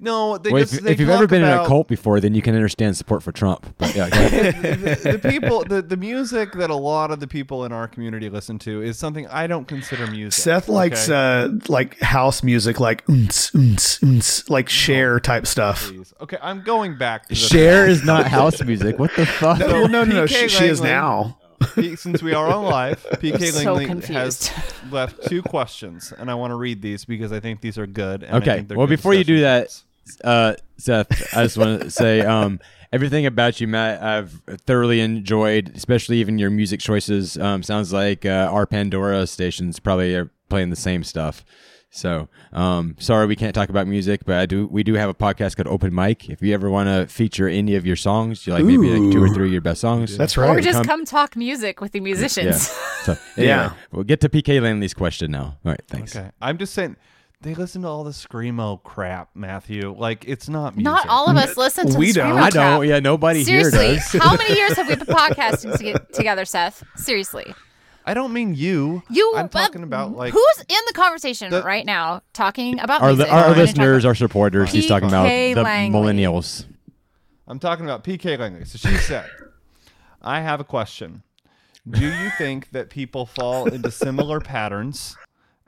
no. 0.00 0.38
They 0.38 0.50
Well, 0.50 0.62
just, 0.62 0.74
if, 0.74 0.80
they 0.82 0.92
if 0.92 1.00
you've 1.00 1.08
ever 1.08 1.24
talk 1.24 1.30
been 1.30 1.42
in 1.42 1.48
a 1.48 1.66
cult 1.66 1.88
before, 1.88 2.20
then 2.20 2.34
you 2.34 2.42
can 2.42 2.54
understand 2.54 2.96
support 2.96 3.22
for 3.22 3.32
Trump. 3.32 3.74
But 3.78 3.94
yeah, 3.94 4.10
go 4.10 4.18
ahead. 4.18 4.54
the, 4.80 5.18
the 5.18 5.28
people, 5.28 5.64
the, 5.64 5.82
the 5.82 5.96
music 5.96 6.52
that 6.52 6.68
a 6.68 6.74
lot 6.74 7.10
of 7.10 7.20
the 7.20 7.26
people 7.26 7.64
in 7.64 7.72
our 7.72 7.88
community 7.88 8.28
listen 8.28 8.58
to 8.60 8.82
is 8.82 8.98
something 8.98 9.26
I 9.28 9.46
don't 9.46 9.66
consider 9.66 10.06
music. 10.06 10.40
Seth 10.40 10.68
likes 10.68 11.08
okay? 11.08 11.54
uh, 11.54 11.58
like 11.68 11.98
house 12.00 12.42
music, 12.42 12.80
like 12.80 13.04
like 14.48 14.68
Cher 14.68 15.20
type 15.20 15.46
stuff. 15.46 15.88
Please. 15.88 16.12
Okay, 16.20 16.38
I'm 16.42 16.62
going 16.62 16.98
back. 16.98 17.28
To 17.28 17.34
Cher 17.34 17.86
is 17.86 18.04
not 18.04 18.26
house 18.26 18.62
music. 18.62 18.98
What 18.98 19.14
the 19.16 19.26
fuck? 19.26 19.58
No, 19.60 19.66
well, 19.66 19.88
no, 19.88 20.04
no, 20.04 20.14
no. 20.14 20.26
She, 20.26 20.48
she 20.48 20.66
is 20.66 20.80
Langley. 20.80 20.90
now. 20.90 21.38
Since 21.96 22.22
we 22.22 22.34
are 22.34 22.48
on 22.48 22.64
live, 22.64 23.02
PK 23.12 23.52
So 23.52 23.76
has 24.12 24.50
left 24.90 25.26
two 25.26 25.42
questions, 25.42 26.12
and 26.16 26.30
I 26.30 26.34
want 26.34 26.50
to 26.50 26.56
read 26.56 26.82
these 26.82 27.04
because 27.04 27.32
I 27.32 27.40
think 27.40 27.60
these 27.60 27.78
are 27.78 27.86
good. 27.86 28.24
Okay. 28.24 28.64
Well, 28.68 28.86
good 28.86 28.96
before 28.96 29.14
you 29.14 29.24
do 29.24 29.40
that, 29.40 29.82
uh, 30.22 30.54
Seth, 30.76 31.34
I 31.36 31.44
just 31.44 31.56
want 31.56 31.82
to 31.82 31.90
say 32.02 32.20
um, 32.20 32.60
everything 32.92 33.26
about 33.26 33.60
you, 33.60 33.68
Matt, 33.68 34.02
I've 34.02 34.40
thoroughly 34.66 35.00
enjoyed, 35.00 35.72
especially 35.74 36.18
even 36.18 36.38
your 36.38 36.50
music 36.50 36.80
choices. 36.80 37.38
Um, 37.38 37.62
sounds 37.62 37.92
like 37.92 38.26
uh, 38.26 38.48
our 38.50 38.66
Pandora 38.66 39.26
stations 39.26 39.78
probably 39.78 40.14
are 40.14 40.30
playing 40.48 40.70
the 40.70 40.76
same 40.76 41.04
stuff. 41.04 41.44
So, 41.96 42.28
um, 42.52 42.96
sorry 42.98 43.26
we 43.26 43.36
can't 43.36 43.54
talk 43.54 43.68
about 43.68 43.86
music, 43.86 44.24
but 44.26 44.34
I 44.34 44.46
do. 44.46 44.66
We 44.66 44.82
do 44.82 44.94
have 44.94 45.08
a 45.08 45.14
podcast 45.14 45.54
called 45.54 45.68
Open 45.68 45.94
Mic. 45.94 46.28
If 46.28 46.42
you 46.42 46.52
ever 46.52 46.68
want 46.68 46.88
to 46.88 47.06
feature 47.06 47.46
any 47.48 47.76
of 47.76 47.86
your 47.86 47.94
songs, 47.94 48.48
you 48.48 48.52
like 48.52 48.64
maybe 48.64 48.90
like 48.90 49.12
two 49.12 49.22
or 49.22 49.28
three 49.28 49.46
of 49.46 49.52
your 49.52 49.60
best 49.60 49.80
songs. 49.80 50.18
That's 50.18 50.36
right. 50.36 50.50
or 50.50 50.60
just 50.60 50.78
come- 50.78 50.86
come 50.86 51.04
talk 51.04 51.36
music 51.36 51.80
with 51.80 51.92
the 51.92 52.00
musicians. 52.00 52.46
Yeah. 52.68 53.02
So, 53.04 53.12
anyway, 53.36 53.48
Yeah. 53.48 53.72
We'll 53.92 54.02
get 54.02 54.20
to 54.22 54.28
PK 54.28 54.60
Langley's 54.60 54.92
question 54.92 55.30
now. 55.30 55.56
All 55.64 55.70
right. 55.70 55.80
Thanks. 55.86 56.16
Okay, 56.16 56.30
I'm 56.42 56.58
just 56.58 56.74
saying 56.74 56.96
they 57.42 57.54
listen 57.54 57.82
to 57.82 57.88
all 57.88 58.02
the 58.02 58.10
screamo 58.10 58.82
crap, 58.82 59.28
Matthew. 59.36 59.94
Like 59.96 60.24
it's 60.26 60.48
not 60.48 60.74
music. 60.76 60.86
Not 60.86 61.08
all 61.08 61.28
of 61.30 61.36
us 61.36 61.56
listen 61.56 61.86
to 61.86 61.92
Screamo. 61.92 61.98
We 61.98 62.12
don't. 62.12 62.36
screamo 62.36 62.42
I 62.42 62.50
don't. 62.50 62.88
Yeah. 62.88 62.98
Nobody 62.98 63.44
Seriously, 63.44 63.86
here 63.86 63.94
does. 63.94 64.12
how 64.20 64.36
many 64.36 64.54
years 64.58 64.72
have 64.72 64.88
we 64.88 64.96
been 64.96 65.06
podcasting 65.06 65.78
to 65.78 66.06
together, 66.12 66.44
Seth? 66.44 66.82
Seriously, 66.96 67.54
I 68.06 68.12
don't 68.14 68.32
mean 68.32 68.54
you. 68.54 69.02
you. 69.08 69.32
I'm 69.36 69.46
uh, 69.46 69.48
talking 69.48 69.82
about 69.82 70.12
like 70.14 70.32
who's 70.32 70.58
in 70.68 70.76
the 70.86 70.92
conversation 70.94 71.50
The- 71.50 71.62
right 71.62 71.86
now 71.86 72.22
talking 72.32 72.78
about 72.80 73.00
our, 73.02 73.08
music? 73.08 73.32
our, 73.32 73.48
We're 73.50 73.56
listeners, 73.56 74.04
about- 74.04 74.08
our 74.10 74.14
supporters. 74.14 74.72
He's 74.72 74.86
talking 74.86 75.08
about 75.08 75.24
the 75.28 75.54
Langley. 75.54 75.98
millennials. 75.98 76.66
I'm 77.46 77.58
talking 77.58 77.84
about 77.84 78.04
PK 78.04 78.38
Langley. 78.38 78.64
So 78.64 78.78
she 78.78 78.96
said, 78.98 79.28
I 80.22 80.40
have 80.40 80.60
a 80.60 80.64
question. 80.64 81.22
Do 81.88 82.06
you 82.06 82.30
think 82.38 82.70
that 82.70 82.88
people 82.88 83.26
fall 83.26 83.66
into 83.66 83.90
similar 83.90 84.40
patterns 84.40 85.16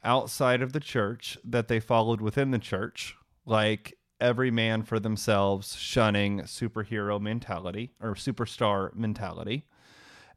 outside 0.02 0.62
of 0.62 0.72
the 0.72 0.80
church 0.80 1.36
that 1.44 1.68
they 1.68 1.78
followed 1.80 2.20
within 2.22 2.50
the 2.52 2.58
church? 2.58 3.14
Like 3.44 3.98
every 4.18 4.50
man 4.50 4.82
for 4.82 4.98
themselves, 4.98 5.76
shunning 5.76 6.40
superhero 6.42 7.20
mentality 7.20 7.92
or 8.00 8.14
superstar 8.14 8.94
mentality? 8.94 9.66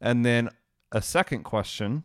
And 0.02 0.24
then 0.24 0.50
a 0.92 1.02
second 1.02 1.44
question 1.44 2.04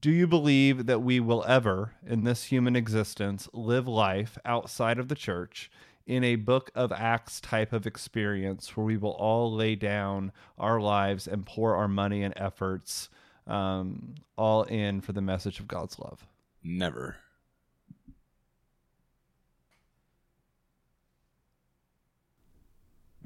Do 0.00 0.10
you 0.10 0.26
believe 0.26 0.86
that 0.86 1.02
we 1.02 1.20
will 1.20 1.44
ever, 1.46 1.92
in 2.06 2.24
this 2.24 2.44
human 2.44 2.76
existence, 2.76 3.48
live 3.52 3.88
life 3.88 4.38
outside 4.44 4.98
of 4.98 5.08
the 5.08 5.14
church 5.14 5.70
in 6.06 6.24
a 6.24 6.36
book 6.36 6.70
of 6.74 6.92
Acts 6.92 7.40
type 7.40 7.72
of 7.72 7.86
experience 7.86 8.76
where 8.76 8.86
we 8.86 8.96
will 8.96 9.12
all 9.12 9.52
lay 9.52 9.74
down 9.74 10.32
our 10.58 10.80
lives 10.80 11.26
and 11.26 11.46
pour 11.46 11.76
our 11.76 11.88
money 11.88 12.22
and 12.22 12.34
efforts 12.36 13.08
um, 13.46 14.14
all 14.36 14.64
in 14.64 15.00
for 15.00 15.12
the 15.12 15.20
message 15.20 15.60
of 15.60 15.68
God's 15.68 15.98
love? 15.98 16.26
Never. 16.62 17.16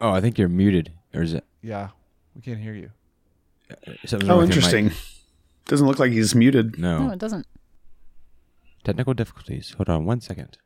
Oh, 0.01 0.11
I 0.11 0.21
think 0.21 0.39
you're 0.39 0.49
muted. 0.49 0.93
Or 1.15 1.23
is 1.23 1.33
it? 1.33 1.45
Yeah, 1.63 1.91
we 2.35 2.43
can't 2.43 2.59
hear 2.59 2.75
you. 2.75 2.91
Something's 4.07 4.29
wrong 4.29 4.39
Oh, 4.39 4.41
with 4.41 4.55
your 4.55 4.63
mic? 4.63 4.73
interesting. 4.75 4.91
Doesn't 5.67 5.87
look 5.87 5.99
like 5.99 6.13
he's 6.13 6.35
muted. 6.35 6.79
No, 6.79 7.07
No. 7.07 7.13
it 7.13 7.19
doesn't. 7.19 7.47
Technical 8.85 9.15
difficulties. 9.15 9.75
Hold 9.79 9.89
on 9.89 10.05
one 10.05 10.21
second. 10.21 10.59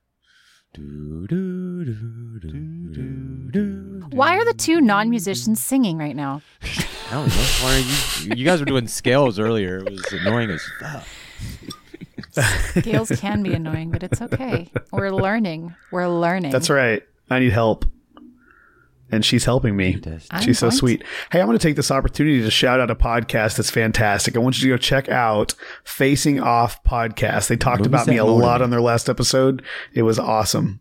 Do, 0.75 1.27
do, 1.29 1.85
do, 1.85 2.41
do, 2.41 2.51
do, 2.93 3.51
do. 3.51 4.07
Why 4.11 4.37
are 4.37 4.45
the 4.45 4.53
two 4.55 4.81
non-musicians 4.81 5.63
singing 5.63 5.97
right 5.99 6.15
now? 6.17 6.43
I 6.63 7.13
don't 7.13 7.29
know. 7.29 7.35
Why 7.63 7.75
are 7.77 7.79
you? 7.79 8.35
You 8.37 8.45
guys 8.45 8.59
were 8.61 8.67
doing 8.67 8.87
scales 8.89 9.39
earlier. 9.39 9.79
It 9.79 9.91
was 9.93 10.13
annoying 10.13 10.51
as 10.51 10.63
fuck. 10.81 11.07
Scales 12.81 13.11
can 13.19 13.43
be 13.43 13.55
annoying, 13.55 13.91
but 13.91 14.03
it's 14.03 14.21
okay. 14.21 14.71
We're 14.93 15.11
learning. 15.11 15.75
We're 15.91 16.09
learning. 16.09 16.53
That's 16.53 16.69
right. 16.71 17.03
I 17.31 17.39
need 17.39 17.53
help. 17.53 17.85
And 19.11 19.25
she's 19.25 19.45
helping 19.45 19.77
me. 19.77 20.01
I'm 20.31 20.43
She's 20.43 20.59
so 20.59 20.69
going 20.69 20.77
sweet. 20.77 21.05
Hey, 21.33 21.41
I'm 21.41 21.47
going 21.47 21.59
to 21.59 21.63
take 21.63 21.77
this 21.77 21.91
opportunity 21.91 22.43
to 22.43 22.51
shout 22.51 22.79
out 22.79 22.91
a 22.91 22.95
podcast 22.95 23.57
that's 23.57 23.71
fantastic. 23.71 24.37
I 24.37 24.39
want 24.41 24.59
you 24.59 24.69
to 24.69 24.75
go 24.75 24.77
check 24.77 25.09
out 25.09 25.55
Facing 25.85 26.41
Off 26.41 26.83
Podcast. 26.85 27.49
They 27.49 27.57
talked 27.57 27.87
about 27.87 28.07
me 28.07 28.17
that 28.17 28.23
a 28.23 28.27
lot 28.27 28.61
on 28.61 28.71
their 28.71 28.83
last 28.83 29.09
episode. 29.09 29.63
It 29.95 30.03
was 30.03 30.19
awesome. 30.19 30.81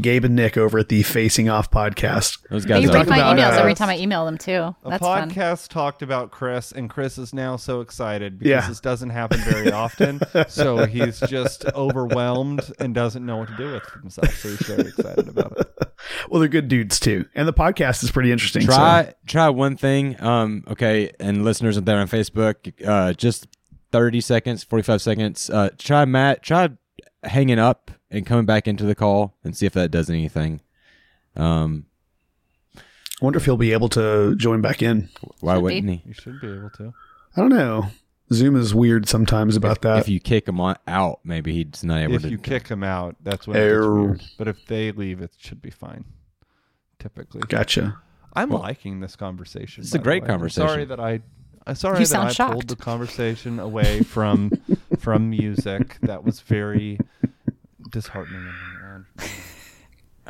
Gabe 0.00 0.24
and 0.24 0.34
Nick 0.36 0.56
over 0.56 0.78
at 0.78 0.88
the 0.88 1.02
Facing 1.02 1.48
Off 1.48 1.70
Podcast. 1.70 2.38
Those 2.50 2.64
They 2.64 2.68
guys 2.82 2.86
read 2.86 2.94
are. 3.06 3.10
my 3.10 3.16
about, 3.18 3.36
emails 3.36 3.56
uh, 3.56 3.60
every 3.60 3.74
time 3.74 3.88
I 3.90 3.98
email 3.98 4.24
them 4.24 4.38
too. 4.38 4.52
A 4.52 4.76
That's 4.86 5.02
fun. 5.02 5.30
podcast 5.30 5.68
talked 5.68 6.02
about 6.02 6.30
Chris, 6.30 6.72
and 6.72 6.88
Chris 6.88 7.18
is 7.18 7.34
now 7.34 7.56
so 7.56 7.80
excited 7.80 8.38
because 8.38 8.50
Yeah. 8.50 8.68
this 8.68 8.80
doesn't 8.80 9.10
happen 9.10 9.40
very 9.40 9.70
often. 9.84 10.20
so 10.48 10.86
he's 10.86 11.20
just 11.20 11.64
overwhelmed 11.74 12.70
and 12.78 12.94
doesn't 12.94 13.24
know 13.24 13.36
what 13.38 13.48
to 13.48 13.56
do 13.56 13.72
with 13.74 13.88
himself. 14.00 14.34
So 14.36 14.48
he's 14.48 14.60
very 14.60 14.88
excited 14.88 15.28
about 15.28 15.52
it. 15.58 15.66
Well, 16.30 16.38
they're 16.38 16.48
good 16.48 16.68
dudes 16.68 17.00
too. 17.00 17.26
And 17.34 17.48
the 17.48 17.52
podcast 17.52 18.04
is 18.04 18.10
pretty 18.12 18.30
interesting. 18.30 18.62
so- 18.62 18.68
Try 18.68 19.14
try 19.26 19.48
one 19.48 19.76
thing. 19.76 20.18
Um, 20.22 20.62
okay, 20.68 21.10
and 21.18 21.44
listeners 21.44 21.76
out 21.76 21.86
there 21.86 21.98
on 21.98 22.06
Facebook, 22.06 22.72
uh, 22.86 23.12
just 23.14 23.48
thirty 23.90 24.20
seconds, 24.20 24.62
forty 24.62 24.84
five 24.84 25.02
seconds. 25.02 25.50
Uh, 25.50 25.70
try 25.76 26.04
Matt. 26.04 26.42
Try 26.44 26.68
hanging 27.24 27.58
up 27.58 27.90
and 28.10 28.24
coming 28.26 28.46
back 28.46 28.66
into 28.68 28.84
the 28.84 28.94
call 28.94 29.34
and 29.44 29.56
see 29.56 29.66
if 29.66 29.72
that 29.74 29.90
does 29.90 30.08
anything. 30.10 30.60
Um, 31.36 31.86
I 32.76 32.80
wonder 33.24 33.38
if 33.38 33.44
he'll 33.44 33.56
be 33.56 33.72
able 33.72 33.88
to 33.90 34.34
join 34.36 34.60
back 34.60 34.82
in. 34.82 35.08
why 35.40 35.54
Should 35.56 35.62
wouldn't 35.62 35.86
be. 35.86 35.96
he? 35.96 36.02
You 36.08 36.14
should 36.14 36.40
be 36.40 36.48
able 36.48 36.70
to. 36.70 36.94
I 37.36 37.40
don't 37.40 37.50
know. 37.50 37.86
Zoom 38.32 38.56
is 38.56 38.74
weird 38.74 39.08
sometimes 39.08 39.56
about 39.56 39.80
that. 39.82 39.98
If 40.00 40.08
you 40.08 40.20
kick 40.20 40.46
him 40.46 40.60
on, 40.60 40.76
out, 40.86 41.20
maybe 41.24 41.52
he's 41.54 41.82
not 41.82 41.98
able 42.00 42.14
If 42.16 42.22
to. 42.22 42.26
If 42.28 42.32
you 42.32 42.38
kick 42.38 42.68
him 42.68 42.84
out, 42.84 43.16
that's 43.22 43.46
when 43.46 43.56
it 43.56 43.60
gets 43.70 43.84
Oh. 43.84 44.02
weird. 44.02 44.22
But 44.36 44.48
if 44.48 44.66
they 44.66 44.92
leave, 44.92 45.20
it 45.22 45.32
should 45.38 45.62
be 45.62 45.70
fine. 45.70 46.04
typically. 46.98 47.40
Gotcha. 47.48 47.96
I'm 48.34 48.50
liking 48.50 49.00
this 49.00 49.16
conversation. 49.16 49.82
It's 49.82 49.94
a 49.94 49.98
great 49.98 50.22
way. 50.22 50.28
I'm 50.28 50.34
conversation. 50.34 50.68
sorry 50.68 50.84
that 50.84 51.00
I. 51.00 51.20
I'm 51.66 51.74
sorry 51.74 51.98
You 52.00 52.04
that 52.04 52.08
sound 52.08 52.28
I 52.28 52.32
shocked. 52.32 52.52
pulled 52.52 52.68
the 52.68 52.76
conversation 52.76 53.58
away 53.58 54.02
from 54.02 54.50
from 54.98 55.30
music. 55.30 55.96
That 56.02 56.24
was 56.24 56.40
very 56.40 56.98
disheartening. 57.90 58.40
in 58.40 58.46
the 58.46 59.24
end. 59.24 59.30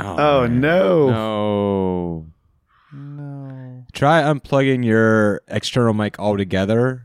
Oh, 0.00 0.46
no. 0.46 1.10
No. 1.10 2.26
No. 2.92 3.84
Try 3.92 4.22
unplugging 4.22 4.84
your 4.84 5.42
external 5.48 5.92
mic 5.92 6.20
altogether. 6.20 7.02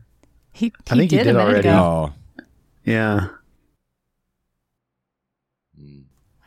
He, 0.52 0.72
I 0.88 0.90
think 0.94 1.10
he 1.10 1.16
did, 1.16 1.24
did 1.24 1.34
a 1.34 1.40
already. 1.40 1.68
ago. 1.68 2.12
Oh. 2.38 2.44
Yeah. 2.84 3.30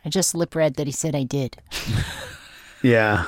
I 0.04 0.08
just 0.08 0.34
lip 0.34 0.54
read 0.54 0.76
that 0.76 0.86
he 0.86 0.92
said 0.92 1.14
I 1.14 1.24
did. 1.24 1.58
Yeah. 2.80 3.26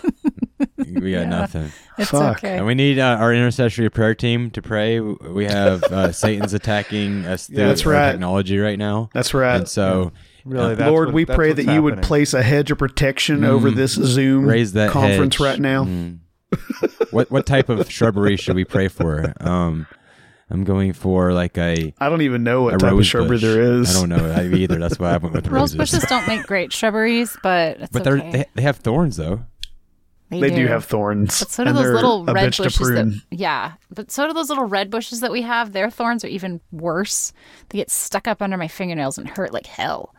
We 0.79 1.11
got 1.11 1.27
nothing. 1.27 1.73
It's 1.99 2.11
Fuck. 2.11 2.39
okay. 2.39 2.59
And 2.59 2.67
we 2.67 2.77
need 2.77 3.01
uh, 3.01 3.17
our 3.19 3.35
intercessory 3.35 3.91
prayer 3.91 4.15
team 4.15 4.49
to 4.53 4.63
pray. 4.63 5.01
We 5.01 5.45
have 5.47 5.83
uh, 5.83 6.13
Satan's 6.13 6.55
attacking 6.55 7.27
us 7.27 7.49
through 7.49 7.59
Yeah, 7.59 7.67
that's 7.67 7.85
right. 7.85 8.13
technology 8.13 8.59
right 8.61 8.79
now. 8.79 9.11
That's 9.13 9.35
right. 9.35 9.57
And 9.57 9.69
so 9.69 10.13
Really, 10.45 10.75
that's 10.75 10.91
Lord, 10.91 11.09
what- 11.09 11.15
we 11.15 11.25
that's 11.25 11.37
pray 11.37 11.51
what's 11.51 11.65
that 11.67 11.73
you 11.75 11.83
would 11.83 12.03
place 12.03 12.35
a 12.35 12.43
hedge 12.43 12.71
of 12.71 12.79
protection 12.79 13.45
over 13.45 13.71
Mm. 13.71 13.77
this 13.77 13.93
Zoom 13.93 14.47
raise 14.47 14.73
that 14.75 14.91
conference 14.91 15.37
hedge. 15.37 15.41
right 15.47 15.61
now. 15.61 15.85
Mm. 15.85 16.19
what 17.11 17.31
what 17.31 17.47
type 17.47 17.69
of 17.69 17.91
shrubbery 17.91 18.37
should 18.37 18.57
we 18.57 18.65
pray 18.65 18.89
for? 18.89 19.33
Um, 19.41 19.87
I'm 20.51 20.65
going 20.65 20.93
for 20.93 21.33
like 21.33 21.57
a 21.59 21.95
I 22.01 22.09
don't 22.09 22.23
even 22.23 22.43
know 22.43 22.63
what 22.63 22.81
type 22.81 22.93
of 22.93 23.07
shrubbery 23.07 23.37
bush. 23.37 23.43
there 23.43 23.61
is. 23.81 23.97
I 23.97 24.01
don't 24.01 24.09
know 24.09 24.33
I 24.33 24.45
either. 24.57 24.79
That's 24.79 24.99
why 24.99 25.15
I 25.15 25.17
went 25.19 25.35
with 25.35 25.47
Rose 25.47 25.77
roses. 25.77 25.77
bushes 25.77 26.03
don't 26.09 26.27
make 26.27 26.45
great 26.47 26.73
shrubberies, 26.73 27.37
but 27.43 27.81
it's 27.81 27.91
but 27.91 28.03
they're 28.05 28.19
okay. 28.19 28.31
they, 28.33 28.45
they 28.57 28.63
have 28.63 28.77
thorns 28.79 29.17
though. 29.17 29.45
They 30.31 30.51
do 30.51 30.69
have 30.69 30.85
thorns. 30.85 31.41
But 31.41 31.51
so 31.51 31.65
do 31.65 31.73
those 31.73 31.89
little 31.93 32.25
red 32.25 32.57
bushes 32.57 32.77
that 32.89 33.21
yeah. 33.33 33.73
But 33.93 34.13
so 34.13 34.29
do 34.29 34.33
those 34.33 34.49
little 34.49 34.65
red 34.67 34.89
bushes 34.89 35.21
that 35.21 35.33
we 35.33 35.43
have. 35.43 35.73
Their 35.73 35.91
thorns 35.91 36.25
are 36.25 36.29
even 36.29 36.61
worse. 36.71 37.33
They 37.71 37.79
get 37.79 37.91
stuck 37.91 38.29
up 38.29 38.41
under 38.41 38.57
my 38.57 38.69
fingernails 38.69 39.19
and 39.19 39.29
hurt 39.29 39.53
like 39.53 39.67
hell. 39.67 40.15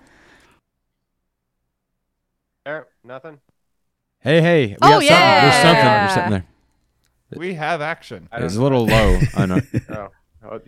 There, 2.65 2.87
nothing. 3.03 3.39
Hey 4.19 4.39
hey, 4.41 4.67
we 4.67 4.75
Oh, 4.83 4.99
got 5.01 5.01
something. 5.01 5.07
There's 5.09 5.53
something. 5.55 5.73
yeah. 5.75 5.99
There's 5.99 6.13
something 6.13 6.31
there. 6.31 6.45
We 7.39 7.53
have 7.55 7.81
action. 7.81 8.27
I 8.31 8.37
don't 8.37 8.45
It's 8.45 8.55
a 8.55 8.61
little 8.61 8.85
low. 8.85 9.19
I 9.35 9.45
know. 9.47 9.59
Oh, 9.89 10.09
oh, 10.43 10.59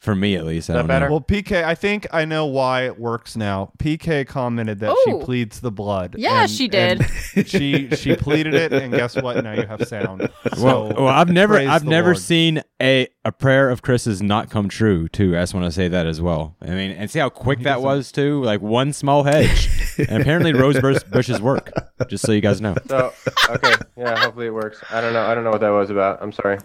For 0.00 0.14
me 0.14 0.34
at 0.34 0.46
least. 0.46 0.70
I 0.70 0.72
that 0.72 0.78
don't 0.78 0.86
better? 0.88 1.06
know. 1.06 1.10
Well, 1.12 1.20
PK, 1.20 1.62
I 1.62 1.74
think 1.74 2.06
I 2.10 2.24
know 2.24 2.46
why 2.46 2.86
it 2.86 2.98
works 2.98 3.36
now. 3.36 3.70
PK 3.78 4.26
commented 4.26 4.80
that 4.80 4.90
Ooh. 4.92 4.96
she 5.04 5.24
pleads 5.26 5.60
the 5.60 5.70
blood. 5.70 6.14
Yeah, 6.16 6.40
and- 6.42 6.50
she 6.50 6.68
did. 6.68 7.02
and 7.36 7.46
she 7.46 7.90
she 7.90 8.16
pleaded 8.16 8.54
it, 8.54 8.72
and 8.72 8.94
guess 8.94 9.14
what? 9.14 9.44
Now 9.44 9.52
you 9.52 9.66
have 9.66 9.86
sound. 9.86 10.30
So, 10.56 10.64
Well, 10.64 10.88
well, 10.96 11.08
I've 11.08 11.28
never, 11.28 11.56
praise 11.56 11.68
I've 11.68 11.84
the 11.84 11.90
never 11.90 12.08
Lord. 12.12 12.18
seen 12.18 12.62
a 12.80 13.08
a 13.26 13.30
prayer 13.32 13.68
of 13.68 13.82
Chris's 13.82 14.22
not 14.22 14.48
come 14.48 14.70
true. 14.70 15.06
Too, 15.06 15.36
I 15.36 15.40
just 15.42 15.52
want 15.52 15.66
to 15.66 15.70
say 15.70 15.88
that 15.88 16.06
as 16.06 16.18
well. 16.18 16.56
I 16.62 16.68
mean, 16.70 16.92
and 16.92 17.10
see 17.10 17.18
how 17.18 17.28
quick 17.28 17.60
that 17.64 17.82
was 17.82 18.10
too. 18.10 18.42
Like 18.42 18.62
one 18.62 18.94
small 18.94 19.24
hedge, 19.24 19.68
and 19.98 20.22
apparently 20.22 20.54
rose 20.54 20.80
bush, 20.80 21.02
bushes 21.12 21.42
work. 21.42 21.72
Just 22.08 22.24
so 22.24 22.32
you 22.32 22.40
guys 22.40 22.62
know. 22.62 22.74
So 22.88 23.12
okay, 23.50 23.74
yeah. 23.98 24.18
Hopefully 24.18 24.46
it 24.46 24.54
works. 24.54 24.82
I 24.90 25.02
don't 25.02 25.12
know. 25.12 25.26
I 25.26 25.34
don't 25.34 25.44
know 25.44 25.50
what 25.50 25.60
that 25.60 25.68
was 25.68 25.90
about. 25.90 26.22
I'm 26.22 26.32
sorry. 26.32 26.56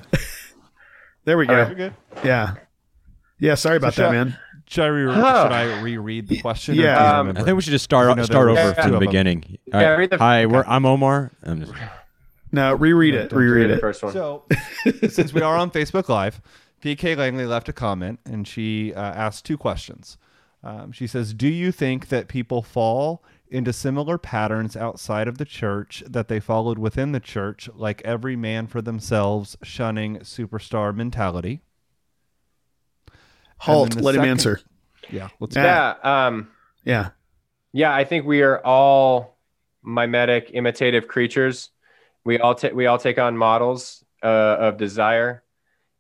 There 1.25 1.37
we 1.37 1.47
go. 1.47 1.53
right. 1.55 1.67
You're 1.67 1.75
good. 1.89 1.93
Yeah. 2.23 2.53
Yeah, 3.45 3.55
sorry 3.55 3.77
about 3.77 3.93
So 3.93 4.01
that, 4.03 4.07
shall- 4.07 4.11
man. 4.13 4.37
Should 4.67 4.83
I, 4.83 4.87
re- 4.87 5.13
Huh. 5.13 5.43
should 5.43 5.51
I 5.51 5.81
reread 5.81 6.27
the 6.27 6.39
question? 6.41 6.73
Yeah. 6.73 7.19
Um. 7.19 7.29
I 7.37 7.43
think 7.43 7.55
we 7.55 7.61
should 7.61 7.69
just 7.71 7.85
start 7.85 8.09
I 8.09 8.15
know 8.15 8.23
start 8.23 8.49
over 8.49 8.59
was 8.69 8.73
from 8.73 8.91
the 8.93 8.99
beginning. 8.99 9.59
All 9.71 9.79
Yeah, 9.79 9.89
right. 9.89 9.95
read 9.99 10.09
the- 10.09 10.17
Hi, 10.17 10.47
we're, 10.47 10.63
I'm 10.65 10.85
Omar. 10.87 11.31
I'm 11.43 11.59
just, 11.61 11.71
No, 12.51 12.73
reread 12.73 13.13
it. 13.13 13.31
Reread 13.31 13.69
the 13.69 13.75
it. 13.75 13.79
first 13.79 14.01
one. 14.01 14.11
So, 14.13 14.43
since 15.07 15.33
we 15.33 15.41
are 15.41 15.55
on 15.55 15.69
Facebook 15.69 16.09
Live, 16.09 16.41
PK 16.83 17.15
Langley 17.15 17.45
left 17.45 17.69
a 17.69 17.73
comment 17.73 18.19
and 18.25 18.47
she 18.47 18.91
uh, 18.95 18.99
asked 19.01 19.45
two 19.45 19.57
questions. 19.57 20.17
Um, 20.63 20.91
she 20.91 21.05
says, 21.05 21.35
Do 21.35 21.47
you 21.47 21.71
think 21.71 22.07
that 22.07 22.27
people 22.27 22.63
fall 22.63 23.23
into 23.49 23.71
similar 23.71 24.17
patterns 24.17 24.75
outside 24.75 25.27
of 25.27 25.37
the 25.37 25.45
church 25.45 26.03
that 26.07 26.27
they 26.27 26.39
followed 26.39 26.79
within 26.79 27.11
the 27.11 27.19
church, 27.19 27.69
like 27.75 28.01
every 28.03 28.35
man 28.35 28.65
for 28.65 28.81
themselves, 28.81 29.55
shunning 29.61 30.17
superstar 30.21 30.95
mentality? 30.95 31.61
Halt. 33.65 33.89
then 33.91 33.99
the 33.99 34.03
Let 34.03 34.15
him 34.15 34.23
answer. 34.23 34.59
Yeah. 35.09 35.29
Let's 35.39 35.55
Yeah. 35.55 35.95
yeah. 36.03 36.25
Um. 36.25 36.49
Yeah. 36.83 37.09
Yeah, 37.73 37.93
I 37.93 38.05
think 38.05 38.25
we 38.25 38.41
are 38.41 38.59
all 38.65 39.37
mimetic, 39.83 40.51
imitative 40.53 41.07
creatures. 41.07 41.69
We 42.23 42.39
all 42.39 42.55
ta- 42.55 42.69
we 42.73 42.85
all 42.85 42.97
take 42.97 43.19
on 43.19 43.37
models 43.37 44.03
uh, 44.23 44.27
of 44.27 44.77
desire, 44.77 45.43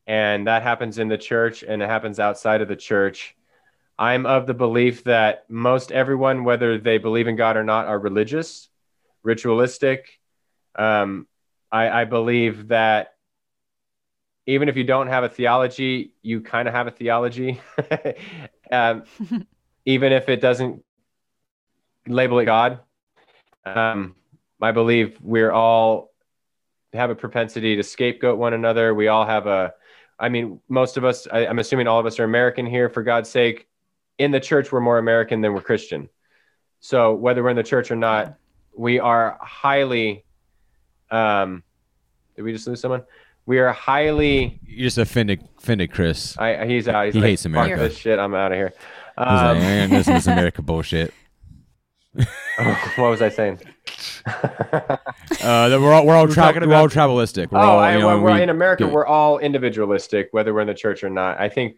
and 0.07 0.47
that 0.47 0.63
happens 0.63 0.97
in 0.97 1.07
the 1.07 1.17
church 1.17 1.63
and 1.63 1.81
it 1.81 1.89
happens 1.89 2.19
outside 2.19 2.61
of 2.61 2.67
the 2.67 2.75
church. 2.75 3.35
I'm 3.97 4.25
of 4.25 4.45
the 4.45 4.53
belief 4.53 5.05
that 5.05 5.45
most 5.49 5.91
everyone, 5.91 6.43
whether 6.43 6.77
they 6.77 6.97
believe 6.97 7.27
in 7.27 7.35
God 7.35 7.55
or 7.57 7.63
not, 7.63 7.87
are 7.87 7.99
religious, 7.99 8.69
ritualistic. 9.23 10.19
Um, 10.75 11.27
I, 11.71 12.01
I 12.01 12.05
believe 12.05 12.69
that 12.69 13.14
even 14.47 14.69
if 14.69 14.77
you 14.77 14.83
don't 14.83 15.07
have 15.07 15.23
a 15.23 15.29
theology, 15.29 16.13
you 16.21 16.41
kind 16.41 16.67
of 16.67 16.73
have 16.73 16.87
a 16.87 16.91
theology. 16.91 17.61
um, 18.71 19.03
even 19.85 20.11
if 20.11 20.29
it 20.29 20.41
doesn't 20.41 20.83
label 22.07 22.39
it 22.39 22.45
God. 22.45 22.79
Um, 23.65 24.15
I 24.61 24.71
believe 24.71 25.17
we're 25.21 25.51
all 25.51 26.11
have 26.93 27.09
a 27.09 27.15
propensity 27.15 27.75
to 27.75 27.83
scapegoat 27.83 28.37
one 28.37 28.53
another. 28.53 28.93
We 28.93 29.07
all 29.07 29.25
have 29.25 29.47
a, 29.47 29.73
I 30.17 30.29
mean, 30.29 30.59
most 30.69 30.97
of 30.97 31.03
us, 31.03 31.27
I, 31.31 31.45
I'm 31.45 31.59
assuming 31.59 31.87
all 31.87 31.99
of 31.99 32.05
us 32.05 32.19
are 32.19 32.23
American 32.23 32.65
here, 32.65 32.89
for 32.89 33.03
God's 33.03 33.29
sake. 33.29 33.67
In 34.17 34.31
the 34.31 34.39
church, 34.39 34.71
we're 34.71 34.79
more 34.79 34.97
American 34.97 35.41
than 35.41 35.53
we're 35.53 35.61
Christian. 35.61 36.09
So 36.79 37.13
whether 37.13 37.43
we're 37.43 37.49
in 37.49 37.57
the 37.57 37.63
church 37.63 37.91
or 37.91 37.95
not, 37.95 38.35
we 38.75 38.99
are 38.99 39.37
highly, 39.41 40.23
um, 41.11 41.63
did 42.35 42.43
we 42.43 42.53
just 42.53 42.67
lose 42.67 42.79
someone? 42.79 43.03
We 43.45 43.59
are 43.59 43.71
highly, 43.73 44.59
you 44.65 44.83
just 44.83 44.97
offended 44.97 45.47
offended 45.59 45.91
Chris. 45.91 46.37
I, 46.37 46.65
he's 46.65 46.87
out. 46.87 47.05
He's 47.05 47.13
He 47.13 47.19
like, 47.21 47.29
hates 47.29 47.43
"Fuck 47.43 47.49
America." 47.51 47.83
this 47.83 47.97
shit. 47.97 48.17
I'm 48.19 48.33
out 48.33 48.51
of 48.51 48.57
here. 48.57 48.73
He's 48.75 49.25
like, 49.25 49.27
Um, 49.27 49.57
"Eh, 49.57 49.87
this 49.87 50.07
is 50.07 50.27
America 50.27 50.61
bullshit. 50.63 51.13
what 52.13 53.09
was 53.09 53.21
I 53.21 53.29
saying? 53.29 53.59
Uh, 55.43 55.69
that 55.69 55.79
we're 55.79 55.93
all 55.93 56.05
we're 56.05 56.15
all, 56.15 56.25
We're 56.27 56.33
tra- 56.33 56.53
we're 56.55 56.73
all 56.75 56.85
about- 56.85 56.91
tribalistic. 56.91 57.51
We're 57.51 57.59
oh, 57.59 57.61
all, 57.61 57.79
I, 57.79 57.93
you 57.93 57.99
know, 57.99 58.19
we're, 58.19 58.33
we- 58.35 58.41
in 58.41 58.49
America, 58.49 58.87
we're 58.87 59.05
all 59.05 59.37
individualistic, 59.37 60.29
whether 60.31 60.53
we're 60.53 60.61
in 60.61 60.67
the 60.67 60.73
church 60.73 61.03
or 61.03 61.09
not. 61.09 61.39
I 61.39 61.49
think, 61.49 61.77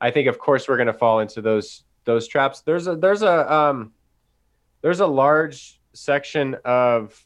I 0.00 0.10
think, 0.12 0.28
of 0.28 0.38
course, 0.38 0.68
we're 0.68 0.76
going 0.76 0.86
to 0.88 0.92
fall 0.92 1.20
into 1.20 1.40
those 1.42 1.82
those 2.04 2.28
traps. 2.28 2.60
There's 2.60 2.86
a 2.86 2.94
there's 2.96 3.22
a 3.22 3.52
um, 3.52 3.92
there's 4.82 5.00
a 5.00 5.06
large 5.06 5.80
section 5.92 6.56
of 6.64 7.20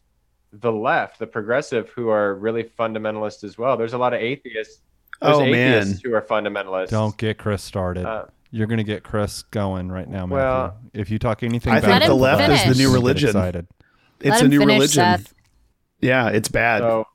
the 0.53 0.73
left, 0.73 1.19
the 1.19 1.27
progressive, 1.27 1.91
who 1.91 2.09
are 2.09 2.35
really 2.35 2.65
fundamentalist 2.65 3.45
as 3.45 3.59
well. 3.59 3.77
There's 3.77 3.93
a 3.93 3.99
lot 3.99 4.15
of 4.15 4.21
atheists. 4.21 4.81
There's 5.21 5.37
Oh, 5.37 5.43
atheists 5.43 5.93
man. 5.95 6.01
who 6.05 6.17
are 6.17 6.23
fundamentalists. 6.23 6.91
Don't 6.91 7.17
get 7.17 7.39
Chris 7.39 7.63
started. 7.63 8.07
Uh, 8.07 8.25
You're 8.51 8.67
going 8.69 8.79
to 8.79 8.85
get 8.85 9.03
Chris 9.03 9.43
going 9.43 9.91
right 9.91 10.09
now, 10.09 10.27
Matthew. 10.27 10.37
Well- 10.37 10.77
if 10.95 11.11
you 11.11 11.19
talk 11.19 11.43
anything 11.43 11.73
I 11.73 11.81
think 11.81 12.01
the 12.05 12.07
about 12.13 12.17
left 12.19 12.69
is 12.69 12.77
the 12.77 12.83
new 12.83 12.93
religion. 12.93 13.29
excited. 13.31 13.67
It's 14.21 14.31
Let 14.37 14.45
a 14.45 14.49
new 14.49 14.59
finish, 14.61 14.75
religion. 14.75 14.95
Seth. 15.03 15.35
Yeah, 16.01 16.29
it's 16.29 16.49
bad. 16.49 16.81
so 16.83 17.07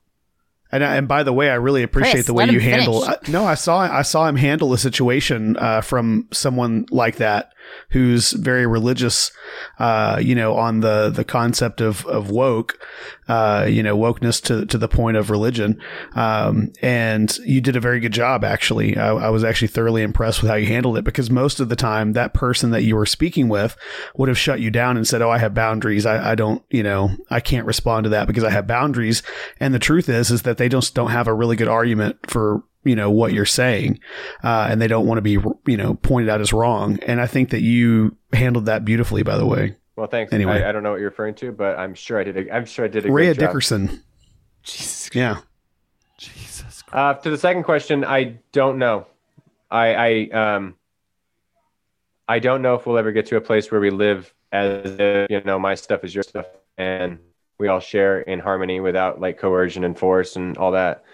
And, 0.70 0.84
I, 0.84 0.96
and 0.96 1.08
by 1.08 1.22
the 1.22 1.32
way, 1.32 1.50
I 1.50 1.54
really 1.54 1.82
appreciate 1.82 2.12
Chris, 2.12 2.26
the 2.26 2.34
way 2.34 2.46
you 2.46 2.60
handle. 2.60 3.04
I, 3.04 3.16
no, 3.28 3.44
I 3.44 3.54
saw 3.54 3.78
I 3.80 4.02
saw 4.02 4.26
him 4.26 4.36
handle 4.36 4.72
a 4.74 4.78
situation 4.78 5.56
uh, 5.56 5.80
from 5.80 6.28
someone 6.32 6.86
like 6.90 7.16
that 7.16 7.53
who's 7.90 8.32
very 8.32 8.66
religious. 8.66 9.30
Uh, 9.78 10.18
you 10.20 10.34
know, 10.34 10.54
on 10.54 10.80
the 10.80 11.10
the 11.10 11.24
concept 11.24 11.80
of 11.80 12.04
of 12.06 12.30
woke. 12.30 12.78
Uh, 13.26 13.66
you 13.68 13.82
know, 13.82 13.96
wokeness 13.96 14.42
to 14.42 14.66
to 14.66 14.76
the 14.76 14.88
point 14.88 15.16
of 15.16 15.30
religion. 15.30 15.80
Um, 16.14 16.72
and 16.82 17.34
you 17.38 17.62
did 17.62 17.74
a 17.74 17.80
very 17.80 17.98
good 17.98 18.12
job. 18.12 18.44
Actually, 18.44 18.98
I, 18.98 19.14
I 19.14 19.30
was 19.30 19.42
actually 19.42 19.68
thoroughly 19.68 20.02
impressed 20.02 20.42
with 20.42 20.50
how 20.50 20.56
you 20.56 20.66
handled 20.66 20.98
it 20.98 21.04
because 21.04 21.30
most 21.30 21.58
of 21.58 21.70
the 21.70 21.76
time, 21.76 22.12
that 22.12 22.34
person 22.34 22.70
that 22.72 22.82
you 22.82 22.96
were 22.96 23.06
speaking 23.06 23.48
with 23.48 23.76
would 24.14 24.28
have 24.28 24.36
shut 24.38 24.60
you 24.60 24.70
down 24.70 24.98
and 24.98 25.06
said, 25.06 25.22
"Oh, 25.22 25.30
I 25.30 25.38
have 25.38 25.54
boundaries. 25.54 26.04
I, 26.04 26.32
I 26.32 26.34
don't, 26.34 26.62
you 26.68 26.82
know, 26.82 27.16
I 27.30 27.40
can't 27.40 27.66
respond 27.66 28.04
to 28.04 28.10
that 28.10 28.26
because 28.26 28.44
I 28.44 28.50
have 28.50 28.66
boundaries." 28.66 29.22
And 29.58 29.72
the 29.72 29.78
truth 29.78 30.08
is, 30.10 30.30
is 30.30 30.42
that 30.42 30.58
they 30.58 30.68
just 30.68 30.94
don't 30.94 31.10
have 31.10 31.26
a 31.26 31.34
really 31.34 31.56
good 31.56 31.68
argument 31.68 32.18
for 32.26 32.62
you 32.84 32.96
know 32.96 33.10
what 33.10 33.32
you're 33.32 33.44
saying, 33.44 34.00
uh, 34.42 34.68
and 34.70 34.80
they 34.80 34.88
don't 34.88 35.06
want 35.06 35.18
to 35.18 35.22
be 35.22 35.38
you 35.66 35.76
know 35.76 35.94
pointed 35.94 36.28
out 36.28 36.40
as 36.40 36.52
wrong. 36.52 36.98
And 37.02 37.20
I 37.20 37.26
think 37.26 37.50
that 37.50 37.62
you 37.62 38.16
handled 38.32 38.66
that 38.66 38.84
beautifully. 38.84 39.22
By 39.22 39.36
the 39.36 39.46
way, 39.46 39.76
well, 39.96 40.06
thanks. 40.06 40.32
Anyway. 40.32 40.62
I, 40.62 40.68
I 40.68 40.72
don't 40.72 40.82
know 40.82 40.92
what 40.92 41.00
you're 41.00 41.10
referring 41.10 41.34
to, 41.36 41.52
but 41.52 41.78
I'm 41.78 41.94
sure 41.94 42.18
I 42.18 42.24
did. 42.24 42.36
A, 42.36 42.54
I'm 42.54 42.64
sure 42.64 42.84
I 42.84 42.88
did 42.88 43.06
a 43.06 43.12
Rhea 43.12 43.28
great 43.28 43.40
job. 43.40 43.48
Dickerson. 43.48 44.02
Jesus, 44.62 45.10
Yeah, 45.12 45.38
Jesus 46.18 46.82
Christ. 46.82 46.94
Uh, 46.94 47.14
to 47.22 47.30
the 47.30 47.38
second 47.38 47.64
question, 47.64 48.04
I 48.04 48.38
don't 48.52 48.78
know. 48.78 49.06
I, 49.70 50.28
I 50.32 50.54
um 50.56 50.76
I 52.28 52.38
don't 52.38 52.62
know 52.62 52.74
if 52.74 52.86
we'll 52.86 52.98
ever 52.98 53.12
get 53.12 53.26
to 53.26 53.36
a 53.36 53.40
place 53.40 53.70
where 53.70 53.80
we 53.80 53.90
live 53.90 54.32
as 54.52 54.96
if, 54.98 55.30
you 55.30 55.40
know 55.42 55.58
my 55.58 55.74
stuff 55.74 56.04
is 56.04 56.14
your 56.14 56.22
stuff 56.22 56.46
and 56.78 57.18
we 57.58 57.68
all 57.68 57.80
share 57.80 58.20
in 58.20 58.40
harmony 58.40 58.80
without 58.80 59.20
like 59.20 59.38
coercion 59.38 59.84
and 59.84 59.98
force 59.98 60.36
and 60.36 60.56
all 60.58 60.72
that. 60.72 61.04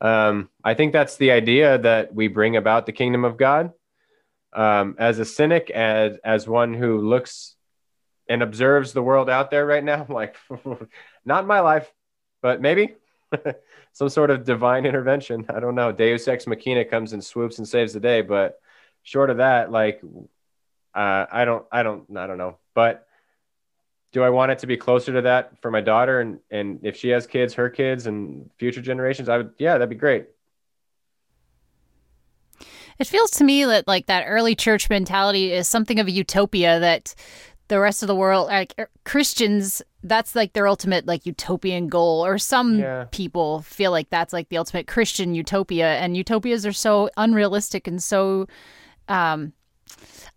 Um, 0.00 0.50
I 0.62 0.74
think 0.74 0.92
that's 0.92 1.16
the 1.16 1.30
idea 1.30 1.78
that 1.78 2.14
we 2.14 2.28
bring 2.28 2.56
about 2.56 2.86
the 2.86 2.92
kingdom 2.92 3.24
of 3.24 3.36
God. 3.36 3.72
Um, 4.52 4.96
as 4.98 5.18
a 5.18 5.24
cynic, 5.24 5.70
as 5.70 6.18
as 6.24 6.48
one 6.48 6.74
who 6.74 6.98
looks 6.98 7.56
and 8.28 8.42
observes 8.42 8.92
the 8.92 9.02
world 9.02 9.30
out 9.30 9.50
there 9.50 9.66
right 9.66 9.84
now, 9.84 10.06
I'm 10.08 10.14
like, 10.14 10.36
not 11.24 11.46
my 11.46 11.60
life, 11.60 11.92
but 12.42 12.60
maybe 12.60 12.94
some 13.92 14.08
sort 14.08 14.30
of 14.30 14.44
divine 14.44 14.86
intervention. 14.86 15.46
I 15.48 15.60
don't 15.60 15.74
know. 15.74 15.92
Deus 15.92 16.28
ex 16.28 16.46
machina 16.46 16.84
comes 16.84 17.12
and 17.12 17.24
swoops 17.24 17.58
and 17.58 17.68
saves 17.68 17.92
the 17.92 18.00
day, 18.00 18.22
but 18.22 18.58
short 19.02 19.30
of 19.30 19.38
that, 19.38 19.70
like, 19.70 20.02
uh, 20.94 21.26
I 21.30 21.44
don't, 21.44 21.66
I 21.70 21.82
don't, 21.82 22.04
I 22.16 22.26
don't 22.26 22.38
know. 22.38 22.58
But 22.74 23.05
do 24.12 24.22
I 24.22 24.30
want 24.30 24.52
it 24.52 24.58
to 24.60 24.66
be 24.66 24.76
closer 24.76 25.12
to 25.12 25.22
that 25.22 25.60
for 25.60 25.70
my 25.70 25.80
daughter? 25.80 26.20
And 26.20 26.38
and 26.50 26.80
if 26.82 26.96
she 26.96 27.08
has 27.10 27.26
kids, 27.26 27.54
her 27.54 27.68
kids, 27.68 28.06
and 28.06 28.50
future 28.58 28.82
generations, 28.82 29.28
I 29.28 29.38
would, 29.38 29.52
yeah, 29.58 29.74
that'd 29.74 29.88
be 29.90 29.96
great. 29.96 30.26
It 32.98 33.06
feels 33.06 33.30
to 33.32 33.44
me 33.44 33.64
that 33.64 33.86
like 33.86 34.06
that 34.06 34.24
early 34.26 34.54
church 34.54 34.88
mentality 34.88 35.52
is 35.52 35.68
something 35.68 35.98
of 36.00 36.06
a 36.06 36.10
utopia 36.10 36.80
that 36.80 37.14
the 37.68 37.80
rest 37.80 38.02
of 38.02 38.06
the 38.06 38.14
world 38.14 38.46
like 38.46 38.74
er, 38.78 38.88
Christians 39.04 39.82
that's 40.02 40.34
like 40.36 40.52
their 40.52 40.68
ultimate 40.68 41.04
like 41.06 41.26
utopian 41.26 41.88
goal 41.88 42.24
or 42.24 42.38
some 42.38 42.78
Yeah. 42.78 43.06
people 43.10 43.62
feel 43.62 43.90
like 43.90 44.08
that's 44.08 44.32
like 44.32 44.48
the 44.48 44.56
ultimate 44.58 44.86
Christian 44.86 45.34
utopia 45.34 45.96
and 45.98 46.16
utopias 46.16 46.64
are 46.64 46.72
so 46.72 47.10
unrealistic 47.16 47.86
and 47.86 48.02
so 48.02 48.46
um 49.08 49.52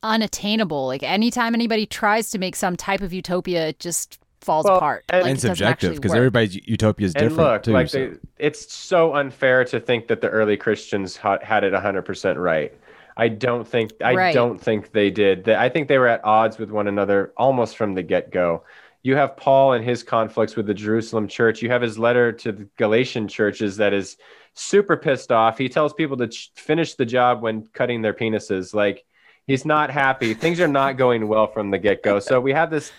unattainable 0.04 0.88
like 0.88 1.04
anytime 1.04 1.54
anybody 1.54 1.86
tries 1.86 2.30
to 2.32 2.38
make 2.40 2.56
some 2.56 2.76
type 2.76 3.02
of 3.02 3.12
utopia 3.12 3.68
it 3.70 3.80
just 3.80 4.18
falls 4.42 4.64
Well, 4.66 4.78
apart 4.78 5.04
and- 5.10 5.24
like, 5.24 5.32
and 5.32 5.40
subjective 5.42 5.96
because 5.96 6.14
everybody's 6.14 6.56
utopia 6.68 7.08
is 7.08 7.14
and 7.16 7.30
different 7.30 7.50
look, 7.52 7.64
too. 7.64 7.72
like 7.74 7.90
so- 7.90 8.10
they, 8.12 8.16
it's 8.38 8.74
so 8.74 9.14
unfair 9.16 9.66
to 9.66 9.80
think 9.82 10.08
that 10.08 10.22
the 10.22 10.30
early 10.30 10.56
Christians 10.56 11.18
ha- 11.18 11.40
had 11.42 11.66
it 11.66 11.74
100% 11.74 12.38
right. 12.38 12.74
I 13.18 13.28
don't 13.28 13.68
think 13.68 13.92
I 14.02 14.16
Right. 14.16 14.34
don't 14.34 14.58
think 14.58 14.94
they 14.94 15.10
did. 15.12 15.44
They- 15.44 15.56
I 15.58 15.68
think 15.68 15.90
they 15.90 15.98
were 15.98 16.08
at 16.08 16.24
odds 16.24 16.58
with 16.58 16.72
one 16.72 16.88
another 16.88 17.34
almost 17.36 17.76
from 17.76 17.94
the 17.96 18.02
get-go. 18.04 18.64
You 19.04 19.18
have 19.18 19.36
Paul 19.36 19.74
and 19.74 19.84
his 19.84 20.04
conflicts 20.04 20.56
with 20.56 20.68
the 20.68 20.74
Jerusalem 20.74 21.28
church. 21.28 21.62
You 21.62 21.70
have 21.72 21.82
his 21.82 22.00
letter 22.00 22.32
to 22.32 22.54
the 22.54 22.68
Galatian 22.78 23.28
churches 23.28 23.76
that 23.76 23.92
is 23.94 24.16
super 24.54 24.96
pissed 24.96 25.34
off. 25.34 25.58
He 25.58 25.68
tells 25.68 25.92
people 25.94 26.16
to 26.16 26.28
ch- 26.30 26.52
finish 26.56 26.96
the 26.96 27.06
job 27.06 27.42
when 27.42 27.68
cutting 27.74 28.02
their 28.02 28.14
penises. 28.14 28.74
Like 28.74 29.04
he's 29.50 29.66
not 29.66 29.90
happy. 29.90 30.36
Things 30.36 30.60
are 30.60 30.68
not 30.68 30.96
going 30.96 31.28
well 31.28 31.48
from 31.48 31.72
the 31.72 31.80
get-go. 31.80 32.20
So 32.20 32.40
we 32.40 32.54
have 32.54 32.70
this 32.70 32.92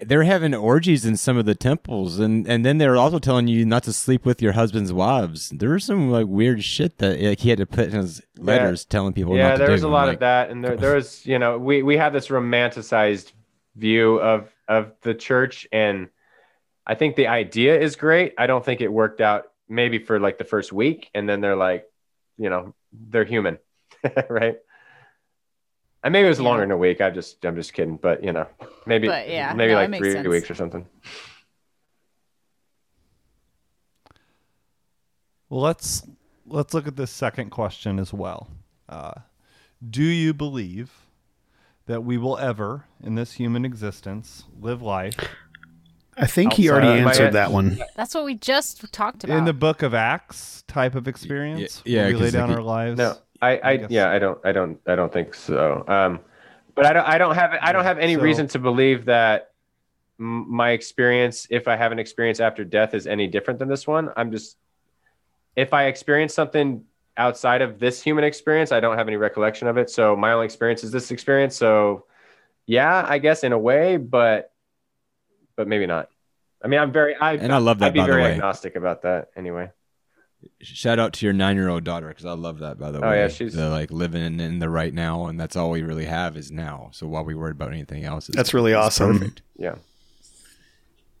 they're 0.00 0.22
having 0.22 0.54
orgies 0.54 1.04
in 1.04 1.16
some 1.16 1.36
of 1.36 1.44
the 1.44 1.56
temples, 1.56 2.20
and 2.20 2.46
and 2.46 2.64
then 2.64 2.78
they're 2.78 2.96
also 2.96 3.18
telling 3.18 3.48
you 3.48 3.66
not 3.66 3.82
to 3.82 3.92
sleep 3.92 4.24
with 4.24 4.40
your 4.40 4.52
husband's 4.52 4.92
wives. 4.92 5.50
There 5.50 5.70
was 5.70 5.84
some 5.84 6.10
like 6.10 6.26
weird 6.28 6.62
shit 6.62 6.98
that 6.98 7.20
like, 7.20 7.40
he 7.40 7.50
had 7.50 7.58
to 7.58 7.66
put 7.66 7.88
in 7.88 7.94
his 7.94 8.22
letters 8.38 8.84
telling 8.84 9.12
people. 9.12 9.36
yeah 9.36 9.50
not 9.50 9.58
there 9.58 9.66
do. 9.66 9.72
was 9.72 9.82
a 9.82 9.86
I'm 9.86 9.92
lot 9.92 10.06
like, 10.06 10.14
of 10.14 10.20
that 10.20 10.50
and 10.50 10.64
there, 10.64 10.76
there 10.76 10.94
was 10.94 11.26
you 11.26 11.38
know 11.38 11.58
we 11.58 11.82
we 11.82 11.96
have 11.96 12.12
this 12.12 12.28
romanticized 12.28 13.32
view 13.76 14.20
of 14.20 14.50
of 14.68 14.92
the 15.02 15.14
church 15.14 15.66
and 15.72 16.08
i 16.86 16.94
think 16.94 17.16
the 17.16 17.26
idea 17.28 17.78
is 17.78 17.96
great 17.96 18.34
i 18.38 18.46
don't 18.46 18.64
think 18.64 18.80
it 18.80 18.92
worked 18.92 19.20
out 19.20 19.44
maybe 19.68 19.98
for 19.98 20.18
like 20.18 20.38
the 20.38 20.44
first 20.44 20.72
week 20.72 21.10
and 21.14 21.28
then 21.28 21.40
they're 21.40 21.56
like 21.56 21.84
you 22.36 22.50
know 22.50 22.74
they're 22.92 23.24
human 23.24 23.58
right 24.28 24.58
and 26.04 26.12
maybe 26.12 26.26
it 26.26 26.28
was 26.28 26.40
longer 26.40 26.62
than 26.62 26.70
a 26.70 26.76
week 26.76 27.00
i 27.00 27.10
just 27.10 27.44
i'm 27.44 27.56
just 27.56 27.72
kidding 27.72 27.96
but 27.96 28.22
you 28.22 28.32
know 28.32 28.46
maybe 28.86 29.08
But, 29.08 29.28
yeah, 29.28 29.52
maybe 29.54 29.72
no, 29.72 29.78
like 29.80 29.96
three 29.96 30.12
sense. 30.12 30.26
weeks 30.28 30.50
or 30.50 30.54
something 30.54 30.86
Well, 35.50 35.60
let's 35.62 36.02
let's 36.46 36.74
look 36.74 36.86
at 36.86 36.96
this 36.96 37.10
second 37.10 37.50
question 37.50 37.98
as 37.98 38.12
well. 38.12 38.48
Uh, 38.88 39.12
do 39.88 40.02
you 40.02 40.34
believe 40.34 41.06
that 41.86 42.04
we 42.04 42.18
will 42.18 42.36
ever, 42.36 42.84
in 43.02 43.14
this 43.14 43.32
human 43.32 43.64
existence, 43.64 44.44
live 44.60 44.82
life 44.82 45.14
I 46.18 46.26
think 46.26 46.52
he 46.52 46.68
already 46.68 47.00
answered 47.00 47.32
that 47.32 47.50
one. 47.52 47.78
That's 47.96 48.14
what 48.14 48.24
we 48.24 48.34
just 48.34 48.92
talked 48.92 49.24
about. 49.24 49.38
in 49.38 49.44
the 49.46 49.52
Book 49.54 49.82
of 49.82 49.94
Acts 49.94 50.64
type 50.66 50.94
of 50.96 51.06
experience? 51.08 51.80
yeah, 51.86 52.08
we 52.08 52.14
lay 52.14 52.30
down 52.30 52.50
it- 52.50 52.54
our 52.54 52.62
lives. 52.62 52.98
No, 52.98 53.16
I, 53.40 53.60
I, 53.62 53.76
guess- 53.76 53.90
yeah, 53.90 54.10
I 54.10 54.18
don't, 54.18 54.38
I 54.44 54.52
don't, 54.52 54.80
I 54.86 54.94
don't 54.96 55.12
think 55.12 55.34
so. 55.34 55.84
Um, 55.86 56.20
but 56.74 56.86
I 56.86 56.92
don't, 56.92 57.06
I 57.06 57.18
don't 57.18 57.34
have, 57.34 57.54
I 57.60 57.72
don't 57.72 57.84
have 57.84 57.98
any 57.98 58.14
So- 58.14 58.20
reason 58.20 58.46
to 58.48 58.58
believe 58.58 59.04
that 59.06 59.52
my 60.18 60.70
experience, 60.70 61.46
if 61.50 61.68
I 61.68 61.76
have 61.76 61.92
an 61.92 61.98
experience 62.00 62.40
after 62.40 62.64
death, 62.64 62.94
is 62.94 63.06
any 63.06 63.28
different 63.28 63.60
than 63.60 63.68
this 63.68 63.86
one. 63.86 64.10
I'm 64.16 64.32
just, 64.32 64.56
if 65.54 65.72
I 65.72 65.84
experience 65.84 66.34
something 66.34 66.84
outside 67.16 67.62
of 67.62 67.78
this 67.78 68.02
human 68.02 68.24
experience, 68.24 68.72
I 68.72 68.80
don't 68.80 68.96
have 68.96 69.06
any 69.06 69.16
recollection 69.16 69.68
of 69.68 69.76
it. 69.76 69.90
So 69.90 70.16
my 70.16 70.32
only 70.32 70.44
experience 70.46 70.82
is 70.82 70.90
this 70.90 71.10
experience. 71.12 71.54
So, 71.56 72.04
yeah, 72.66 73.04
I 73.08 73.18
guess 73.18 73.44
in 73.44 73.52
a 73.52 73.58
way, 73.58 73.96
but, 73.96 74.52
but 75.56 75.68
maybe 75.68 75.86
not. 75.86 76.08
I 76.62 76.66
mean, 76.66 76.80
I'm 76.80 76.92
very, 76.92 77.14
I, 77.14 77.34
And 77.34 77.52
I 77.52 77.58
love 77.58 77.78
that, 77.78 77.86
I'd 77.86 77.94
be 77.94 78.00
very 78.04 78.24
agnostic 78.24 78.74
about 78.74 79.02
that 79.02 79.30
anyway. 79.36 79.70
Shout 80.60 80.98
out 80.98 81.12
to 81.14 81.26
your 81.26 81.32
nine-year-old 81.32 81.82
daughter 81.84 82.08
because 82.08 82.24
I 82.24 82.32
love 82.32 82.60
that. 82.60 82.78
By 82.78 82.90
the 82.92 82.98
Oh, 82.98 83.02
way, 83.02 83.08
Oh 83.08 83.22
yeah, 83.22 83.28
she's- 83.28 83.54
the, 83.54 83.68
like 83.68 83.90
living 83.90 84.22
in, 84.22 84.38
in 84.40 84.58
the 84.60 84.68
right 84.68 84.94
now, 84.94 85.26
and 85.26 85.38
that's 85.38 85.56
all 85.56 85.70
we 85.70 85.82
really 85.82 86.04
have 86.04 86.36
is 86.36 86.50
now. 86.50 86.90
So 86.92 87.06
while 87.08 87.24
we 87.24 87.34
worried 87.34 87.56
about 87.56 87.72
anything 87.72 88.04
else, 88.04 88.28
it's, 88.28 88.36
That's 88.36 88.54
really 88.54 88.72
it's 88.72 88.78
awesome. 88.78 89.18
Perfect. 89.18 89.42
Yeah. 89.56 89.76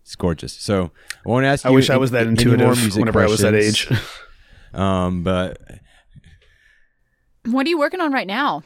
It's 0.02 0.14
gorgeous. 0.16 0.52
So 0.54 0.90
I 1.26 1.28
want 1.28 1.44
to 1.44 1.48
ask 1.48 1.64
you, 1.64 1.68
I 1.68 1.70
you. 1.72 1.76
wish 1.76 1.90
I 1.90 1.96
was 1.96 2.12
that 2.12 2.26
intuitive 2.26 2.66
music 2.78 2.98
whenever 3.00 3.20
I 3.20 3.26
was 3.26 3.40
that 3.40 3.54
age. 3.54 3.88
Um, 4.74 5.22
but 5.22 5.58
what 7.46 7.66
are 7.66 7.70
you 7.70 7.78
working 7.78 8.00
on 8.00 8.12
right 8.12 8.26
now? 8.26 8.62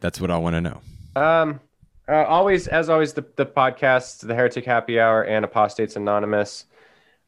that's 0.00 0.20
what 0.20 0.30
I 0.30 0.36
want 0.38 0.54
to 0.54 0.60
know. 0.60 0.80
Um, 1.14 1.60
uh, 2.08 2.24
always, 2.24 2.66
as 2.66 2.88
always, 2.90 3.12
the, 3.14 3.24
the 3.36 3.46
podcasts, 3.46 4.26
the 4.26 4.34
Heretic 4.34 4.64
Happy 4.64 4.98
Hour 5.00 5.22
and 5.22 5.44
Apostates 5.44 5.96
Anonymous. 5.96 6.64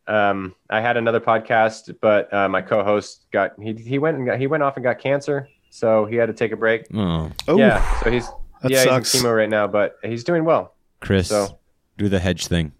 Um, 0.09 0.54
I 0.70 0.80
had 0.80 0.96
another 0.96 1.20
podcast, 1.20 1.94
but 2.00 2.32
uh, 2.32 2.48
my 2.48 2.62
co-host 2.62 3.26
got 3.30 3.52
he 3.61 3.74
he 3.74 3.98
went 3.98 4.16
and 4.16 4.26
got, 4.26 4.38
he 4.38 4.46
went 4.46 4.62
off 4.62 4.76
and 4.76 4.82
got 4.84 4.98
cancer, 4.98 5.48
so 5.70 6.06
he 6.06 6.16
had 6.16 6.26
to 6.26 6.32
take 6.32 6.50
a 6.52 6.56
break. 6.56 6.86
Oh, 6.94 7.30
Oh, 7.46 7.59
yeah, 7.59 8.00
so 8.02 8.11
he's 8.11 8.26
that 8.62 8.70
yeah 8.70 8.84
sucks. 8.84 9.12
he's 9.12 9.22
in 9.22 9.28
chemo 9.28 9.36
right 9.36 9.50
now, 9.50 9.66
but 9.66 9.96
he's 10.02 10.24
doing 10.24 10.44
well. 10.44 10.74
Chris, 11.00 11.28
So- 11.28 11.59
do 11.98 12.09
the 12.09 12.18
hedge 12.20 12.46
thing. 12.46 12.72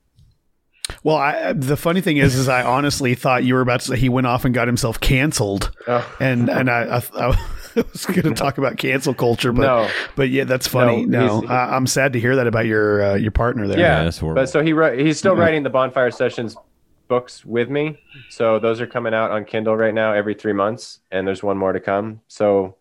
Well, 1.05 1.17
I, 1.17 1.53
the 1.53 1.77
funny 1.77 2.01
thing 2.01 2.17
is, 2.17 2.35
is 2.35 2.49
I 2.49 2.63
honestly 2.65 3.15
thought 3.15 3.45
you 3.45 3.55
were 3.55 3.61
about 3.61 3.81
to 3.81 3.87
say 3.89 3.97
he 3.99 4.09
went 4.09 4.27
off 4.27 4.47
and 4.47 4.55
got 4.55 4.67
himself 4.69 4.99
canceled, 5.01 5.71
Oh. 5.87 6.17
and 6.19 6.49
and 6.49 6.71
I, 6.71 6.97
I, 7.15 7.27
I 7.27 7.37
was 7.93 8.07
going 8.07 8.23
to 8.23 8.33
talk 8.35 8.57
about 8.57 8.79
cancel 8.79 9.13
culture, 9.13 9.53
but 9.53 9.63
No. 9.63 9.91
but 10.17 10.31
yeah, 10.31 10.45
that's 10.45 10.67
funny. 10.67 11.05
No, 11.05 11.27
No, 11.27 11.41
he's- 11.41 11.51
I, 11.51 11.77
I'm 11.77 11.87
sad 11.87 12.15
to 12.15 12.21
hear 12.21 12.37
that 12.37 12.47
about 12.47 12.65
your 12.65 13.03
uh, 13.03 13.15
your 13.17 13.33
partner 13.33 13.69
there. 13.69 13.79
Yeah, 13.79 14.05
that's 14.05 14.17
horrible. 14.19 14.41
But 14.43 14.49
so 14.49 14.63
he 14.63 14.73
wrote, 14.73 14.99
he's 14.99 15.19
still 15.19 15.35
Mhm. 15.35 15.41
writing 15.41 15.63
the 15.63 15.71
Bonfire 15.71 16.11
Sessions 16.11 16.57
books 17.09 17.45
with 17.45 17.69
me. 17.69 17.99
So 18.31 18.59
those 18.59 18.81
are 18.81 18.87
coming 18.87 19.15
out 19.15 19.31
on 19.31 19.45
Kindle 19.45 19.77
right 19.77 19.95
now 19.95 20.13
every 20.13 20.35
three 20.35 20.53
months, 20.53 21.01
and 21.11 21.27
there's 21.27 21.43
one 21.43 21.57
more 21.57 21.73
to 21.73 21.81
come. 21.81 22.21
So 22.29 22.77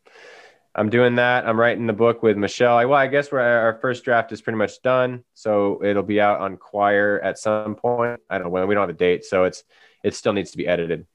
I'm 0.76 0.90
doing 0.90 1.16
that. 1.16 1.48
I'm 1.48 1.60
writing 1.60 1.88
the 1.88 1.94
book 1.94 2.22
with 2.22 2.38
Michelle. 2.38 2.78
I, 2.78 2.86
well, 2.86 3.00
I 3.00 3.08
guess 3.08 3.34
our 3.34 3.80
first 3.82 4.04
draft 4.04 4.32
is 4.32 4.42
pretty 4.42 4.58
much 4.58 4.82
done, 4.84 5.24
so 5.34 5.84
it'll 5.84 6.04
be 6.04 6.22
out 6.22 6.40
on 6.40 6.58
Quoir 6.58 7.20
at 7.24 7.40
some 7.40 7.76
point. 7.76 8.20
I 8.30 8.38
don't 8.38 8.46
know 8.46 8.52
when. 8.52 8.68
We 8.68 8.76
don't 8.76 8.84
have 8.84 8.96
a 8.96 9.00
date, 9.00 9.26
so 9.26 9.46
it's 9.46 9.64
it 10.04 10.14
still 10.14 10.34
needs 10.34 10.52
to 10.52 10.58
be 10.58 10.68
edited. 10.68 11.08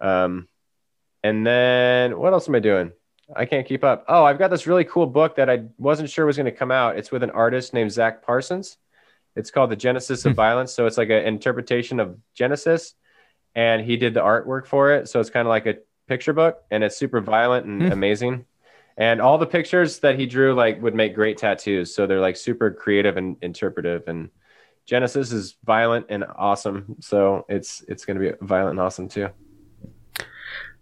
Um, 0.00 0.48
and 1.22 1.46
then 1.46 2.18
what 2.18 2.32
else 2.32 2.48
am 2.48 2.54
I 2.54 2.60
doing? 2.60 2.92
I 3.34 3.44
can't 3.44 3.66
keep 3.66 3.84
up. 3.84 4.04
Oh, 4.08 4.24
I've 4.24 4.38
got 4.38 4.48
this 4.48 4.66
really 4.66 4.84
cool 4.84 5.06
book 5.06 5.36
that 5.36 5.48
I 5.48 5.64
wasn't 5.78 6.10
sure 6.10 6.26
was 6.26 6.36
going 6.36 6.46
to 6.46 6.52
come 6.52 6.70
out. 6.70 6.98
It's 6.98 7.12
with 7.12 7.22
an 7.22 7.30
artist 7.30 7.72
named 7.72 7.92
Zach 7.92 8.24
Parsons. 8.24 8.78
It's 9.36 9.50
called 9.50 9.70
The 9.70 9.76
Genesis 9.76 10.24
of 10.24 10.34
Violence. 10.34 10.72
So 10.72 10.86
it's 10.86 10.98
like 10.98 11.10
an 11.10 11.24
interpretation 11.24 12.00
of 12.00 12.18
Genesis, 12.34 12.94
and 13.54 13.82
he 13.84 13.96
did 13.96 14.14
the 14.14 14.20
artwork 14.20 14.66
for 14.66 14.92
it. 14.94 15.08
So 15.08 15.20
it's 15.20 15.30
kind 15.30 15.46
of 15.46 15.50
like 15.50 15.66
a 15.66 15.76
picture 16.08 16.32
book, 16.32 16.62
and 16.70 16.84
it's 16.84 16.96
super 16.96 17.20
violent 17.20 17.66
and 17.66 17.82
Hmm. 17.82 17.92
amazing. 17.92 18.44
And 18.96 19.22
all 19.22 19.38
the 19.38 19.46
pictures 19.46 20.00
that 20.00 20.18
he 20.18 20.26
drew 20.26 20.54
like 20.54 20.82
would 20.82 20.94
make 20.94 21.14
great 21.14 21.38
tattoos. 21.38 21.94
So 21.94 22.06
they're 22.06 22.20
like 22.20 22.36
super 22.36 22.70
creative 22.70 23.16
and 23.16 23.36
interpretive. 23.40 24.06
And 24.06 24.28
Genesis 24.84 25.32
is 25.32 25.56
violent 25.64 26.06
and 26.10 26.24
awesome. 26.36 26.96
So 27.00 27.46
it's 27.48 27.82
it's 27.88 28.04
going 28.04 28.20
to 28.20 28.30
be 28.30 28.36
violent 28.42 28.72
and 28.72 28.80
awesome 28.80 29.08
too. 29.08 29.30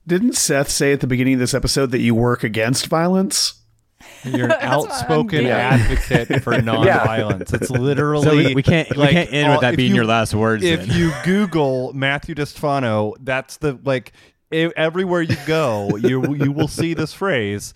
Didn't 0.06 0.32
Seth 0.34 0.70
say 0.70 0.92
at 0.92 1.00
the 1.00 1.06
beginning 1.06 1.34
of 1.34 1.40
this 1.40 1.54
episode 1.54 1.92
that 1.92 2.00
you 2.00 2.14
work 2.14 2.42
against 2.42 2.86
violence? 2.88 3.59
You're 4.24 4.44
an 4.44 4.48
That's 4.48 4.62
what 4.62 4.64
I'm 4.64 4.70
outspoken 4.90 5.46
advocate 5.46 6.42
for 6.42 6.52
nonviolence. 6.54 7.52
It's 7.54 7.70
literally 7.70 8.24
So 8.24 8.36
we, 8.36 8.54
we 8.54 8.62
can't 8.62 8.88
we 8.96 9.06
can't 9.08 9.32
end 9.32 9.50
with 9.52 9.60
that 9.62 9.76
being 9.76 9.90
you- 9.90 9.96
your 9.96 10.04
last 10.06 10.34
words. 10.34 10.62
If 10.64 10.86
then. 10.86 10.96
you 10.98 11.12
Google 11.24 11.92
Matthew 11.92 12.34
Distefano, 12.34 13.14
that's 13.20 13.56
the 13.58 13.78
like 13.84 14.12
everywhere 14.52 15.22
you 15.22 15.36
go, 15.46 15.96
you 15.96 16.34
you 16.34 16.52
will 16.52 16.68
see 16.68 16.94
this 16.94 17.12
phrase. 17.12 17.72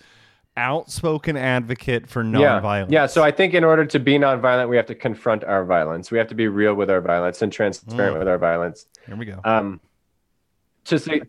outspoken 0.57 1.35
advocate 1.35 2.07
for 2.07 2.23
Yeah. 2.23 2.29
nonviolence. 2.61 2.89
Yeah. 2.91 3.05
So 3.07 3.23
I 3.23 3.31
think 3.31 3.53
in 3.53 3.63
order 3.65 3.85
to 3.85 3.99
be 3.99 4.17
nonviolent, 4.17 4.69
we 4.69 4.77
have 4.77 4.85
to 4.85 4.95
confront 4.95 5.43
our 5.43 5.65
violence. 5.65 6.11
We 6.11 6.17
have 6.17 6.27
to 6.29 6.35
be 6.35 6.47
real 6.47 6.73
with 6.75 6.89
our 6.89 7.01
violence 7.01 7.41
and 7.41 7.51
transparent 7.51 8.15
Mm. 8.15 8.19
with 8.19 8.27
our 8.29 8.37
violence. 8.37 8.85
Here 9.05 9.15
we 9.17 9.25
go. 9.25 9.39
Um, 9.43 9.81
to 10.85 10.97
say, 10.97 11.21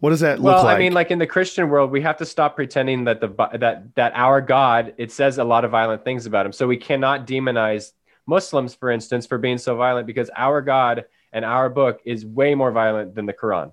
What 0.00 0.10
does 0.10 0.20
that 0.20 0.40
well, 0.40 0.56
look 0.56 0.64
like? 0.64 0.72
Well, 0.72 0.76
I 0.76 0.78
mean, 0.78 0.92
like 0.92 1.10
in 1.10 1.18
the 1.18 1.26
Christian 1.26 1.68
world, 1.68 1.90
we 1.90 2.02
have 2.02 2.18
to 2.18 2.26
stop 2.26 2.54
pretending 2.54 3.04
that 3.04 3.20
the 3.20 3.28
vi- 3.28 3.56
that 3.56 3.94
that 3.94 4.12
our 4.14 4.40
God 4.40 4.94
it 4.98 5.10
says 5.10 5.38
a 5.38 5.44
lot 5.44 5.64
of 5.64 5.70
violent 5.70 6.04
things 6.04 6.26
about 6.26 6.44
him. 6.44 6.52
So 6.52 6.66
we 6.66 6.76
cannot 6.76 7.26
demonize 7.26 7.92
Muslims, 8.26 8.74
for 8.74 8.90
instance, 8.90 9.26
for 9.26 9.38
being 9.38 9.58
so 9.58 9.76
violent 9.76 10.06
because 10.06 10.30
our 10.36 10.60
God 10.60 11.06
and 11.32 11.44
our 11.44 11.70
book 11.70 12.00
is 12.04 12.26
way 12.26 12.54
more 12.54 12.72
violent 12.72 13.14
than 13.14 13.26
the 13.26 13.32
Quran. 13.32 13.72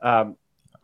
Um, 0.00 0.36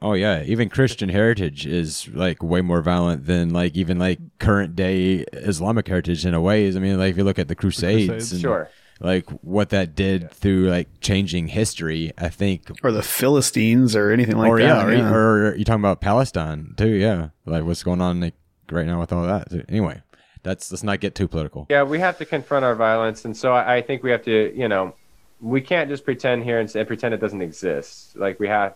Oh 0.02 0.14
yeah, 0.14 0.42
even 0.44 0.70
Christian 0.70 1.10
heritage 1.10 1.66
is 1.66 2.08
like 2.08 2.42
way 2.42 2.62
more 2.62 2.80
violent 2.80 3.26
than 3.26 3.50
like 3.50 3.76
even 3.76 3.98
like 3.98 4.18
current 4.38 4.74
day 4.74 5.26
Islamic 5.32 5.86
heritage 5.86 6.24
in 6.24 6.32
a 6.32 6.40
ways. 6.40 6.74
I 6.74 6.80
mean, 6.80 6.98
like 6.98 7.10
if 7.10 7.18
you 7.18 7.24
look 7.24 7.38
at 7.38 7.48
the 7.48 7.54
Crusades, 7.54 8.06
Crusades. 8.06 8.32
and, 8.32 8.40
Sure. 8.40 8.70
Like 9.00 9.28
what 9.42 9.70
that 9.70 9.94
did 9.94 10.30
through 10.30 10.68
like 10.68 10.88
changing 11.00 11.48
history. 11.48 12.12
I 12.18 12.28
think, 12.28 12.70
or 12.84 12.92
the 12.92 13.02
Philistines 13.02 13.96
or 13.96 14.10
anything 14.10 14.36
like 14.36 14.50
or 14.50 14.58
that. 14.58 14.64
yeah, 14.64 14.84
or, 14.84 14.92
yeah. 14.94 15.12
or 15.12 15.56
you 15.56 15.64
talking 15.64 15.80
about 15.80 16.00
Palestine 16.00 16.74
too? 16.76 16.90
Yeah, 16.90 17.30
like 17.46 17.64
what's 17.64 17.82
going 17.82 18.00
on 18.00 18.20
like 18.20 18.34
right 18.70 18.86
now 18.86 19.00
with 19.00 19.12
all 19.12 19.26
that. 19.26 19.50
too. 19.50 19.64
Anyway, 19.68 20.02
that's 20.42 20.70
let's 20.70 20.82
not 20.82 21.00
get 21.00 21.14
too 21.14 21.28
political. 21.28 21.66
Yeah, 21.70 21.82
we 21.82 21.98
have 21.98 22.18
to 22.18 22.24
confront 22.24 22.64
our 22.64 22.74
violence, 22.74 23.24
and 23.24 23.36
so 23.36 23.52
I, 23.52 23.76
I 23.76 23.82
think 23.82 24.02
we 24.02 24.10
have 24.10 24.24
to, 24.24 24.52
you 24.54 24.68
know, 24.68 24.94
we 25.40 25.62
can't 25.62 25.88
just 25.88 26.04
pretend 26.04 26.44
here 26.44 26.60
and, 26.60 26.70
say, 26.70 26.84
pretend 26.84 27.14
it 27.14 27.20
doesn't 27.20 27.40
exist. 27.40 28.16
Like 28.16 28.38
we 28.38 28.48
have, 28.48 28.74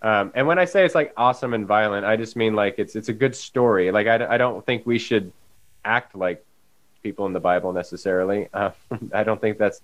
um, 0.00 0.32
and 0.34 0.46
when 0.46 0.58
I 0.58 0.64
say 0.64 0.86
it's 0.86 0.94
like 0.94 1.12
awesome 1.18 1.52
and 1.52 1.66
violent, 1.66 2.06
I 2.06 2.16
just 2.16 2.34
mean 2.34 2.54
like 2.54 2.78
it's 2.78 2.96
it's 2.96 3.10
a 3.10 3.12
good 3.12 3.36
story. 3.36 3.90
Like 3.90 4.06
I, 4.06 4.34
I 4.34 4.38
don't 4.38 4.64
think 4.64 4.86
we 4.86 4.98
should 4.98 5.32
act 5.84 6.16
like 6.16 6.45
people 7.06 7.26
in 7.26 7.32
the 7.32 7.40
Bible 7.40 7.72
necessarily. 7.72 8.48
Uh, 8.52 8.70
I 9.14 9.22
don't 9.22 9.40
think 9.40 9.58
that's 9.58 9.80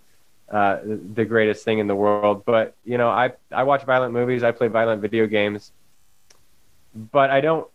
uh, 0.51 0.79
the 0.85 1.25
greatest 1.25 1.65
thing 1.65 1.79
in 1.79 1.87
the 1.87 1.95
world. 1.95 2.45
But 2.45 2.75
you 2.85 2.99
know, 2.99 3.09
I 3.09 3.33
I 3.51 3.63
watch 3.63 3.85
violent 3.85 4.13
movies, 4.13 4.43
I 4.43 4.51
play 4.51 4.69
violent 4.69 5.01
video 5.01 5.27
games, 5.27 5.73
but 6.95 7.31
I 7.31 7.41
don't 7.41 7.67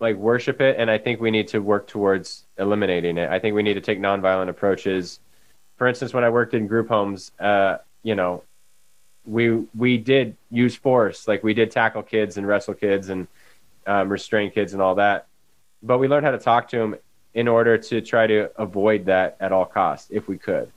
like 0.00 0.16
worship 0.16 0.60
it 0.60 0.76
and 0.78 0.90
i 0.90 0.98
think 0.98 1.20
we 1.20 1.30
need 1.30 1.48
to 1.48 1.58
work 1.58 1.86
towards 1.86 2.44
eliminating 2.56 3.18
it 3.18 3.28
i 3.30 3.38
think 3.38 3.54
we 3.54 3.62
need 3.62 3.74
to 3.74 3.80
take 3.80 3.98
nonviolent 3.98 4.48
approaches 4.48 5.20
for 5.76 5.86
instance 5.86 6.14
when 6.14 6.24
i 6.24 6.30
worked 6.30 6.54
in 6.54 6.66
group 6.66 6.88
homes 6.88 7.32
uh, 7.40 7.78
you 8.02 8.14
know 8.14 8.42
we 9.24 9.50
we 9.76 9.98
did 9.98 10.36
use 10.50 10.76
force 10.76 11.26
like 11.28 11.42
we 11.42 11.52
did 11.52 11.70
tackle 11.70 12.02
kids 12.02 12.36
and 12.36 12.46
wrestle 12.46 12.74
kids 12.74 13.08
and 13.08 13.26
um, 13.86 14.08
restrain 14.08 14.50
kids 14.50 14.72
and 14.72 14.82
all 14.82 14.94
that 14.94 15.26
but 15.82 15.98
we 15.98 16.08
learned 16.08 16.24
how 16.24 16.32
to 16.32 16.38
talk 16.38 16.68
to 16.68 16.76
them 16.76 16.94
in 17.40 17.46
order 17.46 17.74
to 17.90 17.96
try 18.12 18.24
to 18.34 18.38
avoid 18.66 19.00
that 19.12 19.28
at 19.44 19.50
all 19.54 19.64
costs 19.80 20.08
if 20.18 20.26
we 20.32 20.36
could 20.48 20.68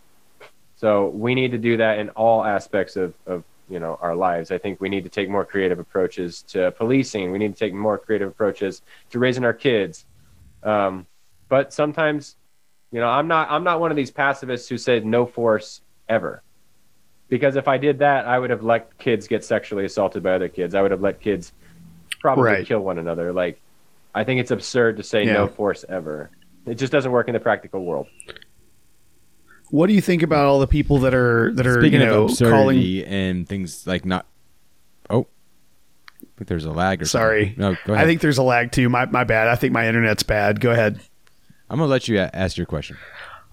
so 0.82 0.92
we 1.26 1.32
need 1.40 1.52
to 1.52 1.62
do 1.70 1.78
that 1.78 2.00
in 2.02 2.10
all 2.22 2.44
aspects 2.44 2.96
of, 3.04 3.14
of 3.28 3.44
you 3.70 3.80
know 3.80 3.94
our 4.02 4.16
lives. 4.16 4.48
I 4.56 4.58
think 4.64 4.82
we 4.82 4.90
need 4.90 5.04
to 5.04 5.14
take 5.18 5.30
more 5.30 5.46
creative 5.46 5.78
approaches 5.86 6.42
to 6.54 6.72
policing. 6.72 7.32
We 7.32 7.38
need 7.38 7.54
to 7.54 7.60
take 7.66 7.74
more 7.88 7.98
creative 8.06 8.28
approaches 8.34 8.82
to 9.12 9.20
raising 9.20 9.46
our 9.46 9.54
kids. 9.54 10.06
Um, 10.64 11.06
but 11.50 11.72
sometimes, 11.72 12.36
you 12.92 13.00
know, 13.00 13.08
I'm 13.18 13.28
not 13.28 13.46
I'm 13.52 13.64
not 13.64 13.80
one 13.80 13.92
of 13.92 13.98
these 14.02 14.10
pacifists 14.10 14.68
who 14.70 14.78
said 14.80 15.06
no 15.06 15.28
force 15.28 15.82
ever. 16.10 16.42
Because 17.30 17.56
if 17.56 17.68
I 17.68 17.78
did 17.78 18.00
that, 18.00 18.26
I 18.26 18.40
would 18.40 18.50
have 18.50 18.64
let 18.64 18.98
kids 18.98 19.28
get 19.28 19.46
sexually 19.46 19.86
assaulted 19.86 20.24
by 20.24 20.32
other 20.34 20.50
kids. 20.50 20.74
I 20.74 20.82
would 20.82 20.92
have 20.92 21.02
let 21.02 21.22
kids 21.22 21.54
probably 22.20 22.44
Right. 22.44 22.66
kill 22.66 22.80
one 22.92 22.98
another. 22.98 23.32
Like, 23.32 23.62
I 24.16 24.24
think 24.26 24.42
it's 24.42 24.52
absurd 24.52 24.98
to 24.98 25.04
say 25.04 25.26
Yeah. 25.26 25.34
no 25.34 25.48
force 25.48 25.86
ever. 25.88 26.32
It 26.66 26.76
just 26.76 26.92
doesn't 26.92 27.12
work 27.12 27.28
in 27.28 27.34
the 27.34 27.40
practical 27.40 27.84
world. 27.84 28.08
what 29.70 29.88
do 29.88 29.94
you 29.94 30.02
think 30.02 30.22
about 30.22 30.46
all 30.46 30.60
the 30.60 30.68
people 30.68 31.00
that 31.00 31.14
are 31.14 31.52
that 31.54 31.66
are 31.66 31.82
Speaking 31.82 32.02
you 32.02 32.06
know 32.06 32.26
of 32.26 32.38
calling? 32.38 33.04
and 33.06 33.48
things 33.48 33.88
like 33.88 34.06
not. 34.06 34.26
Oh, 35.10 35.28
I 36.22 36.26
think 36.38 36.48
there's 36.48 36.66
a 36.66 36.72
lag 36.72 37.02
or 37.02 37.06
Sorry, 37.06 37.48
something. 37.56 37.62
No, 37.62 37.78
go 37.86 37.94
ahead. 37.94 38.06
I 38.06 38.08
think 38.08 38.22
there's 38.22 38.38
a 38.38 38.44
lag 38.44 38.72
too. 38.72 38.90
My 38.90 39.06
my 39.06 39.24
bad. 39.24 39.48
I 39.48 39.56
think 39.56 39.74
my 39.74 39.88
internet's 39.88 40.24
bad. 40.24 40.60
Go 40.60 40.72
ahead. 40.72 41.00
I'm 41.70 41.78
gonna 41.80 41.90
let 41.90 42.08
you 42.08 42.20
a- 42.20 42.30
ask 42.34 42.58
your 42.58 42.66
question. 42.66 42.98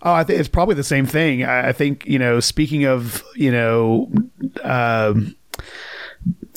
Oh, 0.03 0.13
I 0.13 0.23
think 0.25 0.39
it's 0.39 0.49
probably 0.49 0.75
the 0.77 0.85
same 0.85 1.07
thing. 1.07 1.45
I, 1.45 1.69
I 1.69 1.73
think 1.73 2.07
you 2.07 2.19
know. 2.19 2.41
Speaking 2.41 2.85
of 2.85 3.23
you 3.35 3.51
know, 3.53 4.11
um, 4.63 5.35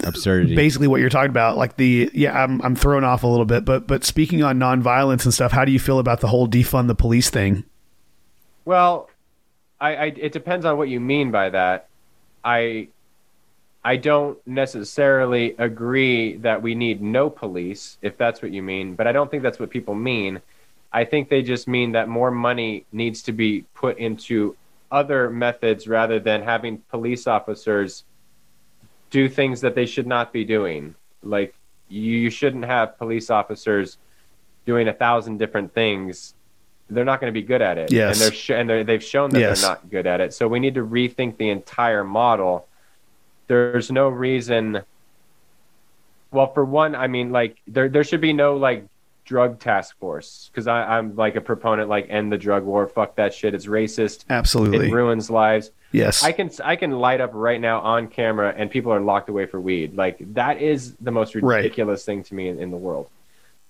Absurdity. 0.03 0.55
basically 0.55 0.87
what 0.87 0.99
you're 0.99 1.09
talking 1.09 1.29
about, 1.29 1.57
like 1.57 1.77
the 1.77 2.09
yeah, 2.13 2.43
I'm 2.43 2.61
I'm 2.61 2.75
thrown 2.75 3.03
off 3.03 3.23
a 3.23 3.27
little 3.27 3.45
bit. 3.45 3.65
But 3.65 3.87
but 3.87 4.03
speaking 4.03 4.43
on 4.43 4.59
nonviolence 4.59 5.25
and 5.25 5.33
stuff, 5.33 5.51
how 5.51 5.65
do 5.65 5.71
you 5.71 5.79
feel 5.79 5.99
about 5.99 6.21
the 6.21 6.27
whole 6.27 6.47
defund 6.47 6.87
the 6.87 6.95
police 6.95 7.29
thing? 7.29 7.63
Well, 8.65 9.09
I, 9.79 9.95
I 9.95 10.05
it 10.05 10.31
depends 10.31 10.65
on 10.65 10.77
what 10.77 10.89
you 10.89 10.99
mean 10.99 11.31
by 11.31 11.49
that. 11.49 11.87
I 12.43 12.87
I 13.83 13.97
don't 13.97 14.37
necessarily 14.47 15.55
agree 15.57 16.37
that 16.37 16.61
we 16.61 16.75
need 16.75 17.01
no 17.01 17.29
police, 17.29 17.97
if 18.01 18.17
that's 18.17 18.41
what 18.41 18.51
you 18.51 18.61
mean, 18.61 18.95
but 18.95 19.07
I 19.07 19.11
don't 19.11 19.29
think 19.29 19.43
that's 19.43 19.59
what 19.59 19.69
people 19.69 19.95
mean. 19.95 20.41
I 20.93 21.05
think 21.05 21.29
they 21.29 21.41
just 21.41 21.67
mean 21.67 21.93
that 21.93 22.09
more 22.09 22.31
money 22.31 22.85
needs 22.91 23.23
to 23.23 23.31
be 23.31 23.61
put 23.73 23.97
into 23.97 24.55
other 24.91 25.29
methods 25.29 25.87
rather 25.87 26.19
than 26.19 26.43
having 26.43 26.79
police 26.89 27.25
officers 27.25 28.03
do 29.11 29.29
things 29.29 29.61
that 29.61 29.75
they 29.75 29.85
should 29.85 30.07
not 30.07 30.33
be 30.33 30.43
doing. 30.43 30.95
Like 31.21 31.53
you, 31.89 32.01
you 32.17 32.29
shouldn't 32.29 32.65
have 32.65 32.97
police 32.97 33.29
officers 33.29 33.97
doing 34.65 34.87
a 34.87 34.93
thousand 34.93 35.37
different 35.37 35.73
things. 35.73 36.33
They're 36.89 37.05
not 37.05 37.21
going 37.21 37.31
to 37.33 37.39
be 37.39 37.45
good 37.45 37.61
at 37.61 37.77
it. 37.77 37.91
Yes. 37.91 38.15
And 38.19 38.25
they're 38.25 38.35
sh- 38.37 38.49
and 38.51 38.69
they're, 38.69 38.83
they've 38.83 39.03
shown 39.03 39.29
that 39.31 39.39
Yes. 39.39 39.61
they're 39.61 39.69
not 39.69 39.89
good 39.89 40.07
at 40.07 40.19
it. 40.21 40.33
So 40.33 40.47
we 40.47 40.59
need 40.59 40.75
to 40.75 40.85
rethink 40.85 41.37
the 41.37 41.49
entire 41.49 42.03
model. 42.03 42.67
There's 43.47 43.91
no 43.91 44.09
reason. 44.09 44.81
Well, 46.31 46.53
for 46.53 46.63
one, 46.65 46.95
I 46.95 47.07
mean, 47.07 47.31
like 47.31 47.57
there 47.67 47.89
there 47.89 48.03
should 48.03 48.21
be 48.21 48.33
no 48.33 48.55
like 48.55 48.85
drug 49.25 49.59
task 49.59 49.97
force 49.99 50.49
because 50.51 50.67
I'm 50.67 51.15
like 51.15 51.35
a 51.35 51.41
proponent 51.41 51.89
like 51.89 52.07
end 52.09 52.31
the 52.31 52.37
drug 52.37 52.63
war. 52.63 52.87
Fuck 52.87 53.15
that 53.15 53.33
shit. 53.33 53.53
It's 53.53 53.65
racist. 53.65 54.25
Absolutely. 54.29 54.87
It 54.87 54.93
ruins 54.93 55.29
lives. 55.29 55.71
Yes. 55.91 56.23
I 56.23 56.31
can 56.31 56.49
I 56.63 56.75
can 56.75 56.91
light 56.91 57.21
up 57.21 57.31
right 57.33 57.59
now 57.59 57.81
on 57.81 58.07
camera 58.07 58.53
and 58.55 58.71
people 58.71 58.93
are 58.93 59.01
locked 59.01 59.29
away 59.29 59.45
for 59.45 59.59
weed. 59.59 59.95
Like 59.95 60.17
that 60.33 60.61
is 60.61 60.95
the 61.01 61.11
most 61.11 61.35
Right. 61.35 61.57
ridiculous 61.57 62.05
thing 62.05 62.23
to 62.23 62.35
me 62.35 62.47
in, 62.47 62.59
in 62.59 62.71
the 62.71 62.77
world. 62.77 63.09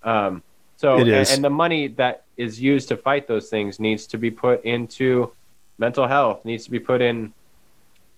Um, 0.04 0.44
so 0.78 0.98
and, 0.98 1.10
and 1.10 1.44
the 1.44 1.50
money 1.50 1.88
that 1.90 2.24
is 2.38 2.60
used 2.60 2.88
to 2.90 2.98
fight 2.98 3.28
those 3.28 3.50
things 3.50 3.80
needs 3.80 4.08
to 4.08 4.18
be 4.18 4.32
put 4.32 4.64
into 4.66 5.32
mental 5.78 6.08
health. 6.08 6.44
Needs 6.46 6.66
to 6.66 6.72
be 6.72 6.80
put 6.80 7.02
in. 7.02 7.34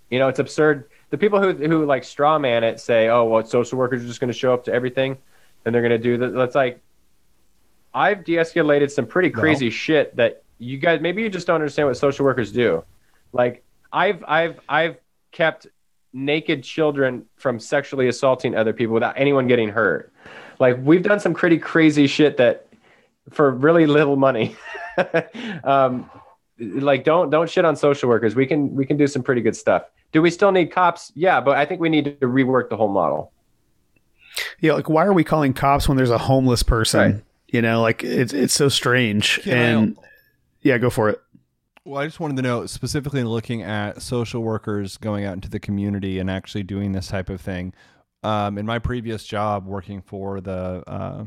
You 0.10 0.20
know, 0.20 0.28
it's 0.28 0.40
absurd. 0.40 0.86
The 1.10 1.18
people 1.18 1.42
who 1.42 1.54
who 1.54 1.86
like 1.86 2.04
straw 2.04 2.40
man 2.40 2.64
it 2.64 2.80
say, 2.80 3.10
"Oh, 3.10 3.26
well, 3.26 3.46
social 3.46 3.78
workers 3.78 4.04
are 4.04 4.08
just 4.08 4.20
going 4.20 4.32
to 4.32 4.38
show 4.38 4.54
up 4.54 4.64
to 4.66 4.74
everything, 4.74 5.18
and 5.66 5.74
they're 5.76 5.82
going 5.82 5.92
to 5.92 5.98
do 5.98 6.18
that." 6.18 6.34
That's 6.34 6.56
like, 6.56 6.80
I've 7.94 8.24
de-escalated 8.24 8.92
some 8.92 9.06
pretty 9.08 9.30
crazy 9.30 9.70
shit 9.70 10.16
that 10.16 10.44
you 10.58 10.78
guys 10.78 11.02
maybe 11.02 11.22
you 11.22 11.30
just 11.30 11.48
don't 11.48 11.56
understand 11.56 11.88
what 11.88 11.98
social 11.98 12.26
workers 12.26 12.52
do. 12.52 12.84
Like 13.34 13.64
I've 13.94 14.24
I've 14.28 14.60
I've 14.68 14.98
kept 15.32 15.68
naked 16.12 16.64
children 16.64 17.26
from 17.38 17.60
sexually 17.60 18.08
assaulting 18.08 18.56
other 18.56 18.74
people 18.74 18.94
without 18.94 19.14
anyone 19.18 19.48
getting 19.48 19.70
hurt. 19.70 20.12
Like 20.60 20.78
we've 20.82 21.04
done 21.04 21.20
some 21.20 21.34
pretty 21.34 21.58
crazy 21.60 22.08
shit 22.08 22.38
that 22.38 22.68
for 23.30 23.52
really 23.52 23.86
little 23.86 24.16
money. 24.16 24.56
um, 25.64 26.10
like 26.60 27.04
don't 27.04 27.30
don't 27.30 27.50
shit 27.50 27.66
on 27.66 27.76
social 27.76 28.10
workers. 28.10 28.36
We 28.36 28.46
can 28.46 28.76
we 28.76 28.86
can 28.86 28.98
do 28.98 29.08
some 29.08 29.24
pretty 29.24 29.42
good 29.42 29.56
stuff. 29.56 29.84
Do 30.12 30.22
we 30.22 30.30
still 30.30 30.52
need 30.52 30.72
cops? 30.72 31.12
Yeah, 31.16 31.42
but 31.42 31.58
I 31.58 31.66
think 31.66 31.82
we 31.82 31.90
need 31.90 32.06
to 32.06 32.28
rework 32.28 32.70
the 32.70 32.78
whole 32.78 32.92
model. 32.92 33.32
Yeah, 34.60 34.74
like 34.74 34.90
why 34.90 35.06
are 35.06 35.14
we 35.14 35.24
calling 35.24 35.54
cops 35.54 35.88
when 35.88 35.98
there's 35.98 36.10
a 36.12 36.18
homeless 36.18 36.64
person? 36.64 37.00
Right. 37.00 37.24
You 37.48 37.62
know, 37.62 37.82
like 37.82 38.04
it's 38.04 38.34
it's 38.34 38.54
so 38.54 38.70
strange. 38.70 39.40
Can 39.42 39.54
I- 39.54 39.62
and 39.62 39.98
yeah, 40.62 40.78
go 40.78 40.90
for 40.90 41.10
it. 41.10 41.22
Well, 41.86 42.02
I 42.02 42.06
just 42.06 42.22
wanted 42.22 42.38
to 42.38 42.44
know 42.44 42.66
specifically 42.66 43.24
looking 43.24 43.62
at 43.62 44.02
social 44.02 44.42
workers 44.42 44.96
going 44.96 45.26
out 45.26 45.34
into 45.34 45.50
the 45.50 45.60
community 45.60 46.18
and 46.18 46.32
actually 46.32 46.64
doing 46.64 46.94
this 46.94 47.08
type 47.08 47.30
of 47.30 47.42
thing. 47.42 47.74
Um, 48.24 48.58
in 48.58 48.66
my 48.66 48.80
previous 48.80 49.26
job, 49.26 49.66
working 49.66 50.02
for 50.02 50.40
the 50.40 50.82
uh, 50.88 51.26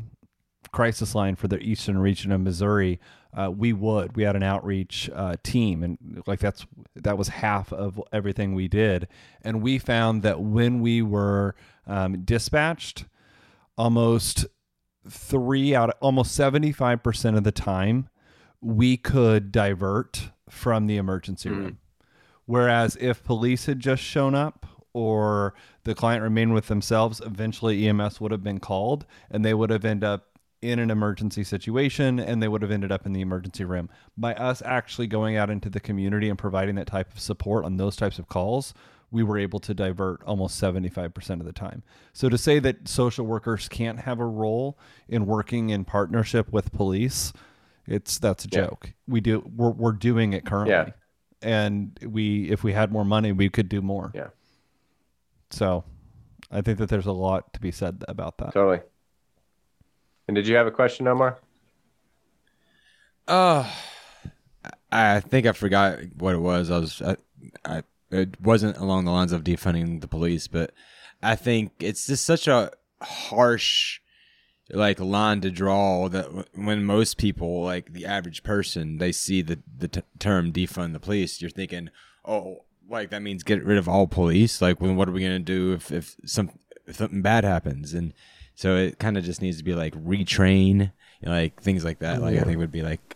crisis 0.71 1.13
line 1.13 1.35
for 1.35 1.47
the 1.47 1.59
eastern 1.59 1.99
region 1.99 2.31
of 2.31 2.41
Missouri, 2.41 2.99
uh, 3.35 3.51
we 3.51 3.71
would 3.71 4.15
we 4.15 4.23
had 4.23 4.35
an 4.35 4.41
outreach 4.41 5.11
uh, 5.13 5.35
team, 5.43 5.83
and 5.83 6.23
like 6.25 6.39
that's 6.39 6.65
that 6.95 7.19
was 7.19 7.27
half 7.27 7.71
of 7.71 8.01
everything 8.11 8.55
we 8.55 8.67
did. 8.67 9.07
And 9.43 9.61
we 9.61 9.77
found 9.77 10.23
that 10.23 10.41
when 10.41 10.81
we 10.81 11.03
were 11.03 11.53
um, 11.85 12.23
dispatched, 12.23 13.05
almost 13.77 14.47
three 15.07 15.75
out 15.75 15.89
of 15.89 15.95
almost 15.99 16.33
seventy 16.33 16.71
five 16.71 17.03
percent 17.03 17.37
of 17.37 17.43
the 17.43 17.51
time 17.51 18.09
we 18.59 18.97
could 18.97 19.51
divert 19.51 20.31
from 20.49 20.87
the 20.87 20.97
emergency 20.97 21.49
hmm. 21.49 21.55
room. 21.55 21.77
Whereas 22.45 22.97
if 22.99 23.23
police 23.23 23.65
had 23.65 23.79
just 23.79 24.01
shown 24.01 24.33
up 24.33 24.65
or 24.93 25.53
the 25.83 25.93
client 25.93 26.23
remained 26.23 26.53
with 26.53 26.67
themselves, 26.67 27.21
eventually 27.25 27.87
EMS 27.87 28.21
would 28.21 28.31
have 28.31 28.43
been 28.43 28.59
called 28.59 29.05
and 29.29 29.43
they 29.43 29.53
would 29.53 29.69
have 29.69 29.85
ended 29.85 30.05
up 30.05 30.37
in 30.61 30.79
an 30.79 30.89
emergency 30.89 31.43
situation 31.43 32.19
and 32.19 32.41
they 32.41 32.47
would 32.47 32.61
have 32.61 32.71
ended 32.71 32.91
up 32.91 33.05
in 33.05 33.13
the 33.13 33.21
emergency 33.21 33.63
room. 33.63 33.89
By 34.17 34.33
us 34.33 34.61
actually 34.65 35.07
going 35.07 35.35
out 35.35 35.49
into 35.49 35.69
the 35.69 35.79
community 35.79 36.29
and 36.29 36.39
providing 36.39 36.75
that 36.75 36.87
type 36.87 37.11
of 37.13 37.19
support 37.19 37.65
on 37.65 37.77
those 37.77 37.95
types 37.95 38.17
of 38.17 38.27
calls, 38.27 38.73
we 39.11 39.23
were 39.23 39.37
able 39.37 39.59
to 39.59 39.73
divert 39.73 40.21
almost 40.23 40.61
75% 40.61 41.39
of 41.39 41.45
the 41.45 41.53
time. 41.53 41.83
So 42.11 42.27
to 42.29 42.37
say 42.37 42.59
that 42.59 42.87
social 42.87 43.25
workers 43.25 43.69
can't 43.69 43.99
have 43.99 44.19
a 44.19 44.25
role 44.25 44.77
in 45.07 45.25
working 45.25 45.69
in 45.69 45.85
partnership 45.85 46.51
with 46.51 46.73
police, 46.73 47.31
it's 47.87 48.19
that's 48.19 48.45
a 48.45 48.49
Yeah. 48.51 48.65
joke. 48.65 48.93
We 49.07 49.21
do 49.21 49.39
we're 49.55 49.71
we're 49.71 49.91
doing 49.93 50.33
it 50.33 50.45
currently. 50.45 50.73
Yeah. 50.73 50.89
And 51.41 51.97
we 52.05 52.49
if 52.51 52.63
we 52.63 52.73
had 52.73 52.91
more 52.91 53.05
money, 53.05 53.31
we 53.31 53.49
could 53.49 53.69
do 53.69 53.81
more. 53.81 54.11
Yeah. 54.13 54.27
So 55.49 55.83
I 56.51 56.61
think 56.61 56.77
that 56.79 56.89
there's 56.89 57.05
a 57.05 57.11
lot 57.11 57.53
to 57.53 57.59
be 57.59 57.71
said 57.71 58.03
about 58.07 58.37
that. 58.39 58.53
Totally. 58.53 58.79
And 60.27 60.35
did 60.35 60.47
you 60.47 60.55
have 60.55 60.67
a 60.67 60.71
question, 60.71 61.07
Omar? 61.07 61.39
Uh, 63.27 63.69
I 64.91 65.19
think 65.19 65.45
I 65.45 65.51
forgot 65.51 65.99
what 66.17 66.33
it 66.35 66.39
was. 66.39 66.71
I 66.71 66.79
was, 66.79 67.01
I, 67.01 67.15
I, 67.65 67.83
it 68.11 68.39
wasn't 68.41 68.77
along 68.77 69.05
the 69.05 69.11
lines 69.11 69.31
of 69.31 69.43
defunding 69.43 70.01
the 70.01 70.07
police, 70.07 70.47
but 70.47 70.73
I 71.21 71.35
think 71.35 71.71
it's 71.79 72.07
just 72.07 72.25
such 72.25 72.47
a 72.47 72.71
harsh, 73.01 73.99
like 74.71 74.99
line 74.99 75.41
to 75.41 75.49
draw 75.49 76.09
that 76.09 76.47
when 76.55 76.83
most 76.83 77.17
people, 77.17 77.63
like 77.63 77.93
the 77.93 78.05
average 78.05 78.43
person, 78.43 78.97
they 78.97 79.11
see 79.11 79.41
the 79.41 79.59
the 79.77 79.87
t- 79.87 80.01
term 80.19 80.51
defund 80.51 80.93
the 80.93 80.99
police, 80.99 81.41
you're 81.41 81.49
thinking, 81.49 81.89
oh, 82.25 82.63
like 82.89 83.09
that 83.09 83.21
means 83.21 83.43
get 83.43 83.63
rid 83.63 83.77
of 83.77 83.87
all 83.87 84.07
police. 84.07 84.61
Like, 84.61 84.81
when 84.81 84.95
what 84.95 85.07
are 85.07 85.13
we 85.13 85.21
gonna 85.21 85.39
do 85.39 85.73
if 85.73 85.91
if 85.91 86.15
some 86.25 86.51
if 86.85 86.97
something 86.97 87.21
bad 87.21 87.43
happens? 87.43 87.93
And 87.93 88.13
so 88.55 88.75
it 88.75 88.99
kind 88.99 89.17
of 89.17 89.23
just 89.23 89.41
needs 89.41 89.57
to 89.57 89.63
be 89.63 89.75
like 89.75 89.93
retrain, 89.93 90.91
like 91.21 91.61
things 91.61 91.85
like 91.85 91.99
that. 91.99 92.21
Like 92.21 92.37
I 92.37 92.41
think 92.41 92.57
would 92.57 92.71
be 92.71 92.81
like 92.81 93.15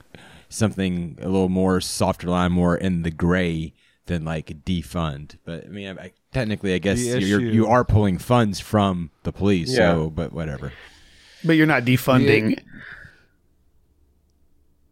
something 0.49 1.17
a 1.21 1.27
little 1.27 1.49
more 1.49 1.81
softer 1.81 2.27
line, 2.27 2.51
more 2.51 2.77
in 2.77 3.03
the 3.03 3.11
gray 3.11 3.73
than 4.05 4.25
like 4.25 4.63
defund. 4.65 5.37
But 5.45 5.65
I 5.65 5.69
mean, 5.69 5.97
I, 5.97 6.03
I, 6.03 6.11
technically, 6.31 6.73
I 6.73 6.77
guess 6.77 7.03
you're, 7.03 7.41
you 7.41 7.67
are 7.67 7.83
pulling 7.83 8.17
funds 8.17 8.59
from 8.59 9.09
the 9.23 9.31
police. 9.31 9.71
Yeah. 9.71 9.93
So, 9.93 10.09
but 10.09 10.33
whatever. 10.33 10.73
But 11.43 11.53
you're 11.53 11.67
not 11.67 11.83
defunding. 11.83 12.59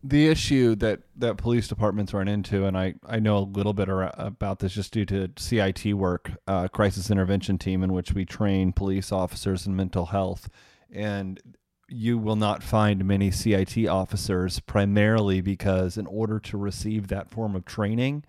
the 0.03 0.27
issue 0.27 0.75
that 0.75 1.01
that 1.17 1.37
police 1.37 1.67
departments 1.67 2.13
run 2.13 2.27
into, 2.27 2.65
and 2.65 2.77
I 2.77 2.95
I 3.05 3.19
know 3.19 3.37
a 3.37 3.39
little 3.39 3.73
bit 3.73 3.89
about 3.89 4.59
this 4.59 4.73
just 4.73 4.93
due 4.93 5.05
to 5.05 5.29
CIT 5.37 5.93
work, 5.93 6.31
uh, 6.47 6.67
crisis 6.69 7.11
intervention 7.11 7.57
team, 7.57 7.83
in 7.83 7.93
which 7.93 8.13
we 8.13 8.25
train 8.25 8.71
police 8.71 9.11
officers 9.11 9.67
in 9.67 9.75
mental 9.75 10.07
health, 10.07 10.49
and 10.91 11.41
you 11.89 12.17
will 12.17 12.35
not 12.35 12.63
find 12.63 13.03
many 13.03 13.31
CIT 13.31 13.87
officers 13.87 14.59
primarily 14.59 15.41
because 15.41 15.97
in 15.97 16.05
order 16.05 16.39
to 16.39 16.57
receive 16.57 17.07
that 17.07 17.29
form 17.29 17.55
of 17.55 17.65
training 17.65 18.23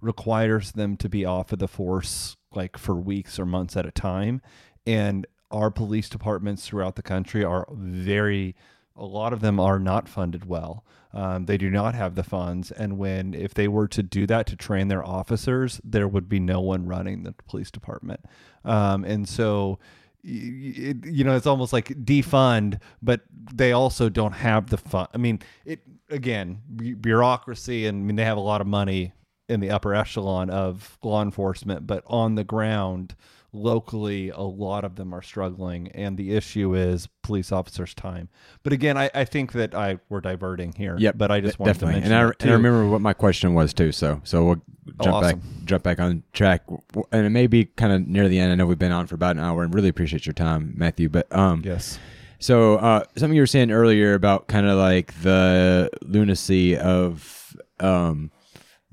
requires 0.00 0.72
them 0.72 0.96
to 0.96 1.08
be 1.08 1.24
off 1.24 1.52
of 1.52 1.58
the 1.58 1.68
force 1.68 2.36
like 2.54 2.76
for 2.76 2.94
weeks 2.94 3.38
or 3.38 3.46
months 3.46 3.76
at 3.76 3.86
a 3.86 3.90
time 3.90 4.40
and 4.86 5.26
our 5.52 5.70
police 5.70 6.08
departments 6.08 6.66
throughout 6.66 6.96
the 6.96 7.02
country 7.02 7.44
are 7.44 7.66
very 7.72 8.54
a 8.96 9.04
lot 9.04 9.32
of 9.32 9.40
them 9.40 9.58
are 9.58 9.78
not 9.78 10.08
funded 10.08 10.44
well. 10.44 10.84
Um, 11.14 11.46
they 11.46 11.56
do 11.56 11.70
not 11.70 11.94
have 11.94 12.14
the 12.14 12.22
funds. 12.22 12.70
And 12.70 12.98
when 12.98 13.34
if 13.34 13.54
they 13.54 13.68
were 13.68 13.88
to 13.88 14.02
do 14.02 14.26
that 14.26 14.46
to 14.48 14.56
train 14.56 14.88
their 14.88 15.04
officers 15.04 15.80
there 15.84 16.08
would 16.08 16.28
be 16.28 16.40
no 16.40 16.60
one 16.60 16.86
running 16.86 17.22
the 17.22 17.32
police 17.32 17.70
department. 17.70 18.20
Um, 18.64 19.04
and 19.04 19.28
so 19.28 19.78
it, 20.24 21.04
you 21.04 21.24
know 21.24 21.34
it's 21.34 21.46
almost 21.46 21.72
like 21.72 21.88
defund 21.88 22.80
but 23.02 23.22
they 23.52 23.72
also 23.72 24.08
don't 24.08 24.32
have 24.32 24.70
the 24.70 24.76
fund 24.76 25.08
i 25.14 25.18
mean 25.18 25.40
it 25.64 25.80
again 26.10 26.60
bu- 26.68 26.94
bureaucracy 26.94 27.86
and 27.86 27.98
i 27.98 28.06
mean 28.06 28.16
they 28.16 28.24
have 28.24 28.36
a 28.36 28.40
lot 28.40 28.60
of 28.60 28.66
money 28.66 29.12
in 29.48 29.58
the 29.58 29.70
upper 29.70 29.94
echelon 29.94 30.48
of 30.48 30.96
law 31.02 31.22
enforcement 31.22 31.86
but 31.86 32.04
on 32.06 32.36
the 32.36 32.44
ground 32.44 33.16
locally 33.52 34.30
a 34.30 34.40
lot 34.40 34.84
of 34.84 34.96
them 34.96 35.14
are 35.14 35.20
struggling 35.20 35.88
and 35.88 36.16
the 36.16 36.34
issue 36.34 36.74
is 36.74 37.06
police 37.22 37.52
officers 37.52 37.92
time 37.94 38.28
but 38.62 38.72
again 38.72 38.96
i, 38.96 39.10
I 39.14 39.24
think 39.24 39.52
that 39.52 39.74
i 39.74 39.98
we're 40.08 40.22
diverting 40.22 40.72
here 40.72 40.96
yeah 40.98 41.12
but 41.12 41.30
i 41.30 41.40
just 41.40 41.58
wanted 41.58 41.74
definitely. 41.74 41.94
to 41.94 42.00
mention 42.00 42.12
and 42.12 42.28
I, 42.28 42.32
and 42.40 42.50
I 42.50 42.54
remember 42.54 42.88
what 42.88 43.02
my 43.02 43.12
question 43.12 43.52
was 43.54 43.74
too. 43.74 43.92
So 43.92 44.20
so 44.24 44.44
we'll 44.44 44.62
Oh, 44.98 45.04
jump 45.04 45.16
awesome. 45.16 45.38
back 45.38 45.48
jump 45.64 45.82
back 45.84 46.00
on 46.00 46.24
track, 46.32 46.64
and 47.12 47.24
it 47.24 47.30
may 47.30 47.46
be 47.46 47.66
kind 47.66 47.92
of 47.92 48.06
near 48.08 48.28
the 48.28 48.40
end. 48.40 48.50
I 48.50 48.56
know 48.56 48.66
we've 48.66 48.78
been 48.78 48.90
on 48.90 49.06
for 49.06 49.14
about 49.14 49.36
an 49.36 49.42
hour, 49.42 49.62
and 49.62 49.72
really 49.72 49.88
appreciate 49.88 50.26
your 50.26 50.32
time, 50.32 50.74
Matthew. 50.76 51.08
But 51.08 51.32
um, 51.32 51.62
yes 51.64 52.00
So 52.40 52.76
uh, 52.78 53.04
something 53.16 53.36
you 53.36 53.42
were 53.42 53.46
saying 53.46 53.70
earlier 53.70 54.14
about 54.14 54.48
kind 54.48 54.66
of 54.66 54.76
like 54.76 55.14
the 55.22 55.88
lunacy 56.02 56.76
of 56.76 57.56
um, 57.78 58.32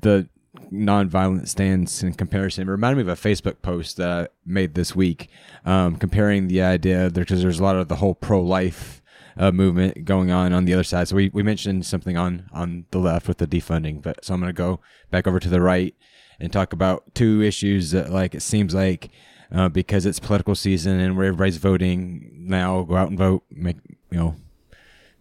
the 0.03 0.29
nonviolent 0.71 1.47
stance 1.47 2.03
in 2.03 2.13
comparison. 2.13 2.67
It 2.67 2.71
reminded 2.71 3.05
me 3.05 3.11
of 3.11 3.17
a 3.17 3.29
Facebook 3.29 3.61
post 3.61 3.97
that 3.97 4.09
I 4.09 4.27
made 4.45 4.73
this 4.73 4.95
week, 4.95 5.29
um, 5.65 5.95
comparing 5.95 6.47
the 6.47 6.61
idea 6.61 7.09
there 7.09 7.23
because 7.23 7.41
there's 7.41 7.59
a 7.59 7.63
lot 7.63 7.75
of 7.75 7.87
the 7.87 7.97
whole 7.97 8.15
pro-life 8.15 9.01
uh, 9.37 9.51
movement 9.51 10.05
going 10.05 10.31
on 10.31 10.53
on 10.53 10.65
the 10.65 10.73
other 10.73 10.83
side. 10.83 11.07
So 11.07 11.15
we, 11.15 11.29
we 11.33 11.43
mentioned 11.43 11.85
something 11.85 12.17
on 12.17 12.49
on 12.51 12.85
the 12.91 12.99
left 12.99 13.27
with 13.27 13.37
the 13.37 13.47
defunding, 13.47 14.01
but 14.01 14.23
so 14.25 14.33
I'm 14.33 14.39
going 14.39 14.49
to 14.49 14.53
go 14.53 14.79
back 15.11 15.27
over 15.27 15.39
to 15.39 15.49
the 15.49 15.61
right 15.61 15.95
and 16.39 16.51
talk 16.51 16.73
about 16.73 17.15
two 17.15 17.41
issues 17.41 17.91
that 17.91 18.11
like 18.11 18.35
it 18.35 18.41
seems 18.41 18.73
like 18.73 19.09
uh, 19.51 19.69
because 19.69 20.05
it's 20.05 20.19
political 20.19 20.55
season 20.55 20.99
and 20.99 21.17
where 21.17 21.27
everybody's 21.27 21.57
voting 21.57 22.31
now, 22.33 22.83
go 22.83 22.95
out 22.95 23.09
and 23.09 23.17
vote, 23.17 23.43
make 23.49 23.77
you 24.11 24.17
know. 24.17 24.35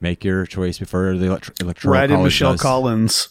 Make 0.00 0.24
your 0.24 0.46
choice 0.46 0.78
before 0.78 1.16
the 1.16 1.26
elect- 1.26 1.60
electoral 1.60 1.94
Right 1.94 2.10
in 2.10 2.22
Michelle 2.22 2.52
does. 2.52 2.62
Collins. 2.62 3.28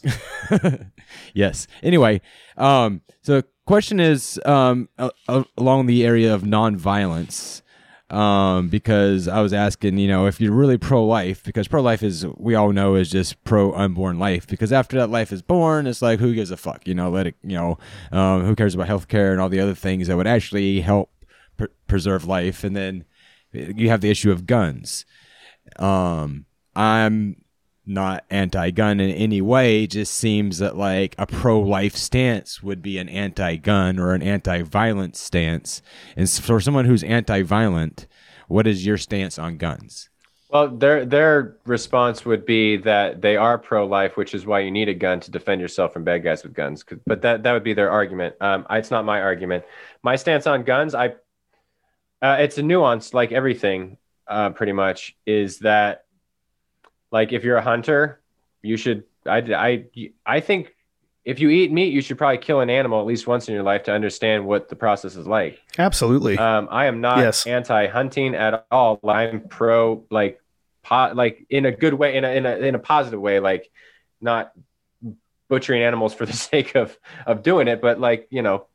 yes. 1.33 1.67
Anyway, 1.81 2.21
um, 2.57 3.01
so 3.21 3.41
the 3.41 3.47
question 3.65 3.99
is 3.99 4.39
um, 4.45 4.89
a- 4.97 5.11
a- 5.27 5.45
along 5.57 5.85
the 5.85 6.05
area 6.05 6.33
of 6.33 6.41
nonviolence, 6.41 7.61
um, 8.09 8.69
because 8.69 9.27
I 9.27 9.41
was 9.41 9.53
asking, 9.53 9.97
you 9.97 10.07
know, 10.07 10.27
if 10.27 10.39
you're 10.41 10.53
really 10.53 10.77
pro-life, 10.77 11.43
because 11.43 11.67
pro-life 11.67 12.03
is 12.03 12.25
we 12.37 12.55
all 12.55 12.71
know 12.71 12.95
is 12.95 13.09
just 13.09 13.41
pro-unborn 13.43 14.19
life, 14.19 14.47
because 14.47 14.71
after 14.73 14.97
that 14.97 15.09
life 15.09 15.31
is 15.31 15.41
born, 15.41 15.87
it's 15.87 16.01
like 16.01 16.19
who 16.19 16.33
gives 16.33 16.51
a 16.51 16.57
fuck, 16.57 16.87
you 16.87 16.95
know, 16.95 17.09
let 17.09 17.27
it, 17.27 17.35
you 17.43 17.55
know, 17.55 17.77
um, 18.11 18.43
who 18.45 18.55
cares 18.55 18.75
about 18.75 18.87
healthcare 18.87 19.31
and 19.31 19.39
all 19.41 19.49
the 19.49 19.59
other 19.59 19.75
things 19.75 20.07
that 20.07 20.17
would 20.17 20.27
actually 20.27 20.81
help 20.81 21.11
pr- 21.57 21.65
preserve 21.87 22.25
life, 22.25 22.63
and 22.63 22.75
then 22.75 23.05
you 23.53 23.89
have 23.89 24.01
the 24.01 24.09
issue 24.09 24.31
of 24.31 24.45
guns. 24.45 25.05
Um, 25.77 26.45
I'm 26.77 27.43
not 27.85 28.23
anti-gun 28.29 28.99
in 28.99 29.09
any 29.09 29.41
way. 29.41 29.83
It 29.83 29.91
just 29.91 30.13
seems 30.13 30.59
that 30.59 30.77
like 30.77 31.15
a 31.17 31.25
pro-life 31.25 31.95
stance 31.95 32.61
would 32.61 32.81
be 32.81 32.97
an 32.97 33.09
anti-gun 33.09 33.97
or 33.97 34.13
an 34.13 34.21
anti-violence 34.21 35.19
stance. 35.19 35.81
And 36.15 36.29
for 36.29 36.59
someone 36.59 36.85
who's 36.85 37.03
anti-violent, 37.03 38.05
what 38.47 38.67
is 38.67 38.85
your 38.85 38.97
stance 38.97 39.39
on 39.39 39.57
guns? 39.57 40.09
Well, 40.49 40.69
their 40.69 41.03
their 41.03 41.57
response 41.65 42.23
would 42.23 42.45
be 42.45 42.77
that 42.77 43.21
they 43.21 43.35
are 43.35 43.57
pro-life, 43.57 44.15
which 44.15 44.33
is 44.33 44.45
why 44.45 44.61
you 44.61 44.71
need 44.71 44.87
a 44.87 44.93
gun 44.93 45.19
to 45.21 45.31
defend 45.31 45.59
yourself 45.59 45.91
from 45.91 46.05
bad 46.05 46.23
guys 46.23 46.43
with 46.43 46.53
guns 46.53 46.85
But 47.05 47.21
that 47.23 47.43
that 47.43 47.51
would 47.51 47.65
be 47.65 47.73
their 47.73 47.89
argument. 47.89 48.35
Um, 48.39 48.65
it's 48.69 48.91
not 48.91 49.03
my 49.03 49.21
argument. 49.21 49.65
My 50.03 50.15
stance 50.15 50.47
on 50.47 50.63
guns, 50.63 50.95
I 50.95 51.15
uh, 52.21 52.37
it's 52.39 52.57
a 52.57 52.63
nuance, 52.63 53.13
like 53.13 53.33
everything, 53.33 53.97
uh, 54.27 54.51
pretty 54.51 54.71
much, 54.71 55.17
is 55.25 55.59
that 55.59 56.05
like 57.11 57.33
if 57.33 57.43
you're 57.43 57.57
a 57.57 57.61
hunter, 57.61 58.19
you 58.61 58.77
should. 58.77 59.03
I 59.25 59.37
I 59.37 59.85
I 60.25 60.39
think 60.39 60.73
if 61.25 61.39
you 61.39 61.49
eat 61.49 61.71
meat, 61.71 61.93
you 61.93 62.01
should 62.01 62.17
probably 62.17 62.37
kill 62.37 62.61
an 62.61 62.69
animal 62.69 62.99
at 63.01 63.05
least 63.05 63.27
once 63.27 63.47
in 63.49 63.53
your 63.53 63.63
life 63.63 63.83
to 63.83 63.91
understand 63.91 64.45
what 64.45 64.69
the 64.69 64.75
process 64.77 65.15
is 65.17 65.27
like. 65.27 65.59
Absolutely. 65.77 66.37
Um, 66.37 66.69
I 66.71 66.85
am 66.85 67.01
not 67.01 67.17
Yes. 67.19 67.45
anti-hunting 67.45 68.33
at 68.33 68.65
all. 68.71 68.99
I'm 69.05 69.41
pro, 69.49 70.05
like, 70.09 70.39
po- 70.83 71.11
like 71.13 71.45
in 71.49 71.65
a 71.65 71.71
good 71.71 71.93
way, 71.93 72.15
in 72.15 72.23
a 72.23 72.29
in 72.29 72.45
a 72.45 72.55
in 72.57 72.75
a 72.75 72.79
positive 72.79 73.19
way, 73.19 73.39
like 73.41 73.69
not 74.21 74.51
butchering 75.49 75.83
animals 75.83 76.13
for 76.13 76.25
the 76.25 76.33
sake 76.51 76.75
of 76.75 76.97
of 77.25 77.43
doing 77.43 77.67
it, 77.67 77.81
but 77.81 77.99
like 77.99 78.27
you 78.29 78.41
know, 78.41 78.67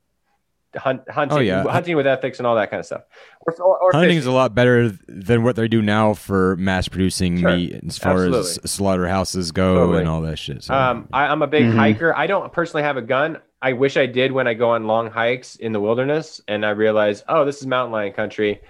hunt, 0.77 1.09
hunting, 1.11 1.39
Oh, 1.39 1.41
yeah. 1.41 1.63
hunting 1.65 1.97
with 1.97 2.07
ethics 2.07 2.39
and 2.39 2.47
all 2.47 2.55
that 2.57 2.71
kind 2.71 2.81
of 2.81 2.87
stuff. 2.87 3.03
Or, 3.41 3.55
or, 3.61 3.79
or 3.79 3.93
Hunting 3.93 4.09
fishing. 4.11 4.19
is 4.19 4.27
a 4.27 4.33
lot 4.33 4.55
better 4.55 4.89
than 5.09 5.43
what 5.45 5.57
they 5.57 5.69
do 5.69 5.83
now 5.83 6.15
for 6.15 6.57
mass 6.57 6.89
producing 6.89 7.39
Sure. 7.39 7.57
meat 7.57 7.81
as 7.87 7.99
far 7.99 8.25
as 8.27 8.59
slaughterhouses 8.65 9.53
go 9.53 9.75
Totally. 9.75 10.01
and 10.01 10.09
all 10.09 10.21
that 10.23 10.39
shit. 10.39 10.65
So. 10.65 10.75
Um, 10.75 11.09
I, 11.13 11.27
I'm 11.27 11.43
a 11.43 11.47
big 11.47 11.65
Mhm. 11.65 11.75
hiker. 11.77 12.17
I 12.17 12.27
don't 12.27 12.53
personally 12.53 12.83
have 12.85 12.97
a 12.97 13.03
gun. 13.03 13.39
I 13.61 13.75
wish 13.75 13.97
I 13.97 14.07
did 14.07 14.33
when 14.33 14.47
I 14.49 14.55
go 14.55 14.71
on 14.71 14.87
long 14.87 15.09
hikes 15.11 15.57
in 15.57 15.73
the 15.73 15.79
wilderness, 15.81 16.41
and 16.49 16.67
I 16.67 16.71
realize, 16.71 17.23
oh, 17.29 17.45
this 17.45 17.61
is 17.61 17.67
mountain 17.67 17.93
lion 17.93 18.13
country. 18.13 18.61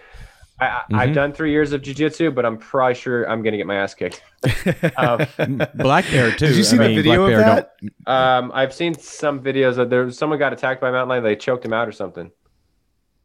I, 0.61 0.67
I, 0.67 0.85
I've 0.93 1.15
done 1.15 1.33
three 1.33 1.51
years 1.51 1.73
of 1.73 1.83
jujitsu, 1.83 2.35
but 2.35 2.45
I'm 2.47 2.57
probably 2.57 2.95
sure 2.95 3.29
I'm 3.29 3.43
gonna 3.43 3.57
get 3.57 3.67
my 3.67 3.77
ass 3.77 3.95
kicked. 3.95 4.23
um, 4.97 5.27
Black 5.75 6.05
bear 6.11 6.31
too. 6.31 6.37
Did 6.47 6.57
you 6.57 6.65
see 6.65 6.77
I 6.77 6.83
the 6.83 6.89
mean, 6.89 6.97
video 6.97 7.27
black 7.27 7.59
of 7.59 7.67
that? 8.07 8.13
Um, 8.13 8.53
I've 8.55 8.73
seen 8.73 8.95
some 8.95 9.41
videos 9.41 9.79
of 9.79 9.91
there. 9.91 10.11
Someone 10.11 10.39
got 10.39 10.53
attacked 10.53 10.81
by 10.81 10.91
a 10.91 10.93
mountain 10.93 11.09
lion. 11.09 11.25
They 11.25 11.37
choked 11.37 11.65
him 11.65 11.73
out 11.73 11.89
or 11.89 11.93
something. 11.93 12.31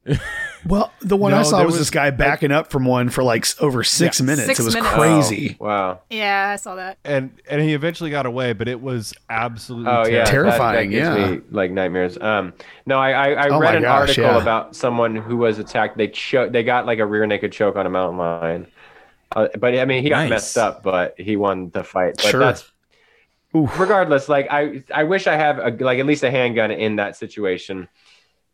Well, 0.66 0.92
the 1.02 1.16
one 1.16 1.32
No, 1.32 1.38
I 1.38 1.44
saw 1.44 1.58
was, 1.64 1.68
was- 1.74 1.78
this 1.80 1.90
guy 1.92 2.10
backing 2.10 2.52
up 2.52 2.72
from 2.72 2.84
one 2.84 3.10
for 3.10 3.24
like 3.24 3.46
over 3.62 3.84
six 3.84 4.20
Yeah. 4.20 4.26
minutes. 4.26 4.48
Six 4.48 4.60
it 4.60 4.66
was 4.66 4.74
minutes. 4.74 4.94
crazy. 4.94 5.56
Wow. 5.60 6.02
Yeah, 6.10 6.50
I 6.52 6.56
saw 6.58 6.76
that. 6.76 6.98
and 7.06 7.32
and 7.50 7.62
he 7.62 7.74
eventually 7.74 8.10
got 8.10 8.26
away, 8.26 8.52
but 8.54 8.68
it 8.68 8.82
was 8.82 9.14
absolutely 9.30 9.90
Oh 9.92 10.06
yeah, 10.08 10.26
terrible. 10.26 10.52
that- 10.52 10.58
Terrifying, 10.58 10.90
That, 10.92 10.98
gives 10.98 11.18
yeah. 11.20 11.32
me 11.36 11.42
like 11.52 11.72
nightmares. 11.72 12.18
Um, 12.20 12.54
no, 12.86 12.98
I 12.98 13.12
I, 13.12 13.30
I 13.46 13.50
Oh 13.50 13.60
read 13.60 13.76
an 13.76 13.84
gosh, 13.84 14.00
article 14.10 14.24
yeah. 14.24 14.42
about 14.42 14.76
someone 14.76 15.16
who 15.16 15.38
was 15.38 15.60
attacked. 15.60 15.96
They 15.98 16.08
cho- 16.10 16.50
they 16.50 16.64
got 16.64 16.86
like 16.86 17.00
a 17.00 17.06
rear 17.06 17.26
naked 17.28 17.52
choke 17.54 17.76
on 17.78 17.86
a 17.86 17.90
mountain 17.90 18.18
lion. 18.18 18.68
Uh, 19.36 19.48
but 19.60 19.78
I 19.78 19.86
mean, 19.86 20.04
he 20.04 20.10
got 20.10 20.22
Nice. 20.24 20.30
messed 20.32 20.58
up, 20.58 20.84
but 20.84 21.14
he 21.18 21.38
won 21.38 21.70
the 21.70 21.84
fight. 21.84 22.16
But 22.18 22.26
Sure. 22.26 22.40
that's 22.42 22.70
Oof. 23.56 23.80
regardless. 23.80 24.28
Like 24.28 24.48
I 24.50 24.84
I 24.94 25.04
wish 25.04 25.28
I 25.28 25.36
have 25.38 25.60
a, 25.60 25.70
like 25.82 26.00
at 26.00 26.06
least 26.08 26.24
a 26.24 26.32
handgun 26.32 26.72
in 26.72 26.96
that 26.98 27.16
situation 27.16 27.88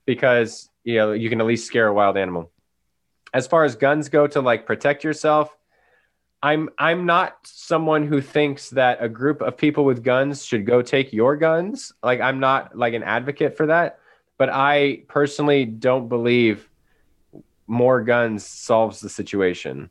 because 0.05 0.69
you 0.83 0.95
know 0.97 1.11
you 1.13 1.29
can 1.29 1.39
at 1.41 1.47
least 1.47 1.65
scare 1.67 1.87
a 1.87 1.93
wild 1.93 2.17
animal. 2.17 2.51
As 3.33 3.47
far 3.47 3.63
as 3.63 3.75
guns 3.75 4.09
go 4.09 4.27
to 4.27 4.41
like 4.41 4.65
protect 4.65 5.03
yourself, 5.03 5.55
I'm 6.41 6.69
I'm 6.77 7.05
not 7.05 7.37
someone 7.43 8.05
who 8.05 8.21
thinks 8.21 8.69
that 8.71 8.97
a 9.01 9.09
group 9.09 9.41
of 9.41 9.57
people 9.57 9.85
with 9.85 10.03
guns 10.03 10.45
should 10.45 10.65
go 10.65 10.81
take 10.81 11.13
your 11.13 11.35
guns. 11.35 11.93
Like 12.03 12.21
I'm 12.21 12.39
not 12.39 12.77
like 12.77 12.93
an 12.93 13.03
advocate 13.03 13.57
for 13.57 13.67
that, 13.67 13.99
but 14.37 14.49
I 14.51 15.03
personally 15.07 15.65
don't 15.65 16.09
believe 16.09 16.69
more 17.65 18.01
guns 18.03 18.45
solves 18.45 18.99
the 18.99 19.09
situation. 19.09 19.89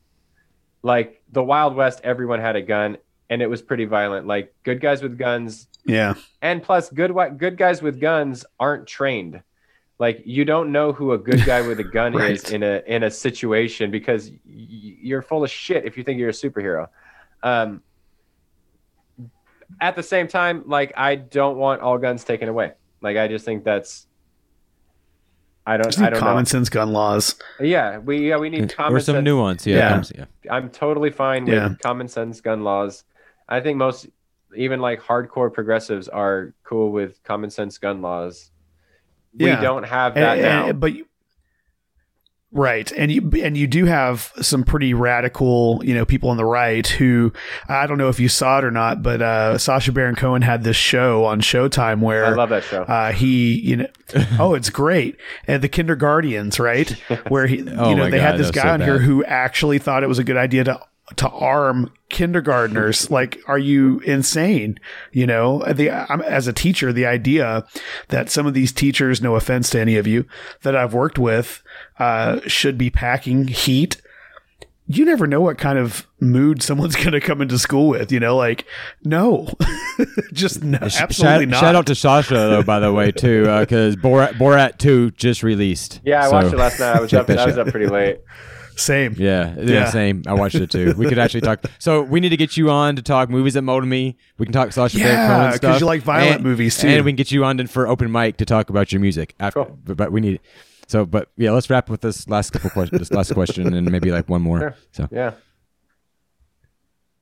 Like 0.82 1.22
the 1.32 1.42
Wild 1.42 1.74
West, 1.74 2.00
everyone 2.04 2.40
had 2.40 2.56
a 2.56 2.62
gun 2.62 2.98
and 3.30 3.40
it 3.40 3.48
was 3.48 3.62
pretty 3.62 3.86
violent. 3.86 4.26
Like 4.26 4.54
good 4.62 4.80
guys 4.80 5.02
with 5.02 5.16
guns 5.16 5.68
Yeah. 5.86 6.14
and 6.42 6.62
plus 6.62 6.90
good 6.90 7.12
good 7.38 7.56
guys 7.56 7.80
with 7.82 7.98
guns 8.00 8.44
aren't 8.60 8.86
trained 8.86 9.42
like 10.04 10.18
you 10.36 10.44
don't 10.52 10.68
know 10.76 10.88
who 10.92 11.06
a 11.12 11.18
good 11.28 11.42
guy 11.46 11.60
with 11.68 11.78
a 11.86 11.88
gun 11.98 12.12
Right. 12.12 12.32
is 12.32 12.50
in 12.50 12.62
a 12.62 12.82
in 12.94 13.00
a 13.08 13.10
situation 13.10 13.90
because 13.90 14.22
y- 14.30 14.36
y- 14.46 14.96
you're 15.08 15.22
full 15.30 15.42
of 15.46 15.50
shit 15.50 15.84
if 15.88 15.92
you 15.96 16.02
think 16.04 16.18
you're 16.20 16.34
a 16.38 16.40
superhero 16.44 16.84
um 17.50 17.68
at 19.80 19.94
the 19.96 20.02
same 20.02 20.28
time 20.28 20.56
like 20.66 20.92
i 20.96 21.14
don't 21.14 21.56
want 21.56 21.80
all 21.80 21.98
guns 21.98 22.24
taken 22.24 22.48
away 22.48 22.72
like 23.00 23.16
i 23.16 23.26
just 23.28 23.44
think 23.44 23.64
that's 23.64 24.06
i 25.66 25.76
don't 25.76 25.86
Just 25.86 26.00
i 26.00 26.10
don't 26.10 26.18
common 26.20 26.42
know 26.44 26.44
sense 26.44 26.68
gun 26.68 26.92
laws. 26.92 27.36
yeah 27.60 27.98
we 27.98 28.28
yeah 28.28 28.36
we 28.36 28.50
need 28.50 28.68
common 28.74 29.00
sense. 29.00 29.02
or 29.02 29.06
some 29.06 29.16
sense. 29.16 29.24
nuance. 29.24 29.66
Yeah. 29.66 29.76
Yeah. 29.76 29.88
comes- 29.90 30.12
yeah. 30.18 30.24
I'm 30.50 30.70
totally 30.70 31.10
fine 31.10 31.44
with 31.44 31.54
Yeah. 31.54 31.74
common 31.82 32.08
sense 32.08 32.40
gun 32.40 32.64
laws. 32.64 33.04
I 33.48 33.60
think 33.60 33.76
most, 33.76 34.08
even 34.56 34.80
like 34.80 35.00
hardcore 35.00 35.52
progressives, 35.52 36.08
are 36.08 36.52
cool 36.64 36.90
with 36.90 37.22
common 37.22 37.50
sense 37.50 37.78
gun 37.78 38.02
laws. 38.02 38.50
We 39.38 39.46
Yeah. 39.46 39.60
don't 39.60 39.84
have 39.84 40.14
that 40.14 40.38
And- 40.38 40.42
now. 40.42 40.68
and- 40.68 40.80
but 40.80 40.94
you- 40.94 41.06
right, 42.54 42.92
and 42.92 43.10
you 43.10 43.30
and 43.42 43.56
you 43.56 43.66
do 43.66 43.86
have 43.86 44.30
some 44.42 44.62
pretty 44.62 44.92
radical, 44.92 45.80
you 45.84 45.94
know, 45.94 46.04
people 46.04 46.28
on 46.28 46.36
the 46.36 46.44
right 46.44 46.86
who 46.86 47.32
I 47.68 47.86
don't 47.86 47.96
know 47.96 48.10
if 48.10 48.20
you 48.20 48.28
saw 48.28 48.58
it 48.58 48.64
or 48.64 48.70
not, 48.70 49.02
but 49.02 49.22
uh, 49.22 49.56
Sacha 49.58 49.90
Baron 49.92 50.16
Cohen 50.16 50.42
had 50.42 50.62
this 50.64 50.76
show 50.76 51.24
on 51.24 51.40
Showtime 51.40 52.00
where 52.00 52.26
I 52.26 52.30
love 52.34 52.50
that 52.50 52.64
show. 52.64 52.82
Uh, 52.82 53.12
he, 53.12 53.58
you 53.58 53.76
know, 53.76 53.86
oh, 54.38 54.54
it's 54.54 54.68
great. 54.70 55.16
And 55.46 55.62
the 55.62 55.68
kindergartens, 55.68 56.60
right? 56.60 56.90
Where 57.28 57.46
he, 57.46 57.60
Oh 57.76 57.88
you 57.88 57.94
know, 57.96 58.04
they 58.10 58.18
God, 58.18 58.20
had 58.32 58.38
this 58.38 58.50
guy 58.50 58.62
so 58.62 58.68
on 58.70 58.80
here 58.82 58.98
who 58.98 59.24
actually 59.24 59.78
thought 59.78 60.02
it 60.02 60.08
was 60.08 60.18
a 60.18 60.24
good 60.24 60.36
idea 60.36 60.64
to 60.64 60.78
to 61.16 61.28
arm 61.28 61.92
kindergartners. 62.08 63.10
like, 63.10 63.38
are 63.46 63.58
you 63.58 64.00
insane? 64.00 64.78
You 65.12 65.26
know, 65.26 65.62
the 65.72 65.90
I'm, 65.90 66.20
as 66.22 66.46
a 66.46 66.52
teacher, 66.52 66.92
the 66.92 67.06
idea 67.06 67.64
that 68.08 68.30
some 68.30 68.46
of 68.46 68.54
these 68.54 68.72
teachers, 68.72 69.20
no 69.22 69.36
offense 69.36 69.70
to 69.70 69.80
any 69.80 69.96
of 69.96 70.06
you 70.06 70.26
that 70.62 70.76
I've 70.76 70.94
worked 70.94 71.18
with, 71.18 71.62
uh, 71.98 72.40
should 72.46 72.78
be 72.78 72.90
packing 72.90 73.48
heat. 73.48 74.00
You 74.88 75.04
never 75.04 75.26
know 75.26 75.40
what 75.40 75.58
kind 75.58 75.78
of 75.78 76.06
mood 76.20 76.60
someone's 76.62 76.96
going 77.02 77.12
to 77.12 77.20
come 77.20 77.40
into 77.40 77.58
school 77.58 77.88
with. 77.88 78.10
You 78.12 78.20
know, 78.20 78.36
like 78.36 78.66
no, 79.04 79.48
just 80.32 80.62
no, 80.62 80.78
absolutely 80.82 81.44
shout, 81.44 81.48
not. 81.48 81.60
shout 81.60 81.74
out 81.76 81.86
to 81.86 81.94
Sacha 81.94 82.34
though, 82.34 82.62
by 82.62 82.78
the 82.80 82.92
way, 82.92 83.10
too, 83.12 83.44
because 83.60 83.96
Borat 83.96 84.32
Borat 84.32 84.78
Two 84.78 85.10
just 85.12 85.42
released. 85.42 86.00
yeah, 86.04 86.22
I 86.24 86.26
So, 86.26 86.32
watched 86.32 86.52
it 86.52 86.56
last 86.58 86.80
night. 86.80 86.96
I 86.96 87.00
was 87.00 87.12
up. 87.14 87.30
I 87.30 87.46
was 87.46 87.56
up 87.58 87.68
pretty 87.68 87.86
late. 87.86 88.18
Same. 88.76 89.14
Yeah, 89.18 89.54
yeah, 89.58 89.62
Yeah. 89.62 89.90
same. 89.90 90.22
I 90.26 90.34
watched 90.34 90.54
it 90.56 90.70
too. 90.70 90.94
We 90.96 91.06
could 91.08 91.18
actually 91.18 91.42
talk. 91.42 91.64
So 91.78 92.02
we 92.02 92.20
need 92.20 92.30
to 92.30 92.36
get 92.36 92.56
you 92.56 92.70
on 92.70 92.96
to 92.96 93.02
talk 93.02 93.28
movies 93.30 93.54
that 93.54 93.62
molded 93.62 93.88
me. 93.88 94.16
We 94.38 94.46
can 94.46 94.52
talk 94.52 94.72
Sacha 94.72 94.96
Baron 94.98 95.10
Yeah, 95.12 95.26
Cohen 95.28 95.46
'cause 95.50 95.56
stuff. 95.56 95.80
you 95.80 95.86
like 95.86 96.02
violent 96.02 96.36
And- 96.36 96.44
movies, 96.44 96.78
too. 96.78 96.88
And 96.88 97.04
we 97.04 97.10
can 97.12 97.16
get 97.16 97.30
you 97.32 97.44
on 97.44 97.58
to- 97.58 97.66
for 97.68 97.86
open 97.88 98.10
mic 98.10 98.36
to 98.38 98.44
talk 98.44 98.70
about 98.70 98.92
your 98.92 99.00
music. 99.00 99.34
After, 99.40 99.64
Cool. 99.64 99.78
but, 99.84 99.96
but 99.96 100.12
we 100.12 100.20
need. 100.20 100.40
So, 100.88 101.06
but 101.06 101.28
yeah, 101.36 101.52
let's 101.52 101.70
wrap 101.70 101.88
with 101.88 102.00
this 102.02 102.28
last 102.28 102.52
couple 102.52 102.70
questions. 102.70 102.98
This 102.98 103.10
last 103.12 103.32
question, 103.34 103.72
and 103.74 103.90
maybe 103.90 104.10
like 104.10 104.28
one 104.28 104.42
more. 104.42 104.58
Sure. 104.60 104.74
So 104.92 105.08
Yeah. 105.10 105.32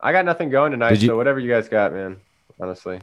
I 0.00 0.12
got 0.12 0.24
nothing 0.24 0.50
going 0.50 0.72
tonight, 0.72 1.00
you- 1.00 1.08
so 1.08 1.16
whatever 1.16 1.38
you 1.38 1.50
guys 1.50 1.68
got, 1.68 1.92
man. 1.92 2.16
Honestly. 2.60 3.00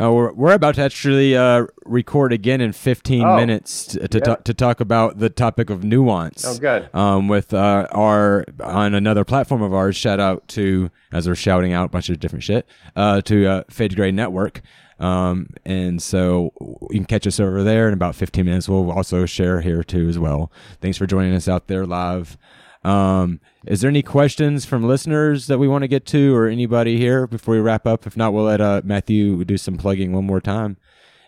Uh, 0.00 0.12
we're, 0.12 0.32
we're 0.32 0.52
about 0.52 0.76
to 0.76 0.82
actually 0.82 1.36
uh, 1.36 1.66
record 1.84 2.32
again 2.32 2.60
in 2.60 2.72
15 2.72 3.22
Oh, 3.24 3.36
minutes 3.36 3.86
to 3.86 4.06
to, 4.08 4.18
yeah. 4.18 4.24
ta- 4.24 4.34
to 4.36 4.54
talk 4.54 4.80
about 4.80 5.18
the 5.18 5.28
topic 5.28 5.68
of 5.68 5.82
nuance. 5.82 6.44
Oh, 6.46 6.56
good. 6.58 6.88
Um, 6.94 7.26
with 7.28 7.52
uh, 7.52 7.88
our 7.90 8.44
on 8.62 8.94
another 8.94 9.24
platform 9.24 9.62
of 9.62 9.74
ours. 9.74 9.96
Shout 9.96 10.20
out 10.20 10.46
to 10.48 10.90
as 11.12 11.26
we're 11.28 11.34
shouting 11.34 11.72
out 11.72 11.86
a 11.86 11.88
bunch 11.88 12.08
of 12.08 12.20
different 12.20 12.44
shit 12.44 12.66
uh, 12.94 13.20
to 13.22 13.46
uh, 13.46 13.62
Fade 13.68 13.90
to 13.90 13.96
Gray 13.96 14.12
Network. 14.12 14.62
Um, 15.00 15.48
and 15.64 16.00
so 16.02 16.52
you 16.90 16.98
can 16.98 17.04
catch 17.06 17.26
us 17.26 17.40
over 17.40 17.64
there 17.64 17.88
in 17.88 17.94
about 17.94 18.14
15 18.14 18.44
minutes. 18.44 18.68
We'll 18.68 18.92
also 18.92 19.24
share 19.26 19.60
here 19.62 19.82
too 19.82 20.08
as 20.08 20.18
well. 20.18 20.52
Thanks 20.80 20.98
for 20.98 21.06
joining 21.06 21.34
us 21.34 21.48
out 21.48 21.66
there 21.68 21.86
live. 21.86 22.36
Um, 22.82 23.40
is 23.66 23.80
there 23.80 23.90
any 23.90 24.02
questions 24.02 24.64
from 24.64 24.86
listeners 24.86 25.46
that 25.48 25.58
we 25.58 25.68
want 25.68 25.82
to 25.82 25.88
get 25.88 26.06
to 26.06 26.34
or 26.34 26.46
anybody 26.46 26.96
here 26.96 27.26
before 27.26 27.54
we 27.54 27.60
wrap 27.60 27.86
up? 27.86 28.06
If 28.06 28.16
not, 28.16 28.32
we'll 28.32 28.44
let 28.44 28.60
uh, 28.60 28.80
Matthew 28.84 29.44
do 29.44 29.58
some 29.58 29.76
plugging 29.76 30.12
one 30.12 30.24
more 30.24 30.40
time 30.40 30.78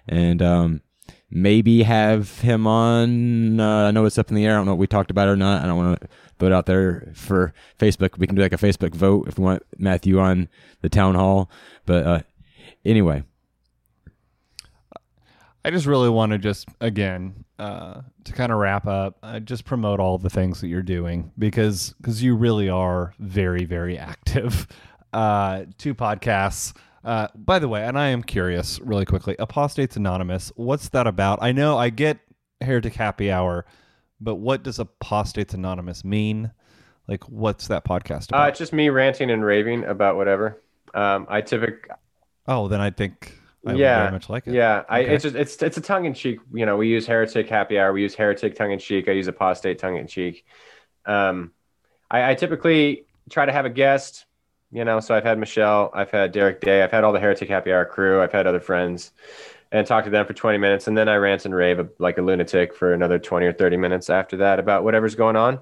and 0.09 0.41
um, 0.41 0.81
maybe 1.31 1.83
have 1.83 2.41
him 2.41 2.67
on. 2.67 3.61
Uh, 3.61 3.89
I 3.89 3.91
know 3.91 4.07
it's 4.07 4.19
up 4.19 4.31
in 4.31 4.37
the 4.37 4.47
air. 4.47 4.55
I 4.55 4.57
don't 4.57 4.67
know 4.67 4.73
if 4.73 4.79
we 4.79 4.87
talked 4.87 5.11
about 5.11 5.29
or 5.29 5.37
not. 5.37 5.63
I 5.63 5.67
don't 5.67 5.77
want 5.77 6.01
to 6.01 6.09
it 6.47 6.53
out 6.53 6.67
there 6.67 7.13
for 7.15 7.53
Facebook. 7.79 8.19
We 8.19 8.27
can 8.27 8.37
do 8.37 8.43
like 8.43 8.53
a 8.53 8.57
Facebook 8.57 8.95
vote 8.95 9.29
if 9.29 9.39
we 9.39 9.45
want 9.45 9.63
Matthew 9.79 10.19
on 10.19 10.49
the 10.81 10.89
town 10.89 11.15
hall. 11.15 11.51
But 11.87 12.07
uh, 12.07 12.21
anyway, 12.85 13.25
I 15.65 15.71
just 15.71 15.87
really 15.87 16.11
want 16.11 16.33
to 16.33 16.39
just 16.39 16.69
again 16.81 17.42
uh, 17.63 18.03
to 18.25 18.33
kind 18.33 18.51
of 18.51 18.59
wrap 18.59 18.89
up, 18.89 19.19
uh, 19.23 19.39
just 19.39 19.65
promote 19.65 20.01
all 20.01 20.19
the 20.19 20.29
things 20.29 20.61
that 20.61 20.67
you're 20.67 20.83
doing 20.83 21.31
because 21.39 21.95
because 22.01 22.21
you 22.21 22.35
really 22.35 22.69
are 22.69 23.15
very 23.19 23.65
very 23.65 23.97
active. 23.99 24.67
Uh, 25.13 25.67
two 25.77 25.95
podcasts. 25.95 26.75
Uh, 27.05 27.29
by 27.35 27.59
the 27.59 27.69
way, 27.69 27.85
and 27.85 27.99
I 27.99 28.07
am 28.07 28.23
curious, 28.23 28.81
really 28.81 29.05
quickly, 29.05 29.37
Apostates 29.39 29.95
Anonymous. 29.95 30.51
What's 30.57 30.89
that 30.89 31.07
about? 31.07 31.41
I 31.43 31.53
know 31.53 31.77
I 31.77 31.91
get 31.91 32.19
Heretic 32.63 32.95
Happy 32.95 33.31
Hour, 33.31 33.67
but 34.23 34.37
what 34.37 34.63
does 34.63 34.79
Apostates 34.79 35.53
Anonymous 35.53 36.03
mean? 36.03 36.51
Like, 37.09 37.25
what's 37.25 37.69
that 37.69 37.85
podcast 37.85 38.33
Uh, 38.33 38.47
it's 38.49 38.59
just 38.59 38.73
me 38.73 38.89
ranting 38.89 39.31
and 39.31 39.45
raving 39.45 39.85
about 39.85 40.17
whatever. 40.17 40.63
Um, 40.95 41.27
I 41.29 41.43
typically 41.43 41.95
oh, 42.49 42.69
then 42.69 42.81
I 42.81 42.89
think 42.89 43.39
I 43.67 43.75
yeah, 43.75 44.01
very 44.01 44.13
much 44.13 44.29
like 44.29 44.47
it. 44.47 44.55
Yeah, 44.55 44.83
I, 44.89 45.01
it's 45.01 45.23
just 45.23 45.37
it's 45.37 45.63
it's 45.63 45.77
a 45.77 45.81
tongue 45.81 46.05
in 46.05 46.15
cheek. 46.15 46.41
You 46.53 46.67
know, 46.67 46.77
we 46.77 46.89
use 46.89 47.07
heretic 47.07 47.49
happy 47.49 47.79
hour. 47.79 47.93
We 47.93 48.03
use 48.03 48.15
heretic 48.15 48.57
tongue 48.57 48.73
in 48.73 48.79
cheek. 48.79 49.09
I 49.09 49.13
use 49.13 49.29
apostate 49.29 49.79
tongue 49.79 49.97
in 49.97 50.07
cheek. 50.07 50.45
Um, 51.07 51.53
I, 52.11 52.33
I 52.33 52.35
typically 52.35 53.07
try 53.31 53.47
to 53.47 53.53
have 53.53 53.65
a 53.65 53.71
guest. 53.71 54.27
You 54.73 54.85
know, 54.85 55.01
so 55.01 55.15
I've 55.15 55.25
had 55.25 55.39
Michelle, 55.39 55.91
I've 55.93 56.11
had 56.11 56.33
Derek 56.33 56.63
Day, 56.63 56.83
I've 56.83 56.91
had 56.91 57.05
all 57.05 57.13
the 57.13 57.21
heretic 57.21 57.47
happy 57.51 57.71
hour 57.71 57.85
crew, 57.85 58.23
I've 58.23 58.33
had 58.33 58.47
other 58.47 58.59
friends, 58.59 59.13
and 59.71 59.87
talk 59.87 60.05
to 60.05 60.11
them 60.11 60.25
for 60.25 60.33
20 60.33 60.57
minutes, 60.57 60.87
and 60.87 60.97
then 60.97 61.11
I 61.11 61.17
rant 61.17 61.45
and 61.45 61.55
rave 61.55 61.87
like 61.99 62.17
a 62.17 62.23
lunatic 62.23 62.75
for 62.75 62.95
another 62.95 63.19
20 63.19 63.45
or 63.45 63.53
30 63.53 63.77
minutes 63.77 64.09
after 64.09 64.39
that 64.39 64.59
about 64.59 64.83
whatever's 64.83 65.15
going 65.15 65.37
on. 65.37 65.59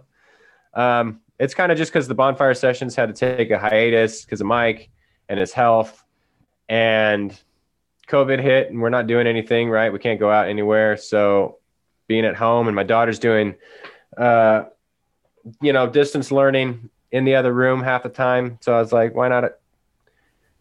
Um, 0.75 1.23
it's 1.41 1.55
kind 1.55 1.73
of 1.73 1.79
just 1.79 1.91
because 1.93 2.07
the 2.07 2.15
bonfire 2.15 2.55
sessions 2.55 2.95
had 2.95 3.13
to 3.13 3.37
take 3.37 3.51
a 3.51 3.59
hiatus 3.59 4.25
because 4.25 4.41
of 4.41 4.47
Mike 4.47 4.91
and 5.29 5.41
his 5.41 5.53
health, 5.53 6.05
and 6.69 7.37
COVID 8.11 8.43
hit 8.43 8.71
and 8.71 8.81
we're 8.81 8.91
not 8.91 9.07
doing 9.07 9.27
anything, 9.27 9.71
right? 9.71 9.93
We 9.93 9.99
can't 9.99 10.19
go 10.21 10.31
out 10.31 10.49
anywhere. 10.49 10.97
So 10.97 11.59
being 12.09 12.25
at 12.25 12.35
home 12.37 12.67
and 12.67 12.75
my 12.75 12.83
daughter's 12.83 13.19
doing, 13.19 13.55
uh, 14.19 14.65
you 15.63 15.73
know, 15.73 15.87
distance 15.89 16.31
learning 16.33 16.91
in 17.13 17.25
the 17.25 17.37
other 17.37 17.53
room 17.53 17.83
half 17.83 18.03
the 18.03 18.09
time. 18.09 18.59
So 18.61 18.75
I 18.75 18.81
was 18.81 18.93
like, 18.93 19.15
why 19.15 19.29
not, 19.29 19.45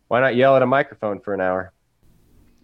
why 0.07 0.21
not 0.21 0.35
yell 0.35 0.55
at 0.55 0.61
a 0.61 0.67
microphone 0.67 1.19
for 1.19 1.33
an 1.33 1.41
hour? 1.41 1.73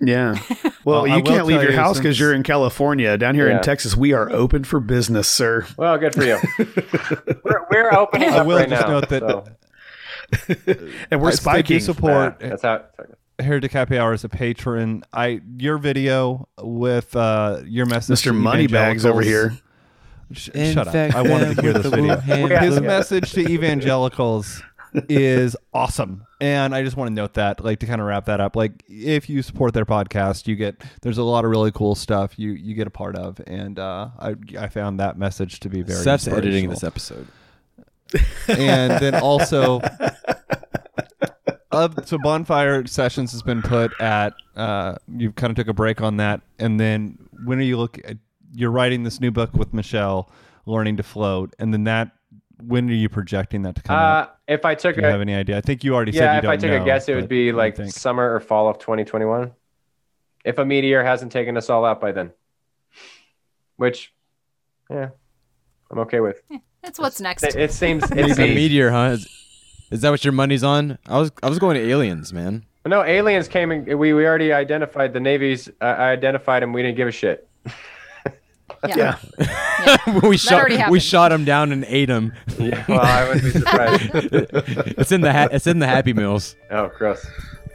Yeah. 0.02 0.36
Well, 0.86 1.02
Well, 1.02 1.08
you 1.08 1.16
will 1.16 1.22
can't 1.24 1.46
leave 1.48 1.64
your 1.64 1.72
you 1.72 1.78
house 1.78 1.98
because 1.98 2.20
you're 2.20 2.32
in 2.36 2.44
California. 2.44 3.18
Down 3.18 3.34
here 3.34 3.50
Yeah. 3.50 3.58
in 3.58 3.64
Texas, 3.64 3.96
we 3.98 4.14
are 4.14 4.30
open 4.32 4.64
for 4.64 4.80
business, 4.80 5.28
sir. 5.28 5.66
Well, 5.78 5.98
good 5.98 6.14
for 6.14 6.24
you. 6.24 6.38
we're, 7.44 7.66
we're 7.72 7.92
opening 7.92 8.30
I 8.30 8.38
up 8.38 8.46
will 8.46 8.58
right 8.60 8.70
just 8.70 8.84
now. 8.86 9.00
note 9.00 9.10
that- 9.10 9.22
so 9.24 9.46
And 11.10 11.20
we're 11.22 11.30
I 11.30 11.32
spiking. 11.32 11.80
support 11.80 12.38
that's 12.40 12.62
how. 12.62 12.84
sorry. 12.96 13.10
Heretic 13.40 13.72
Happy 13.72 13.98
Hour 13.98 14.14
as 14.14 14.24
a 14.24 14.30
patron. 14.30 15.04
I 15.14 15.42
your 15.58 15.78
video 15.78 16.48
with 16.62 17.16
uh, 17.16 17.62
your 17.66 17.86
message, 17.86 18.22
Mr. 18.22 18.36
Moneybags 18.36 19.06
over 19.06 19.22
here. 19.22 19.58
Sh- 20.32 20.50
shut 20.54 20.88
up! 20.88 20.96
I 20.96 21.22
wanted 21.22 21.56
to 21.56 21.62
hear 21.62 21.74
this 21.74 21.86
video. 21.86 22.18
His 22.18 22.80
message 22.82 23.32
to 23.34 23.42
evangelicals 23.42 24.64
is 25.10 25.56
awesome, 25.74 26.26
and 26.42 26.74
I 26.74 26.82
just 26.84 26.98
want 26.98 27.10
to 27.10 27.14
note 27.14 27.36
that, 27.36 27.64
like, 27.64 27.80
to 27.80 27.86
kind 27.86 28.02
of 28.02 28.08
wrap 28.08 28.26
that 28.26 28.40
up. 28.40 28.56
Like, 28.56 28.84
if 28.88 29.30
you 29.30 29.42
support 29.42 29.74
their 29.74 29.86
podcast, 29.86 30.48
you 30.48 30.56
get 30.56 30.82
there's 31.02 31.18
a 31.18 31.24
lot 31.24 31.46
of 31.46 31.52
really 31.52 31.72
cool 31.72 31.94
stuff 31.96 32.40
you 32.40 32.52
you 32.52 32.74
get 32.74 32.88
a 32.88 32.92
part 32.92 33.16
of, 33.16 33.40
and 33.46 33.78
uh, 33.78 34.10
I 34.18 34.36
I 34.58 34.68
found 34.70 35.00
that 35.00 35.18
message 35.18 35.60
to 35.62 35.70
be 35.70 35.82
very. 35.84 36.00
Steph's 36.00 36.28
editing 36.28 36.70
this 36.70 36.84
episode. 36.84 37.28
and 38.48 38.94
then 39.02 39.16
also 39.16 39.82
uh, 41.76 41.90
so 42.06 42.18
bonfire 42.18 42.86
sessions 42.88 43.32
has 43.32 43.42
been 43.44 43.62
put 43.62 43.92
at 44.02 44.34
uh 44.56 44.96
you 45.18 45.32
kind 45.34 45.52
of 45.52 45.56
took 45.58 45.68
a 45.68 45.74
break 45.74 46.02
on 46.02 46.18
that 46.18 46.42
and 46.60 46.80
then 46.80 47.18
when 47.46 47.60
are 47.60 47.64
you 47.64 47.78
look 47.78 47.98
at, 48.06 48.18
you're 48.54 48.72
writing 48.72 49.04
this 49.04 49.20
new 49.20 49.32
book 49.32 49.54
with 49.54 49.74
michelle 49.74 50.32
learning 50.66 50.96
to 50.98 51.04
float 51.04 51.54
and 51.60 51.74
then 51.74 51.84
that 51.84 52.12
when 52.64 52.90
are 52.90 52.94
you 52.94 53.10
projecting 53.10 53.62
that 53.64 53.76
to 53.76 53.82
come 53.82 53.96
Uh, 53.98 54.00
out 54.00 54.38
if 54.48 54.64
I 54.64 54.76
took 54.76 54.96
do 54.96 55.02
you 55.02 55.08
a 55.08 55.12
have 55.12 55.22
any 55.22 55.36
idea 55.36 55.58
i 55.58 55.62
think 55.62 55.84
you 55.84 55.94
already 55.94 56.12
said 56.14 56.24
yeah, 56.24 56.32
you 56.34 56.38
if 56.38 56.44
don't 56.44 56.52
I 56.52 56.58
took 56.58 56.72
know, 56.72 56.82
a 56.82 56.86
guess, 56.86 57.10
it 57.10 57.16
would 57.16 57.28
be 57.28 57.38
what 57.38 57.40
do 57.40 57.46
you 57.48 57.54
like 57.54 57.76
think? 57.76 57.92
summer 57.92 58.34
or 58.34 58.40
fall 58.40 58.70
of 58.70 58.78
2021. 58.80 59.52
If 60.46 60.58
a 60.60 60.66
meteor 60.66 61.04
hasn't 61.04 61.32
taken 61.32 61.58
us 61.58 61.70
all 61.72 61.84
out 61.84 62.00
by 62.00 62.12
then, 62.12 62.32
which, 63.78 64.14
yeah, 64.90 65.10
I'm 65.92 66.00
okay 66.00 66.20
with. 66.20 66.42
That's 66.84 67.00
what's 67.00 67.20
next. 67.20 67.44
It, 67.44 67.56
it 67.56 67.72
seems 67.74 68.04
It's 68.12 68.38
a 68.38 68.54
meteor, 68.54 68.92
huh? 68.92 69.16
Is, 69.18 69.28
is 69.92 70.02
that 70.02 70.10
what 70.10 70.24
your 70.24 70.34
money's 70.34 70.64
on? 70.64 70.98
I 71.08 71.20
was 71.20 71.32
I 71.44 71.50
was 71.50 71.60
going 71.60 71.76
to 71.76 71.88
aliens, 71.90 72.34
man. 72.34 72.66
no 72.86 73.04
aliens 73.04 73.48
came 73.48 73.72
and 73.72 73.86
we 73.86 74.14
we 74.14 74.26
already 74.26 74.52
identified 74.54 75.14
the 75.14 75.20
navies. 75.20 75.70
Uh, 75.82 75.86
I 75.86 76.12
identified 76.12 76.64
them. 76.64 76.74
We 76.74 76.82
didn't 76.82 76.98
give 76.98 77.08
a 77.08 77.12
shit. 77.12 77.48
Yeah. 78.88 79.18
we 80.24 80.38
shot 80.38 80.70
we 80.90 81.00
shot 81.00 81.32
him 81.32 81.46
down 81.46 81.72
and 81.72 81.86
ate 81.88 82.10
him. 82.10 82.34
Yeah, 82.60 82.84
well, 82.88 83.00
I 83.00 83.28
wouldn't 83.28 83.44
be 83.44 83.52
surprised. 83.52 84.10
it's 84.14 85.12
in 85.12 85.22
the 85.22 85.34
ha- 85.34 85.50
it's 85.52 85.68
in 85.68 85.80
the 85.80 85.88
Happy 85.88 86.14
Meals. 86.14 86.56
oh, 86.72 86.92
gross. 86.98 87.26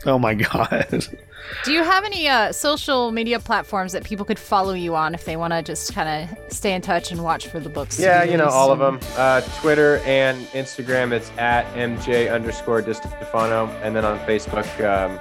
Oh 0.06 0.18
my 0.18 0.34
god. 0.34 1.06
Do 1.64 1.72
you 1.72 1.82
have 1.82 2.04
any 2.04 2.28
uh, 2.28 2.52
social 2.52 3.10
media 3.10 3.40
platforms 3.40 3.92
that 3.92 4.04
people 4.04 4.24
could 4.24 4.38
follow 4.38 4.72
you 4.72 4.94
on 4.94 5.14
if 5.14 5.24
they 5.24 5.36
want 5.36 5.52
to 5.52 5.62
just 5.62 5.92
kind 5.94 6.30
of 6.30 6.52
stay 6.52 6.74
in 6.74 6.80
touch 6.80 7.10
and 7.10 7.24
watch 7.24 7.48
for 7.48 7.58
the 7.58 7.68
books? 7.68 7.98
Yeah, 7.98 8.24
be 8.24 8.30
you 8.30 8.36
know 8.36 8.48
all 8.48 8.70
of 8.70 8.78
them. 8.78 9.00
Uh, 9.16 9.40
Twitter 9.60 9.96
and 10.04 10.46
Instagram, 10.48 11.12
it's 11.12 11.30
at 11.38 11.66
mj 11.74 12.32
underscore 12.32 12.82
Distefano, 12.82 13.68
and 13.82 13.96
then 13.96 14.04
on 14.04 14.18
Facebook, 14.20 14.66
um, 14.84 15.20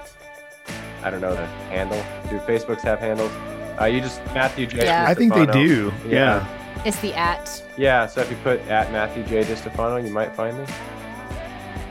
I 1.03 1.09
don't 1.09 1.21
know 1.21 1.33
the 1.33 1.45
handle. 1.71 2.01
Do 2.29 2.37
Facebooks 2.45 2.81
have 2.81 2.99
handles? 2.99 3.31
Uh, 3.79 3.85
you 3.85 3.99
just 4.01 4.23
Matthew 4.27 4.67
J. 4.67 4.85
Yeah. 4.85 5.05
I 5.07 5.13
think 5.13 5.33
they 5.33 5.45
Distefano. 5.45 5.53
do. 5.53 5.93
Yeah. 6.07 6.45
It's 6.85 6.99
the 6.99 7.13
at. 7.13 7.63
Yeah, 7.77 8.05
so 8.05 8.21
if 8.21 8.29
you 8.29 8.37
put 8.37 8.59
at 8.67 8.91
Matthew 8.91 9.23
J. 9.23 9.43
Distefano, 9.43 9.97
you 10.05 10.11
might 10.13 10.33
find 10.35 10.57
me. 10.57 10.65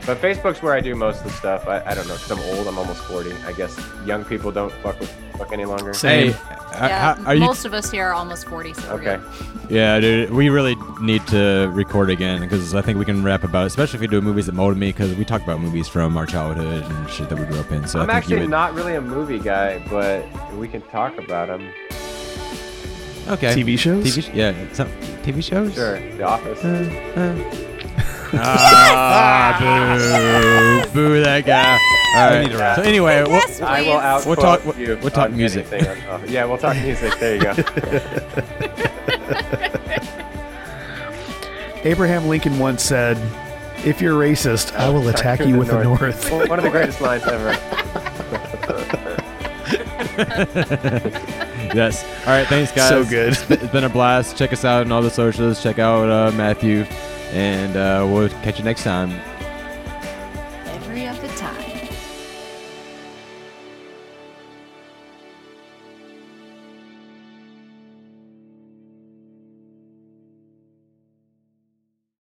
But 0.05 0.19
Facebook's 0.21 0.61
where 0.63 0.73
I 0.73 0.79
do 0.81 0.95
most 0.95 1.19
of 1.19 1.25
the 1.25 1.31
stuff. 1.33 1.67
I, 1.67 1.83
I 1.85 1.93
don't 1.93 2.07
know, 2.07 2.15
because 2.15 2.31
I'm 2.31 2.39
old. 2.57 2.67
I'm 2.67 2.77
almost 2.79 3.01
40. 3.03 3.31
I 3.45 3.51
guess 3.53 3.79
young 4.05 4.25
people 4.25 4.51
don't 4.51 4.71
fuck 4.81 4.99
with 4.99 5.11
fuck 5.37 5.51
any 5.53 5.65
longer. 5.65 5.93
Hey, 5.93 6.33
uh, 6.33 6.35
Yeah, 6.73 7.15
how- 7.15 7.23
are 7.25 7.35
you? 7.35 7.41
most 7.41 7.65
of 7.65 7.73
us 7.73 7.91
here 7.91 8.05
are 8.07 8.13
almost 8.13 8.47
40. 8.47 8.73
So 8.73 8.91
Okay. 8.93 9.19
Yeah, 9.69 9.99
dude, 9.99 10.31
we 10.31 10.49
really 10.49 10.75
need 10.99 11.25
to 11.27 11.69
record 11.73 12.09
again 12.09 12.41
because 12.41 12.73
I 12.73 12.81
think 12.81 12.97
we 12.97 13.05
can 13.05 13.23
rap 13.23 13.43
about, 13.43 13.63
it, 13.63 13.67
especially 13.67 13.97
if 13.97 14.01
we 14.01 14.07
do 14.07 14.19
movies 14.19 14.47
that 14.47 14.53
molded 14.55 14.79
me, 14.79 14.87
because 14.89 15.13
we 15.15 15.23
talk 15.25 15.43
about 15.43 15.61
movies 15.61 15.87
from 15.87 16.17
our 16.17 16.25
childhood 16.25 16.83
and 16.83 17.09
shit 17.09 17.29
that 17.29 17.37
we 17.37 17.45
grew 17.45 17.59
up 17.59 17.71
in. 17.71 17.87
So 17.87 17.99
I'm 17.99 18.09
I 18.09 18.13
think 18.13 18.17
actually 18.23 18.39
would, 18.41 18.49
not 18.49 18.73
really 18.73 18.95
a 18.95 19.01
movie 19.01 19.37
guy, 19.37 19.77
but 19.89 20.25
we 20.55 20.67
can 20.67 20.81
talk 20.83 21.19
about 21.19 21.49
them. 21.49 21.69
okay. 23.27 23.53
TV 23.53 23.77
shows? 23.77 24.03
TV, 24.05 24.23
sh- 24.23 24.33
yeah, 24.33 24.53
some 24.73 24.87
TV 25.21 25.43
shows. 25.43 25.75
Sure, 25.75 25.99
The 26.17 26.23
Office. 26.23 27.68
Ah, 28.33 29.57
boo, 29.59 30.85
boo 30.93 31.23
that 31.23 31.45
guy. 31.45 31.77
All 32.15 32.29
right. 32.29 32.41
need 32.43 32.51
to 32.51 32.57
wrap. 32.57 32.75
So 32.77 32.81
anyway, 32.83 33.21
we'll, 33.23 33.31
Yes, 33.33 33.61
I 33.61 33.81
will 33.81 33.87
please. 33.87 33.95
out. 34.01 34.25
We'll 34.25 34.35
talk- 34.35 34.65
we'll- 34.65 34.97
we'll 34.97 35.11
talk 35.11 35.31
music. 35.31 35.67
yeah, 36.27 36.45
we'll 36.45 36.57
talk 36.57 36.75
music. 36.77 37.17
There 37.19 37.35
you 37.35 37.41
go. 37.43 37.53
Abraham 41.83 42.27
Lincoln 42.27 42.59
once 42.59 42.83
said, 42.83 43.17
"If 43.85 44.01
you're 44.01 44.19
racist, 44.19 44.75
I 44.75 44.89
will 44.89 45.07
attack 45.09 45.39
you 45.45 45.57
with 45.57 45.69
the 45.69 45.83
north." 45.83 46.29
Well, 46.29 46.47
One 46.47 46.59
of 46.59 46.65
the 46.65 46.71
greatest 46.71 46.99
lines 47.01 47.23
ever. 47.25 47.57
yes. 51.73 52.03
All 52.27 52.33
right. 52.33 52.47
Thanks, 52.47 52.71
guys. 52.71 52.89
So 52.89 53.03
good. 53.05 53.29
It's 53.33 53.43
been- 53.45 53.59
it's 53.61 53.71
been 53.71 53.83
a 53.85 53.89
blast. 53.89 54.35
Check 54.37 54.51
us 54.53 54.65
out 54.65 54.85
on 54.85 54.91
all 54.91 55.01
the 55.01 55.09
socials. 55.09 55.61
Check 55.63 55.79
out 55.79 56.09
uh, 56.09 56.31
Matthew, 56.35 56.85
and 57.31 57.75
uh, 57.75 58.07
we'll 58.09 58.29
catch 58.41 58.57
you 58.57 58.65
next 58.65 58.83
time. 58.83 59.11